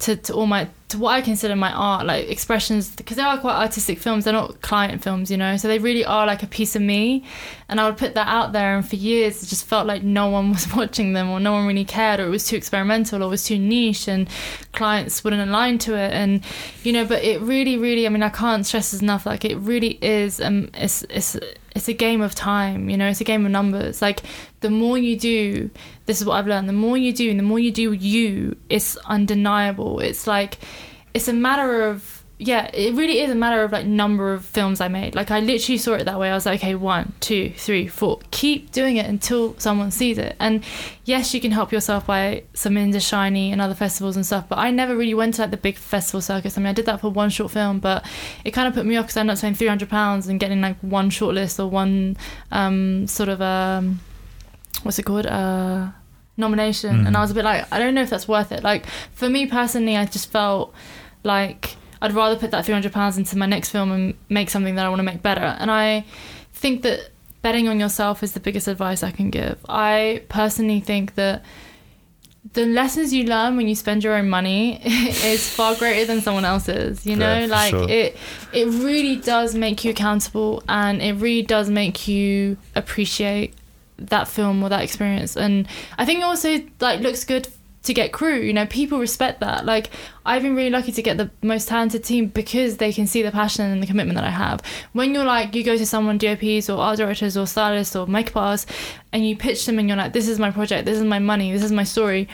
to, 0.00 0.14
to 0.14 0.32
all 0.32 0.46
my 0.46 0.68
to 0.88 0.98
what 0.98 1.10
I 1.10 1.20
consider 1.20 1.54
my 1.54 1.72
art 1.72 2.06
like 2.06 2.28
expressions 2.28 2.88
because 2.94 3.16
they 3.16 3.22
are 3.22 3.36
quite 3.36 3.56
artistic 3.56 3.98
films 3.98 4.24
they're 4.24 4.32
not 4.32 4.62
client 4.62 5.02
films 5.02 5.30
you 5.30 5.36
know? 5.36 5.56
So 5.56 5.68
they 5.68 5.78
really 5.80 6.04
are 6.04 6.24
like 6.24 6.42
a 6.42 6.46
piece 6.46 6.76
of 6.76 6.82
me 6.82 7.24
and 7.68 7.80
I 7.80 7.86
would 7.86 7.98
put 7.98 8.14
that 8.14 8.28
out 8.28 8.52
there 8.52 8.76
and 8.76 8.88
for 8.88 8.96
years 8.96 9.42
it 9.42 9.46
just 9.46 9.66
felt 9.66 9.86
like 9.86 10.02
no 10.02 10.28
one 10.28 10.50
was 10.52 10.72
watching 10.72 11.14
them 11.14 11.28
or 11.28 11.40
no 11.40 11.52
one 11.52 11.66
really 11.66 11.84
cared 11.84 12.20
or 12.20 12.26
it 12.26 12.30
was 12.30 12.46
too 12.46 12.56
experimental 12.56 13.22
or 13.22 13.26
it 13.26 13.30
was 13.30 13.44
too 13.44 13.58
niche 13.58 14.06
and 14.06 14.28
clients 14.72 15.24
wouldn't 15.24 15.46
align 15.46 15.78
to 15.78 15.94
it 15.94 16.12
and 16.12 16.42
you 16.84 16.92
know 16.92 17.04
but 17.04 17.22
it 17.24 17.40
really 17.40 17.76
really 17.76 18.06
I 18.06 18.08
mean 18.08 18.22
I 18.22 18.30
can't 18.30 18.64
stress 18.64 18.94
enough 18.94 19.26
like 19.26 19.44
it 19.44 19.56
really 19.56 19.98
is 20.00 20.40
um 20.40 20.70
it's 20.74 21.02
it's 21.10 21.36
it's 21.78 21.88
a 21.88 21.94
game 21.94 22.20
of 22.20 22.34
time 22.34 22.90
you 22.90 22.96
know 22.96 23.08
it's 23.08 23.20
a 23.20 23.24
game 23.24 23.46
of 23.46 23.52
numbers. 23.52 24.02
Like 24.02 24.22
the 24.60 24.70
more 24.70 24.98
you 24.98 25.16
do 25.16 25.70
this 26.06 26.20
is 26.20 26.26
what 26.26 26.34
I've 26.34 26.46
learned 26.46 26.68
the 26.68 26.74
more 26.74 26.98
you 26.98 27.12
do 27.12 27.30
and 27.30 27.38
the 27.38 27.44
more 27.44 27.58
you 27.58 27.70
do 27.70 27.92
you 27.92 28.56
it's 28.68 28.96
undeniable. 28.98 30.00
It's 30.00 30.26
like 30.26 30.58
it's 31.14 31.28
a 31.28 31.32
matter 31.32 31.88
of 31.88 32.17
yeah 32.40 32.70
it 32.72 32.94
really 32.94 33.18
is 33.20 33.30
a 33.30 33.34
matter 33.34 33.62
of 33.64 33.72
like 33.72 33.84
number 33.84 34.32
of 34.32 34.44
films 34.44 34.80
I 34.80 34.86
made. 34.88 35.14
Like 35.16 35.30
I 35.32 35.40
literally 35.40 35.76
saw 35.78 35.94
it 35.94 36.04
that 36.04 36.18
way. 36.20 36.30
I 36.30 36.34
was 36.34 36.46
like 36.46 36.60
okay 36.60 36.74
one 36.76 37.12
two 37.20 37.52
three 37.56 37.88
four. 37.88 38.20
Keep 38.30 38.70
doing 38.70 38.96
it 38.96 39.06
until 39.06 39.58
someone 39.58 39.90
sees 39.90 40.18
it. 40.18 40.36
And 40.38 40.62
yes 41.04 41.34
you 41.34 41.40
can 41.40 41.50
help 41.50 41.72
yourself 41.72 42.06
by 42.06 42.44
submitting 42.54 42.92
to 42.92 43.00
Shiny 43.00 43.50
and 43.50 43.60
other 43.60 43.74
festivals 43.74 44.14
and 44.16 44.24
stuff 44.24 44.44
but 44.48 44.58
I 44.58 44.70
never 44.70 44.96
really 44.96 45.14
went 45.14 45.34
to 45.34 45.42
like 45.42 45.50
the 45.50 45.56
big 45.56 45.76
festival 45.76 46.20
circus. 46.20 46.56
I 46.56 46.60
mean 46.60 46.68
I 46.68 46.72
did 46.74 46.86
that 46.86 47.00
for 47.00 47.10
one 47.10 47.30
short 47.30 47.50
film 47.50 47.80
but 47.80 48.04
it 48.44 48.52
kind 48.52 48.68
of 48.68 48.74
put 48.74 48.86
me 48.86 48.96
off 48.96 49.06
because 49.06 49.16
I 49.16 49.20
ended 49.20 49.32
up 49.32 49.38
spending 49.38 49.56
300 49.58 49.88
pounds 49.88 50.28
and 50.28 50.38
getting 50.38 50.60
like 50.60 50.78
one 50.80 51.10
short 51.10 51.34
list 51.34 51.58
or 51.58 51.66
one 51.68 52.16
um 52.52 53.06
sort 53.08 53.28
of 53.30 53.42
um 53.42 54.00
what's 54.84 54.98
it 54.98 55.02
called? 55.04 55.26
Uh 55.26 55.88
nomination. 56.36 57.04
And 57.04 57.16
Mhm. 57.16 57.18
I 57.18 57.20
was 57.20 57.32
a 57.32 57.34
bit 57.34 57.44
like 57.44 57.66
I 57.72 57.80
don't 57.80 57.94
know 57.94 58.02
if 58.02 58.10
that's 58.10 58.28
worth 58.28 58.52
it. 58.52 58.62
Like 58.62 58.86
for 59.12 59.28
me 59.28 59.46
personally 59.46 59.96
I 59.96 60.04
just 60.04 60.30
felt 60.30 60.72
like 61.24 61.74
I'd 62.00 62.12
rather 62.12 62.36
put 62.36 62.50
that 62.50 62.64
300 62.64 62.92
pounds 62.92 63.18
into 63.18 63.36
my 63.36 63.46
next 63.46 63.70
film 63.70 63.90
and 63.90 64.14
make 64.28 64.50
something 64.50 64.74
that 64.76 64.86
I 64.86 64.88
want 64.88 65.00
to 65.00 65.04
make 65.04 65.22
better. 65.22 65.56
And 65.58 65.70
I 65.70 66.04
think 66.52 66.82
that 66.82 67.10
betting 67.42 67.68
on 67.68 67.80
yourself 67.80 68.22
is 68.22 68.32
the 68.32 68.40
biggest 68.40 68.68
advice 68.68 69.02
I 69.02 69.10
can 69.10 69.30
give. 69.30 69.58
I 69.68 70.22
personally 70.28 70.80
think 70.80 71.14
that 71.14 71.44
the 72.52 72.66
lessons 72.66 73.12
you 73.12 73.24
learn 73.24 73.56
when 73.56 73.68
you 73.68 73.74
spend 73.74 74.02
your 74.02 74.14
own 74.14 74.28
money 74.28 74.80
is 74.84 75.48
far 75.48 75.74
greater 75.74 76.06
than 76.06 76.20
someone 76.20 76.44
else's 76.44 77.04
you 77.04 77.16
know? 77.16 77.40
Yeah, 77.40 77.46
like 77.46 77.70
sure. 77.70 77.88
it 77.88 78.16
it 78.52 78.66
really 78.66 79.16
does 79.16 79.54
make 79.54 79.84
you 79.84 79.90
accountable 79.90 80.62
and 80.68 81.02
it 81.02 81.14
really 81.14 81.42
does 81.42 81.68
make 81.68 82.08
you 82.08 82.56
appreciate 82.74 83.54
that 83.98 84.28
film 84.28 84.62
or 84.62 84.68
that 84.68 84.82
experience. 84.82 85.36
And 85.36 85.66
i 85.98 86.04
think 86.04 86.20
it 86.20 86.24
also 86.24 86.60
like 86.80 87.00
looks 87.00 87.24
good 87.24 87.48
to 87.88 87.94
get 87.94 88.12
crew 88.12 88.38
you 88.38 88.52
know 88.52 88.66
people 88.66 88.98
respect 88.98 89.40
that. 89.40 89.64
Like 89.64 89.90
i've 90.24 90.42
been 90.42 90.54
really 90.54 90.70
lucky 90.70 90.92
to 90.92 91.02
get 91.02 91.16
the 91.16 91.30
most 91.42 91.68
talented 91.68 92.04
team 92.04 92.26
because 92.26 92.76
they 92.76 92.92
can 92.92 93.06
see 93.06 93.22
the 93.22 93.32
passion 93.32 93.64
and 93.64 93.82
the 93.82 93.86
commitment 93.86 94.16
that 94.16 94.24
i 94.24 94.30
have. 94.30 94.60
When 94.92 95.14
you're 95.14 95.24
like 95.24 95.54
you 95.54 95.64
go 95.64 95.76
to 95.76 95.86
someone 95.86 96.18
dops 96.18 96.68
or 96.70 96.78
art 96.78 96.98
directors 96.98 97.36
or 97.36 97.46
stylists 97.46 97.96
or 97.96 98.06
makeup 98.06 98.36
artists 98.36 98.70
and 99.12 99.26
you 99.26 99.36
pitch 99.36 99.66
them 99.66 99.78
and 99.78 99.88
you're 99.88 99.96
like 99.96 100.12
this 100.12 100.28
is 100.28 100.38
my 100.38 100.50
project. 100.50 100.84
This 100.86 100.98
is 100.98 101.04
my 101.04 101.18
money. 101.18 101.52
This 101.52 101.64
is 101.64 101.72
my 101.72 101.84
story 101.84 102.28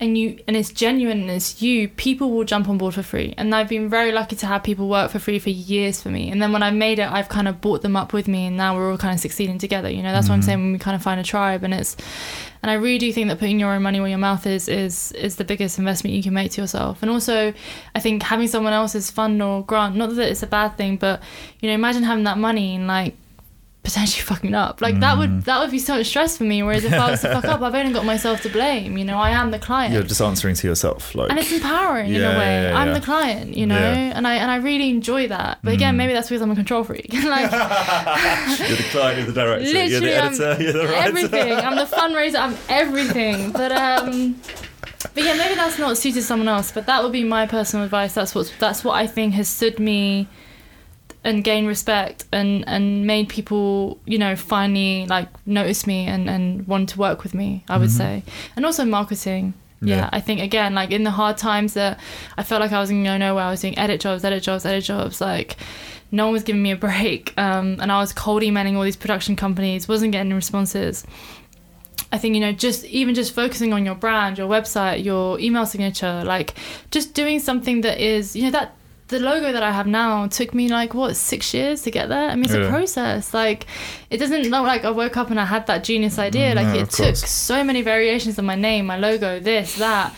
and 0.00 0.16
you 0.16 0.38
and 0.46 0.56
it's 0.56 0.70
genuine 0.70 1.22
and 1.22 1.30
it's 1.30 1.60
you, 1.60 1.88
people 1.88 2.30
will 2.30 2.44
jump 2.44 2.68
on 2.68 2.78
board 2.78 2.94
for 2.94 3.02
free. 3.02 3.34
And 3.36 3.52
I've 3.54 3.68
been 3.68 3.88
very 3.88 4.12
lucky 4.12 4.36
to 4.36 4.46
have 4.46 4.62
people 4.62 4.88
work 4.88 5.10
for 5.10 5.18
free 5.18 5.38
for 5.40 5.50
years 5.50 6.00
for 6.00 6.08
me. 6.08 6.30
And 6.30 6.40
then 6.40 6.52
when 6.52 6.62
I 6.62 6.70
made 6.70 7.00
it, 7.00 7.10
I've 7.10 7.28
kind 7.28 7.48
of 7.48 7.60
brought 7.60 7.82
them 7.82 7.96
up 7.96 8.12
with 8.12 8.28
me, 8.28 8.46
and 8.46 8.56
now 8.56 8.76
we're 8.76 8.90
all 8.90 8.98
kind 8.98 9.12
of 9.12 9.20
succeeding 9.20 9.58
together. 9.58 9.90
You 9.90 10.02
know, 10.02 10.12
that's 10.12 10.28
what 10.28 10.36
I'm 10.36 10.40
Mhm. 10.40 10.44
saying 10.44 10.58
when 10.60 10.72
we 10.72 10.78
kind 10.78 10.94
of 10.94 11.02
find 11.02 11.20
a 11.20 11.24
tribe, 11.24 11.64
and 11.64 11.74
it's. 11.74 11.96
And 12.62 12.70
I 12.72 12.74
really 12.74 12.98
do 12.98 13.12
think 13.12 13.28
that 13.28 13.38
putting 13.38 13.60
your 13.60 13.72
own 13.72 13.82
money 13.82 14.00
where 14.00 14.08
your 14.08 14.18
mouth 14.18 14.44
is 14.46 14.68
is 14.68 15.12
is 15.12 15.36
the 15.36 15.44
biggest 15.44 15.78
investment 15.78 16.14
you 16.16 16.22
can 16.22 16.34
make 16.34 16.50
to 16.52 16.60
yourself. 16.60 17.02
And 17.02 17.10
also, 17.10 17.52
I 17.94 18.00
think 18.00 18.22
having 18.22 18.48
someone 18.48 18.72
else's 18.72 19.10
fund 19.10 19.40
or 19.42 19.62
grant, 19.64 19.94
not 19.96 20.14
that 20.16 20.28
it's 20.28 20.42
a 20.42 20.46
bad 20.48 20.76
thing, 20.76 20.96
but 20.96 21.22
you 21.60 21.68
know, 21.68 21.74
imagine 21.74 22.02
having 22.02 22.24
that 22.24 22.38
money 22.38 22.74
and 22.76 22.86
like 22.88 23.14
potentially 23.84 24.22
fucking 24.22 24.54
up. 24.54 24.80
Like 24.82 25.00
that 25.00 25.16
would 25.16 25.30
Mm. 25.30 25.44
that 25.44 25.60
would 25.60 25.70
be 25.70 25.78
so 25.78 25.96
much 25.96 26.06
stress 26.06 26.36
for 26.36 26.44
me. 26.44 26.62
Whereas 26.62 26.84
if 26.84 26.92
I 26.92 27.10
was 27.10 27.20
to 27.22 27.28
fuck 27.32 27.44
up, 27.54 27.62
I've 27.62 27.74
only 27.74 27.92
got 27.92 28.04
myself 28.04 28.42
to 28.42 28.48
blame. 28.50 28.98
You 28.98 29.04
know, 29.04 29.18
I 29.18 29.30
am 29.30 29.50
the 29.50 29.58
client. 29.58 29.94
You're 29.94 30.02
just 30.02 30.20
answering 30.20 30.56
to 30.56 30.66
yourself, 30.66 31.14
like 31.14 31.30
and 31.30 31.38
it's 31.38 31.50
empowering 31.52 32.12
in 32.12 32.22
a 32.22 32.28
way. 32.38 32.62
yeah, 32.64 32.78
I'm 32.78 32.88
yeah. 32.88 32.94
the 32.94 33.00
client, 33.00 33.56
you 33.56 33.66
know, 33.66 33.78
Yeah. 33.78 34.12
and 34.16 34.26
I 34.26 34.34
and 34.34 34.50
I 34.50 34.56
really 34.56 34.90
enjoy 34.90 35.28
that. 35.28 35.58
But 35.64 35.72
again, 35.74 35.94
Mm. 35.94 35.98
maybe 35.98 36.12
that's 36.12 36.28
because 36.28 36.42
I'm 36.42 36.50
a 36.50 36.54
control 36.56 36.84
freak. 36.84 37.12
like 37.24 37.50
you're 38.68 38.76
the 38.76 38.86
client, 38.90 39.18
you're 39.18 39.26
the 39.26 39.32
director, 39.32 39.64
you're 39.64 39.72
the 39.88 40.00
Literally, 40.00 40.16
I'm 40.18 40.26
editor, 40.34 40.62
you're 40.62 40.72
the 40.72 40.84
writer. 40.86 41.08
everything. 41.08 41.52
I'm 41.54 41.76
the 41.76 41.84
fundraiser. 41.86 42.40
I'm 42.40 42.56
everything. 42.68 43.52
But 43.52 43.72
um, 43.72 44.36
but 45.14 45.22
yeah, 45.24 45.34
maybe 45.34 45.54
that's 45.54 45.78
not 45.78 45.96
suited 45.96 46.22
someone 46.24 46.48
else. 46.48 46.72
But 46.72 46.86
that 46.86 47.02
would 47.02 47.12
be 47.12 47.24
my 47.24 47.46
personal 47.46 47.84
advice. 47.84 48.12
That's 48.12 48.34
what 48.34 48.52
that's 48.58 48.84
what 48.84 48.94
I 48.94 49.06
think 49.06 49.34
has 49.34 49.48
stood 49.48 49.78
me 49.78 50.26
and 51.24 51.42
gained 51.44 51.66
respect 51.66 52.24
and 52.32 52.64
and 52.68 53.06
made 53.06 53.28
people 53.28 53.98
you 54.06 54.18
know 54.18 54.36
finally 54.36 55.06
like 55.06 55.28
notice 55.46 55.86
me 55.86 56.06
and 56.06 56.28
and 56.30 56.66
want 56.66 56.88
to 56.90 56.98
work 56.98 57.22
with 57.22 57.34
me. 57.34 57.64
I 57.68 57.76
would 57.78 57.88
Mhm. 57.90 57.96
say, 57.98 58.22
and 58.56 58.64
also 58.64 58.84
marketing. 58.84 59.54
Yeah, 59.80 59.96
Yeah. 59.96 60.10
I 60.12 60.20
think 60.20 60.40
again, 60.40 60.74
like 60.74 60.90
in 60.90 61.04
the 61.04 61.12
hard 61.12 61.36
times 61.36 61.74
that 61.74 62.00
I 62.36 62.42
felt 62.42 62.60
like 62.60 62.72
I 62.72 62.80
was 62.80 62.90
going 62.90 63.04
to 63.04 63.10
go 63.10 63.16
nowhere, 63.16 63.44
I 63.44 63.50
was 63.50 63.60
doing 63.60 63.78
edit 63.78 64.00
jobs, 64.00 64.24
edit 64.24 64.42
jobs, 64.42 64.66
edit 64.66 64.82
jobs. 64.82 65.20
Like, 65.20 65.56
no 66.10 66.24
one 66.26 66.32
was 66.32 66.42
giving 66.42 66.62
me 66.62 66.72
a 66.72 66.76
break. 66.76 67.32
Um, 67.38 67.76
and 67.80 67.92
I 67.92 68.00
was 68.00 68.12
cold 68.12 68.42
emailing 68.42 68.76
all 68.76 68.82
these 68.82 68.96
production 68.96 69.36
companies, 69.36 69.86
wasn't 69.86 70.10
getting 70.10 70.32
any 70.32 70.34
responses. 70.34 71.04
I 72.10 72.18
think, 72.18 72.34
you 72.34 72.40
know, 72.40 72.50
just 72.52 72.84
even 72.86 73.14
just 73.14 73.32
focusing 73.34 73.72
on 73.72 73.84
your 73.84 73.94
brand, 73.94 74.38
your 74.38 74.48
website, 74.48 75.04
your 75.04 75.38
email 75.38 75.64
signature, 75.66 76.22
like 76.24 76.54
just 76.90 77.12
doing 77.14 77.38
something 77.38 77.82
that 77.82 77.98
is, 78.00 78.34
you 78.34 78.44
know, 78.44 78.50
that 78.50 78.74
the 79.08 79.18
logo 79.18 79.52
that 79.52 79.62
I 79.62 79.72
have 79.72 79.86
now 79.86 80.26
took 80.26 80.54
me 80.54 80.68
like 80.68 80.94
what 80.94 81.16
six 81.16 81.52
years 81.54 81.82
to 81.82 81.90
get 81.90 82.08
there. 82.08 82.28
I 82.30 82.34
mean, 82.34 82.44
it's 82.44 82.54
Yeah. 82.54 82.66
a 82.66 82.68
process. 82.70 83.32
Like, 83.34 83.66
it 84.10 84.18
doesn't 84.18 84.42
look 84.50 84.66
like 84.66 84.84
I 84.84 84.90
woke 84.90 85.16
up 85.16 85.30
and 85.30 85.40
I 85.40 85.44
had 85.46 85.66
that 85.66 85.82
genius 85.84 86.18
idea. 86.18 86.52
Mm, 86.52 86.56
Like, 86.56 86.66
no, 86.68 86.74
it 86.82 86.90
took 86.90 87.06
course. 87.06 87.28
so 87.30 87.64
many 87.64 87.82
variations 87.82 88.38
of 88.38 88.44
my 88.44 88.54
name, 88.54 88.86
my 88.86 88.98
logo, 88.98 89.40
this, 89.40 89.76
that, 89.76 90.14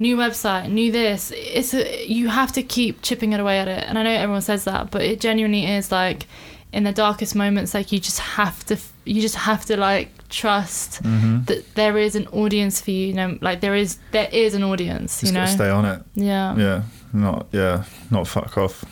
new 0.00 0.16
website, 0.16 0.68
new 0.70 0.90
this. 0.90 1.32
It's 1.34 1.72
a, 1.74 2.06
you 2.06 2.28
have 2.28 2.50
to 2.52 2.62
keep 2.62 3.02
chipping 3.02 3.32
it 3.32 3.40
away 3.40 3.58
at 3.60 3.68
it. 3.68 3.84
And 3.88 3.98
I 3.98 4.02
know 4.02 4.10
everyone 4.10 4.42
says 4.42 4.64
that, 4.64 4.90
but 4.90 5.02
it 5.02 5.20
genuinely 5.20 5.66
is 5.66 5.92
like 5.92 6.26
in 6.72 6.82
the 6.82 6.92
darkest 6.92 7.36
moments, 7.36 7.72
like 7.72 7.92
you 7.92 8.00
just 8.00 8.18
have 8.18 8.64
to, 8.66 8.76
you 9.04 9.22
just 9.22 9.36
have 9.36 9.64
to 9.66 9.76
like 9.76 10.08
trust 10.28 11.00
Mhm. 11.04 11.46
that 11.46 11.74
there 11.76 11.96
is 11.96 12.16
an 12.16 12.26
audience 12.32 12.80
for 12.80 12.90
you. 12.90 13.06
You 13.06 13.12
know, 13.14 13.38
like 13.40 13.60
there 13.60 13.76
is, 13.76 13.98
there 14.10 14.28
is 14.32 14.54
an 14.54 14.64
audience. 14.64 15.20
Just 15.20 15.32
you 15.32 15.38
know, 15.38 15.46
stay 15.46 15.70
on 15.70 15.84
it. 15.84 16.00
yeah. 16.16 16.56
Yeah, 16.56 16.82
not 17.14 17.46
yeah, 17.52 17.84
not 18.10 18.26
fuck 18.28 18.58
off. 18.58 18.84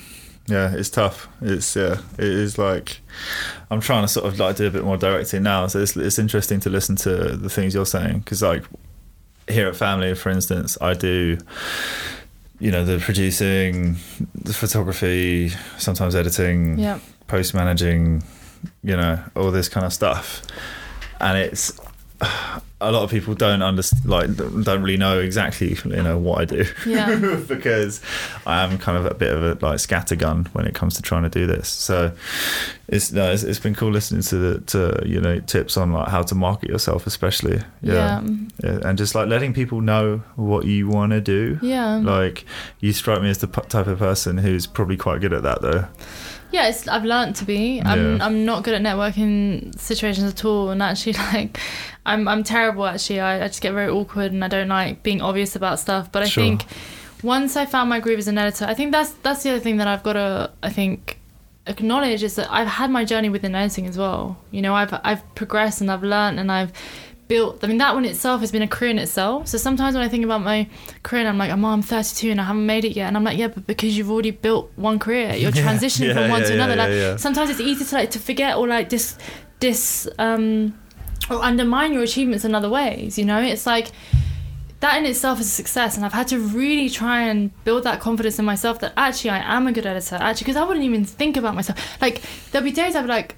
Yeah, 0.49 0.75
it's 0.75 0.89
tough. 0.91 1.29
It's 1.41 1.77
yeah, 1.77 1.99
it 2.19 2.25
is 2.25 2.57
like 2.59 3.01
I'm 3.71 3.81
trying 3.81 4.03
to 4.03 4.09
sort 4.09 4.27
of 4.27 4.39
like 4.39 4.57
do 4.57 4.67
a 4.67 4.71
bit 4.71 4.85
more 4.85 4.97
directing 4.97 5.43
now. 5.43 5.67
So 5.67 5.81
it's 5.81 5.97
it's 5.97 6.19
interesting 6.19 6.61
to 6.61 6.71
listen 6.71 6.97
to 6.97 7.37
the 7.37 7.51
things 7.51 7.75
you're 7.75 7.87
saying 7.87 8.21
because 8.21 8.43
like 8.43 8.65
here 9.49 9.67
at 9.69 9.77
Family, 9.77 10.15
for 10.15 10.31
instance, 10.31 10.79
I 10.81 10.95
do 10.95 11.39
you 12.59 12.71
know 12.71 12.85
the 12.85 12.99
producing, 12.99 13.97
the 14.35 14.53
photography, 14.55 15.51
sometimes 15.79 16.15
editing, 16.15 16.79
Yeah. 16.79 16.99
post 17.27 17.55
managing, 17.55 18.23
you 18.83 18.97
know, 18.97 19.19
all 19.37 19.51
this 19.51 19.69
kind 19.69 19.85
of 19.85 19.93
stuff. 19.93 20.43
And 21.21 21.39
it's 21.39 21.79
a 22.83 22.91
lot 22.91 23.03
of 23.03 23.11
people 23.11 23.35
don't 23.35 23.63
understand, 23.63 24.05
like, 24.05 24.35
don't 24.37 24.83
really 24.83 24.97
know 24.97 25.21
exactly, 25.21 25.77
you 25.85 26.03
know, 26.03 26.19
what 26.19 26.41
I 26.41 26.45
do. 26.45 26.65
Yeah. 26.87 27.15
because 27.49 28.01
I 28.47 28.63
am 28.63 28.79
kind 28.79 28.99
of 28.99 29.07
a 29.07 29.15
bit 29.15 29.33
of 29.33 29.43
a 29.43 29.65
like 29.65 29.79
scattergun 29.79 30.49
when 30.49 30.67
it 30.67 30.75
comes 30.75 30.97
to 30.97 31.03
trying 31.03 31.23
to 31.23 31.29
do 31.29 31.47
this. 31.47 31.69
So 31.69 32.13
it's 32.89 33.13
no, 33.13 33.31
it's, 33.33 33.43
it's 33.43 33.59
been 33.59 33.75
cool 33.75 33.91
listening 33.91 34.23
to 34.23 34.37
the 34.37 34.61
to 34.61 35.03
you 35.07 35.21
know 35.21 35.41
tips 35.41 35.77
on 35.77 35.93
like 35.93 36.09
how 36.09 36.23
to 36.23 36.35
market 36.35 36.69
yourself, 36.69 37.07
especially. 37.07 37.63
Yeah. 37.81 38.21
yeah. 38.63 38.81
And 38.85 38.99
just 38.99 39.15
like 39.15 39.29
letting 39.29 39.55
people 39.55 39.81
know 39.81 40.19
what 40.37 40.67
you 40.67 40.89
want 40.89 41.13
to 41.13 41.21
do. 41.21 41.59
Yeah. 41.63 41.97
Like 41.97 42.45
you 42.81 42.93
strike 42.93 43.23
me 43.23 43.31
as 43.31 43.39
the 43.39 43.49
p- 43.49 43.63
type 43.69 43.87
of 43.87 43.99
person 43.99 44.39
who's 44.39 44.67
probably 44.67 44.97
quite 44.97 45.21
good 45.21 45.33
at 45.33 45.43
that 45.43 45.63
though. 45.63 45.87
Yeah, 46.53 46.69
it's, 46.69 46.87
I've 46.87 47.05
learned 47.05 47.37
to 47.37 47.45
be. 47.45 47.81
I'm 47.85 48.17
Yeah. 48.19 48.25
I'm 48.27 48.45
not 48.45 48.63
good 48.63 48.75
at 48.75 48.83
networking 48.83 49.79
situations 49.79 50.31
at 50.33 50.45
all, 50.45 50.71
and 50.71 50.83
actually, 50.83 51.13
like, 51.33 51.59
I'm 52.07 52.29
I'm 52.29 52.45
terrible. 52.45 52.85
Actually, 52.87 53.21
I, 53.21 53.45
I 53.45 53.49
just 53.49 53.61
get 53.63 53.73
very 53.73 53.89
awkward, 53.91 54.33
and 54.33 54.45
I 54.45 54.49
don't 54.49 54.69
like 54.69 55.03
being 55.03 55.21
obvious 55.23 55.57
about 55.57 55.81
stuff. 55.81 56.13
But 56.13 56.23
I 56.23 56.27
Sure. 56.27 56.43
think 56.45 56.65
once 57.23 57.57
I 57.57 57.65
found 57.67 57.89
my 57.89 58.01
groove 58.01 58.19
as 58.19 58.29
an 58.29 58.39
editor, 58.39 58.67
I 58.67 58.75
think 58.75 58.93
that's 58.93 59.13
that's 59.23 59.43
the 59.43 59.51
other 59.51 59.61
thing 59.61 59.79
that 59.79 59.89
I've 59.89 60.03
got 60.03 60.15
to 60.15 60.51
I 60.63 60.71
think 60.71 61.19
acknowledge 61.67 62.23
is 62.25 62.35
that 62.35 62.51
I've 62.51 62.67
had 62.67 62.91
my 62.91 63.05
journey 63.05 63.29
within 63.29 63.55
editing 63.55 63.87
as 63.87 63.97
well. 63.97 64.37
You 64.51 64.63
know, 64.63 64.75
I've 64.75 64.93
I've 65.05 65.23
progressed 65.35 65.81
and 65.81 65.91
I've 65.91 66.03
learned 66.03 66.41
and 66.41 66.51
I've 66.51 66.73
built. 67.33 67.55
I 67.65 67.67
mean, 67.69 67.79
that 67.79 67.95
one 67.95 68.05
itself 68.05 68.41
has 68.43 68.51
been 68.53 68.63
a 68.63 68.69
career 68.77 68.91
in 68.97 68.99
itself. 68.99 69.47
So 69.49 69.57
sometimes 69.59 69.95
when 69.95 70.05
I 70.05 70.09
think 70.09 70.25
about 70.25 70.43
my 70.43 70.59
career, 71.03 71.21
and 71.23 71.29
I'm 71.31 71.39
like, 71.43 71.51
oh, 71.51 71.67
I'm 71.75 71.83
32 71.83 72.31
and 72.33 72.41
I 72.41 72.45
haven't 72.45 72.67
made 72.67 72.85
it 72.85 72.95
yet, 73.01 73.07
and 73.09 73.17
I'm 73.17 73.25
like, 73.25 73.39
yeah, 73.39 73.49
but 73.49 73.67
because 73.67 73.97
you've 73.97 74.11
already 74.11 74.31
built 74.47 74.65
one 74.77 74.99
career, 74.99 75.29
you're 75.41 75.51
Yeah. 75.51 75.67
transitioning 75.69 76.09
Yeah, 76.09 76.15
from 76.19 76.31
one 76.31 76.41
yeah, 76.43 76.49
to 76.49 76.55
another. 76.55 76.77
like 76.77 77.19
sometimes 77.19 77.49
it's 77.51 77.61
easy 77.61 77.85
to 77.85 77.95
like 77.95 78.11
to 78.17 78.19
forget 78.19 78.57
or 78.59 78.67
like 78.69 78.89
dis 78.89 79.17
dis 79.61 80.09
um 80.19 80.75
or 81.31 81.39
undermine 81.51 81.93
your 81.93 82.03
achievements 82.03 82.45
in 82.45 82.55
other 82.55 82.69
ways. 82.79 83.19
You 83.19 83.25
know, 83.31 83.41
it's 83.41 83.67
like 83.67 83.89
that 84.81 84.99
in 84.99 85.07
itself 85.07 85.39
is 85.41 85.47
a 85.47 85.51
success 85.63 85.95
and 85.97 86.05
i've 86.05 86.13
had 86.21 86.27
to 86.27 86.39
really 86.41 86.89
try 86.91 87.19
and 87.31 87.39
build 87.63 87.85
that 87.85 88.01
confidence 88.01 88.37
in 88.41 88.45
myself 88.45 88.81
that 88.81 88.93
actually 88.97 89.31
i 89.31 89.39
am 89.57 89.69
a 89.69 89.73
good 89.77 89.87
editor 89.87 90.17
actually 90.17 90.43
because 90.45 90.57
i 90.57 90.65
wouldn't 90.65 90.85
even 90.85 91.05
think 91.05 91.37
about 91.37 91.55
myself 91.55 91.79
like 92.03 92.21
there'll 92.51 92.65
be 92.65 92.73
days 92.73 92.97
i'd 92.97 93.03
be 93.03 93.07
like 93.19 93.37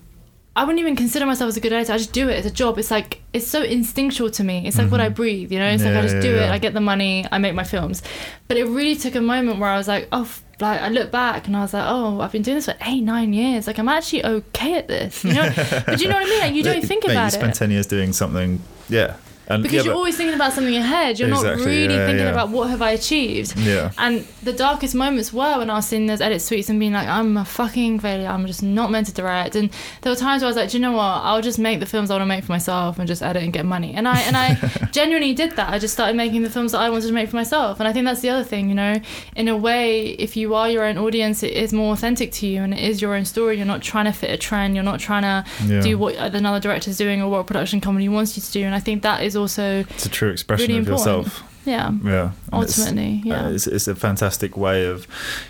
i 0.56 0.62
wouldn't 0.64 0.78
even 0.80 0.94
consider 0.96 1.26
myself 1.26 1.48
as 1.48 1.56
a 1.56 1.60
good 1.60 1.72
editor 1.72 1.92
i 1.92 1.98
just 1.98 2.12
do 2.12 2.28
it 2.28 2.34
it's 2.38 2.46
a 2.46 2.50
job 2.50 2.78
it's 2.78 2.90
like 2.90 3.20
it's 3.32 3.46
so 3.46 3.62
instinctual 3.62 4.30
to 4.30 4.44
me 4.44 4.66
it's 4.66 4.78
like 4.78 4.90
what 4.90 5.00
i 5.00 5.08
Mhm. 5.08 5.14
breathe 5.16 5.50
you 5.52 5.58
know 5.58 5.68
it's 5.68 5.82
like 5.84 5.94
i 5.96 6.02
just 6.02 6.14
yeah, 6.16 6.20
do 6.22 6.34
it 6.36 6.48
i 6.50 6.58
get 6.58 6.74
the 6.74 6.80
money 6.80 7.26
i 7.32 7.38
make 7.38 7.54
my 7.54 7.64
films. 7.64 8.02
But 8.48 8.56
it 8.58 8.64
really 8.66 8.94
took 8.96 9.14
a 9.16 9.20
moment 9.20 9.58
where 9.58 9.70
i 9.70 9.76
was 9.76 9.88
like 9.88 10.08
oh 10.12 10.28
like 10.60 10.80
i 10.80 10.88
look 10.88 11.10
back 11.10 11.46
and 11.48 11.56
i 11.56 11.60
was 11.62 11.74
like 11.74 11.84
oh 11.86 12.20
i've 12.20 12.30
been 12.30 12.42
doing 12.42 12.56
this 12.56 12.66
for 12.66 12.76
eight 12.86 13.00
nine 13.02 13.32
years 13.32 13.66
like 13.66 13.78
i'm 13.78 13.88
actually 13.88 14.24
okay 14.24 14.74
at 14.74 14.86
this 14.86 15.24
you 15.24 15.34
know? 15.34 15.50
But 15.86 16.00
you 16.00 16.06
know 16.08 16.14
what 16.14 16.26
i 16.26 16.30
mean? 16.30 16.40
Like 16.40 16.54
you 16.54 16.62
don't 16.62 16.84
think 16.84 17.04
about 17.04 17.24
you 17.24 17.30
spend 17.30 17.50
it. 17.52 17.56
10 17.56 17.70
years 17.72 17.86
doing 17.86 18.12
something 18.12 18.60
yeah 18.88 19.16
and 19.48 19.62
because 19.62 19.76
yeah, 19.76 19.82
you're 19.82 19.94
but- 19.94 19.98
always 19.98 20.16
thinking 20.16 20.34
about 20.34 20.52
something 20.52 20.74
ahead. 20.76 21.18
You're 21.18 21.28
not 21.28 21.44
really 21.44 21.94
yeah, 21.94 22.06
thinking 22.06 22.24
yeah. 22.24 22.32
about 22.32 22.48
what 22.50 22.70
have 22.70 22.82
I 22.82 22.92
achieved. 22.92 23.56
yeah 23.58 23.92
And 23.98 24.26
the 24.42 24.52
darkest 24.52 24.94
moments 24.94 25.32
were 25.32 25.58
when 25.58 25.70
I 25.70 25.74
was 25.74 25.86
seeing 25.86 26.06
those 26.06 26.20
edit 26.20 26.40
suites 26.42 26.68
and 26.68 26.78
being 26.80 26.92
like, 26.92 27.08
I'm 27.08 27.36
a 27.36 27.44
fucking 27.44 28.00
failure. 28.00 28.28
I'm 28.28 28.46
just 28.46 28.62
not 28.62 28.90
meant 28.90 29.06
to 29.08 29.12
direct. 29.12 29.56
And 29.56 29.70
there 30.02 30.12
were 30.12 30.16
times 30.16 30.42
where 30.42 30.46
I 30.46 30.50
was 30.50 30.56
like, 30.56 30.70
Do 30.70 30.76
you 30.78 30.82
know 30.82 30.92
what? 30.92 31.02
I'll 31.02 31.42
just 31.42 31.58
make 31.58 31.80
the 31.80 31.86
films 31.86 32.10
I 32.10 32.14
want 32.14 32.22
to 32.22 32.26
make 32.26 32.44
for 32.44 32.52
myself 32.52 32.98
and 32.98 33.06
just 33.06 33.22
edit 33.22 33.42
and 33.42 33.52
get 33.52 33.64
money. 33.66 33.94
And 33.94 34.06
I 34.08 34.20
and 34.20 34.36
I 34.36 34.54
genuinely 34.92 35.34
did 35.34 35.52
that. 35.56 35.68
I 35.72 35.78
just 35.78 35.94
started 35.94 36.16
making 36.16 36.42
the 36.42 36.50
films 36.50 36.72
that 36.72 36.78
I 36.80 36.90
wanted 36.90 37.08
to 37.08 37.12
make 37.12 37.28
for 37.28 37.36
myself. 37.36 37.80
And 37.80 37.88
I 37.88 37.92
think 37.92 38.06
that's 38.06 38.20
the 38.20 38.30
other 38.30 38.44
thing, 38.44 38.68
you 38.68 38.74
know. 38.74 38.94
In 39.36 39.48
a 39.48 39.56
way, 39.56 40.10
if 40.10 40.36
you 40.36 40.54
are 40.54 40.68
your 40.70 40.84
own 40.84 40.98
audience, 40.98 41.42
it 41.42 41.52
is 41.52 41.72
more 41.72 41.92
authentic 41.92 42.32
to 42.32 42.46
you 42.46 42.62
and 42.62 42.72
it 42.74 42.80
is 42.80 43.02
your 43.02 43.14
own 43.14 43.24
story. 43.24 43.56
You're 43.56 43.66
not 43.66 43.82
trying 43.82 44.06
to 44.06 44.12
fit 44.12 44.30
a 44.30 44.36
trend. 44.36 44.74
You're 44.74 44.84
not 44.84 45.00
trying 45.00 45.22
to 45.22 45.82
do 45.82 45.98
what 45.98 46.14
another 46.16 46.60
director's 46.60 46.96
doing 46.96 47.20
or 47.22 47.28
what 47.28 47.38
a 47.40 47.44
production 47.44 47.80
company 47.80 48.08
wants 48.08 48.36
you 48.36 48.42
to 48.42 48.52
do. 48.52 48.62
And 48.64 48.74
I 48.74 48.80
think 48.80 49.02
that 49.02 49.22
is 49.22 49.33
also 49.36 49.80
it's 49.90 50.06
a 50.06 50.10
true 50.10 50.30
expression 50.30 50.68
really 50.68 50.80
of 50.80 50.88
important. 50.88 51.16
yourself 51.26 51.42
yeah. 51.66 51.90
yeah 52.04 52.30
And 52.52 52.62
it's- 52.62 52.78
Ultimately, 52.78 53.22
yeah. 53.24 53.46
Uh, 53.46 53.50
it's, 53.50 53.66
it's 53.66 53.88
a 53.88 53.94
fantastic 53.94 54.54
way 54.56 54.84
of, 54.84 55.06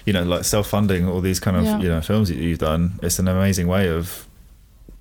you 0.07 0.12
know, 0.12 0.22
like 0.22 0.45
self-funding 0.45 1.09
all 1.09 1.20
these 1.20 1.41
kind 1.41 1.57
of, 1.57 1.64
Yeah. 1.64 1.80
you 1.80 1.89
know, 1.89 2.01
films 2.01 2.28
that 2.28 2.37
you've 2.37 2.61
done. 2.61 3.01
It's 3.03 3.18
an 3.18 3.26
amazing 3.26 3.66
way 3.66 3.89
of 3.89 4.24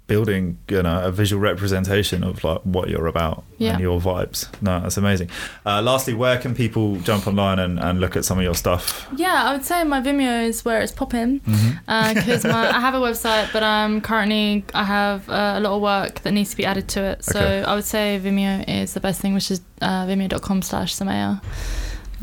building, 0.08 0.58
you 0.70 0.84
know, 0.84 1.01
a 1.06 1.12
visual 1.12 1.41
representation 1.41 2.24
of 2.24 2.43
like 2.43 2.60
what 2.64 2.89
you're 2.89 3.08
about 3.08 3.43
Yeah. 3.58 3.72
and 3.74 3.80
your 3.82 4.01
vibes. 4.01 4.47
No, 4.62 4.80
that's 4.82 4.97
amazing. 4.97 5.30
Uh, 5.66 5.82
lastly, 5.82 6.14
where 6.14 6.38
can 6.38 6.54
people 6.54 6.97
jump 6.97 7.26
online 7.26 7.58
and, 7.60 7.80
and 7.80 7.99
look 8.01 8.16
at 8.18 8.26
some 8.26 8.38
of 8.38 8.43
your 8.43 8.54
stuff? 8.56 9.08
Yeah, 9.16 9.43
I 9.45 9.54
would 9.54 9.64
say 9.64 9.84
my 9.86 10.01
Vimeo 10.01 10.45
is 10.45 10.66
where 10.66 10.82
it's 10.82 10.91
popping 10.91 11.39
Mm-hmm. 11.39 12.14
because 12.20 12.43
I 12.45 12.80
have 12.80 12.93
a 12.95 12.99
website, 12.99 13.51
but 13.54 13.64
um, 13.64 14.01
currently 14.01 14.66
I 14.74 14.84
have 14.84 15.30
uh, 15.30 15.54
a 15.56 15.60
lot 15.62 15.76
of 15.76 15.82
work 15.82 16.20
that 16.24 16.32
needs 16.34 16.49
to 16.51 16.58
be 16.58 16.66
added 16.66 16.88
to 16.89 17.01
it. 17.04 17.24
So 17.24 17.39
Okay. 17.39 17.64
I 17.64 17.74
would 17.76 17.86
say 17.86 18.20
Vimeo 18.22 18.64
is 18.68 18.93
the 18.93 18.99
best 18.99 19.22
thing, 19.22 19.34
which 19.34 19.49
is 19.51 19.62
uh, 19.82 20.06
vimeo.com 20.06 20.62
slash 20.64 20.95
Samaya. 20.95 21.41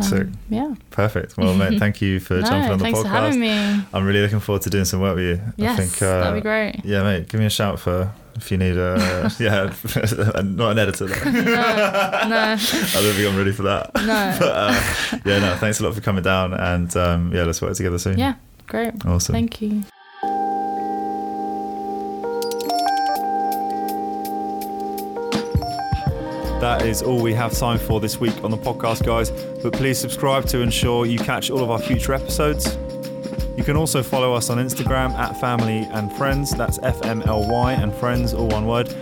Sick. 0.03 0.26
Yeah. 0.48 0.74
Perfect. 0.90 1.36
Well, 1.36 1.55
mate, 1.55 1.78
thank 1.78 2.01
you 2.01 2.20
for 2.20 2.34
no, 2.40 2.42
jumping 2.42 2.70
on 2.72 2.78
the 2.78 2.84
thanks 2.84 2.98
podcast. 3.01 3.03
for 3.03 3.09
having 3.09 3.40
me. 3.40 3.84
I'm 3.92 4.05
really 4.05 4.20
looking 4.22 4.40
forward 4.40 4.62
to 4.62 4.70
doing 4.70 4.84
some 4.84 5.01
work 5.01 5.16
with 5.16 5.24
you. 5.24 5.40
Yes, 5.57 5.78
I 5.78 5.82
think, 5.84 6.03
uh, 6.03 6.20
that'd 6.20 6.34
be 6.34 6.40
great. 6.40 6.80
Yeah, 6.84 7.03
mate, 7.03 7.28
give 7.28 7.40
me 7.40 7.46
a 7.46 7.51
shout 7.51 7.78
for 7.80 8.12
if 8.36 8.51
you 8.51 8.57
need 8.59 8.76
a 8.76 9.30
yeah, 9.40 9.72
not 10.42 10.72
an 10.72 10.78
editor. 10.78 11.07
Though. 11.07 11.30
No, 11.30 11.40
no, 11.42 11.53
I 11.53 12.57
don't 12.57 13.14
think 13.14 13.28
I'm 13.28 13.36
ready 13.36 13.53
for 13.53 13.62
that. 13.64 13.90
no. 13.94 14.36
But 14.38 14.48
uh, 14.48 14.80
yeah, 15.24 15.38
no, 15.40 15.57
thanks 15.57 15.80
a 15.80 15.84
lot 15.84 15.94
for 15.94 16.01
coming 16.01 16.22
down, 16.22 16.55
and 16.55 16.94
um, 16.96 17.32
yeah, 17.34 17.44
let's 17.44 17.61
work 17.61 17.74
together 17.74 17.98
soon. 17.98 18.18
Yeah, 18.18 18.34
great. 18.66 18.94
awesome. 19.05 19.32
Thank 19.32 19.61
you. 19.62 19.82
That 26.61 26.82
is 26.82 27.02
all 27.02 27.22
we 27.22 27.32
have 27.32 27.52
time 27.52 27.78
for 27.78 28.00
this 28.00 28.20
week 28.20 28.44
on 28.44 28.50
the 28.50 28.58
podcast, 28.58 29.06
guys. 29.06 29.30
But 29.62 29.72
please 29.72 29.98
subscribe 29.98 30.44
to 30.48 30.61
ensure 30.61 31.06
you 31.06 31.18
catch 31.18 31.50
all 31.50 31.64
of 31.64 31.70
our 31.70 31.78
future 31.78 32.12
episodes. 32.12 32.76
You 33.56 33.64
can 33.64 33.76
also 33.76 34.02
follow 34.02 34.34
us 34.34 34.50
on 34.50 34.58
Instagram 34.58 35.12
at 35.12 35.40
Family 35.40 35.88
and 35.92 36.12
Friends. 36.12 36.50
That's 36.50 36.78
FMLY 36.78 37.82
and 37.82 37.94
Friends, 37.94 38.34
all 38.34 38.48
one 38.48 38.66
word, 38.66 38.92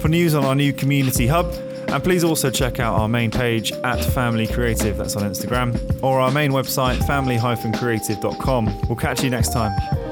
for 0.00 0.08
news 0.08 0.34
on 0.34 0.46
our 0.46 0.54
new 0.54 0.72
community 0.72 1.26
hub. 1.26 1.52
And 1.88 2.02
please 2.02 2.24
also 2.24 2.50
check 2.50 2.80
out 2.80 2.98
our 2.98 3.08
main 3.08 3.30
page 3.30 3.70
at 3.84 4.02
Family 4.02 4.46
Creative, 4.46 4.96
that's 4.96 5.14
on 5.14 5.22
Instagram, 5.24 6.02
or 6.02 6.20
our 6.20 6.30
main 6.30 6.52
website, 6.52 7.06
family-creative.com. 7.06 8.80
We'll 8.88 8.96
catch 8.96 9.22
you 9.22 9.28
next 9.30 9.52
time. 9.52 10.03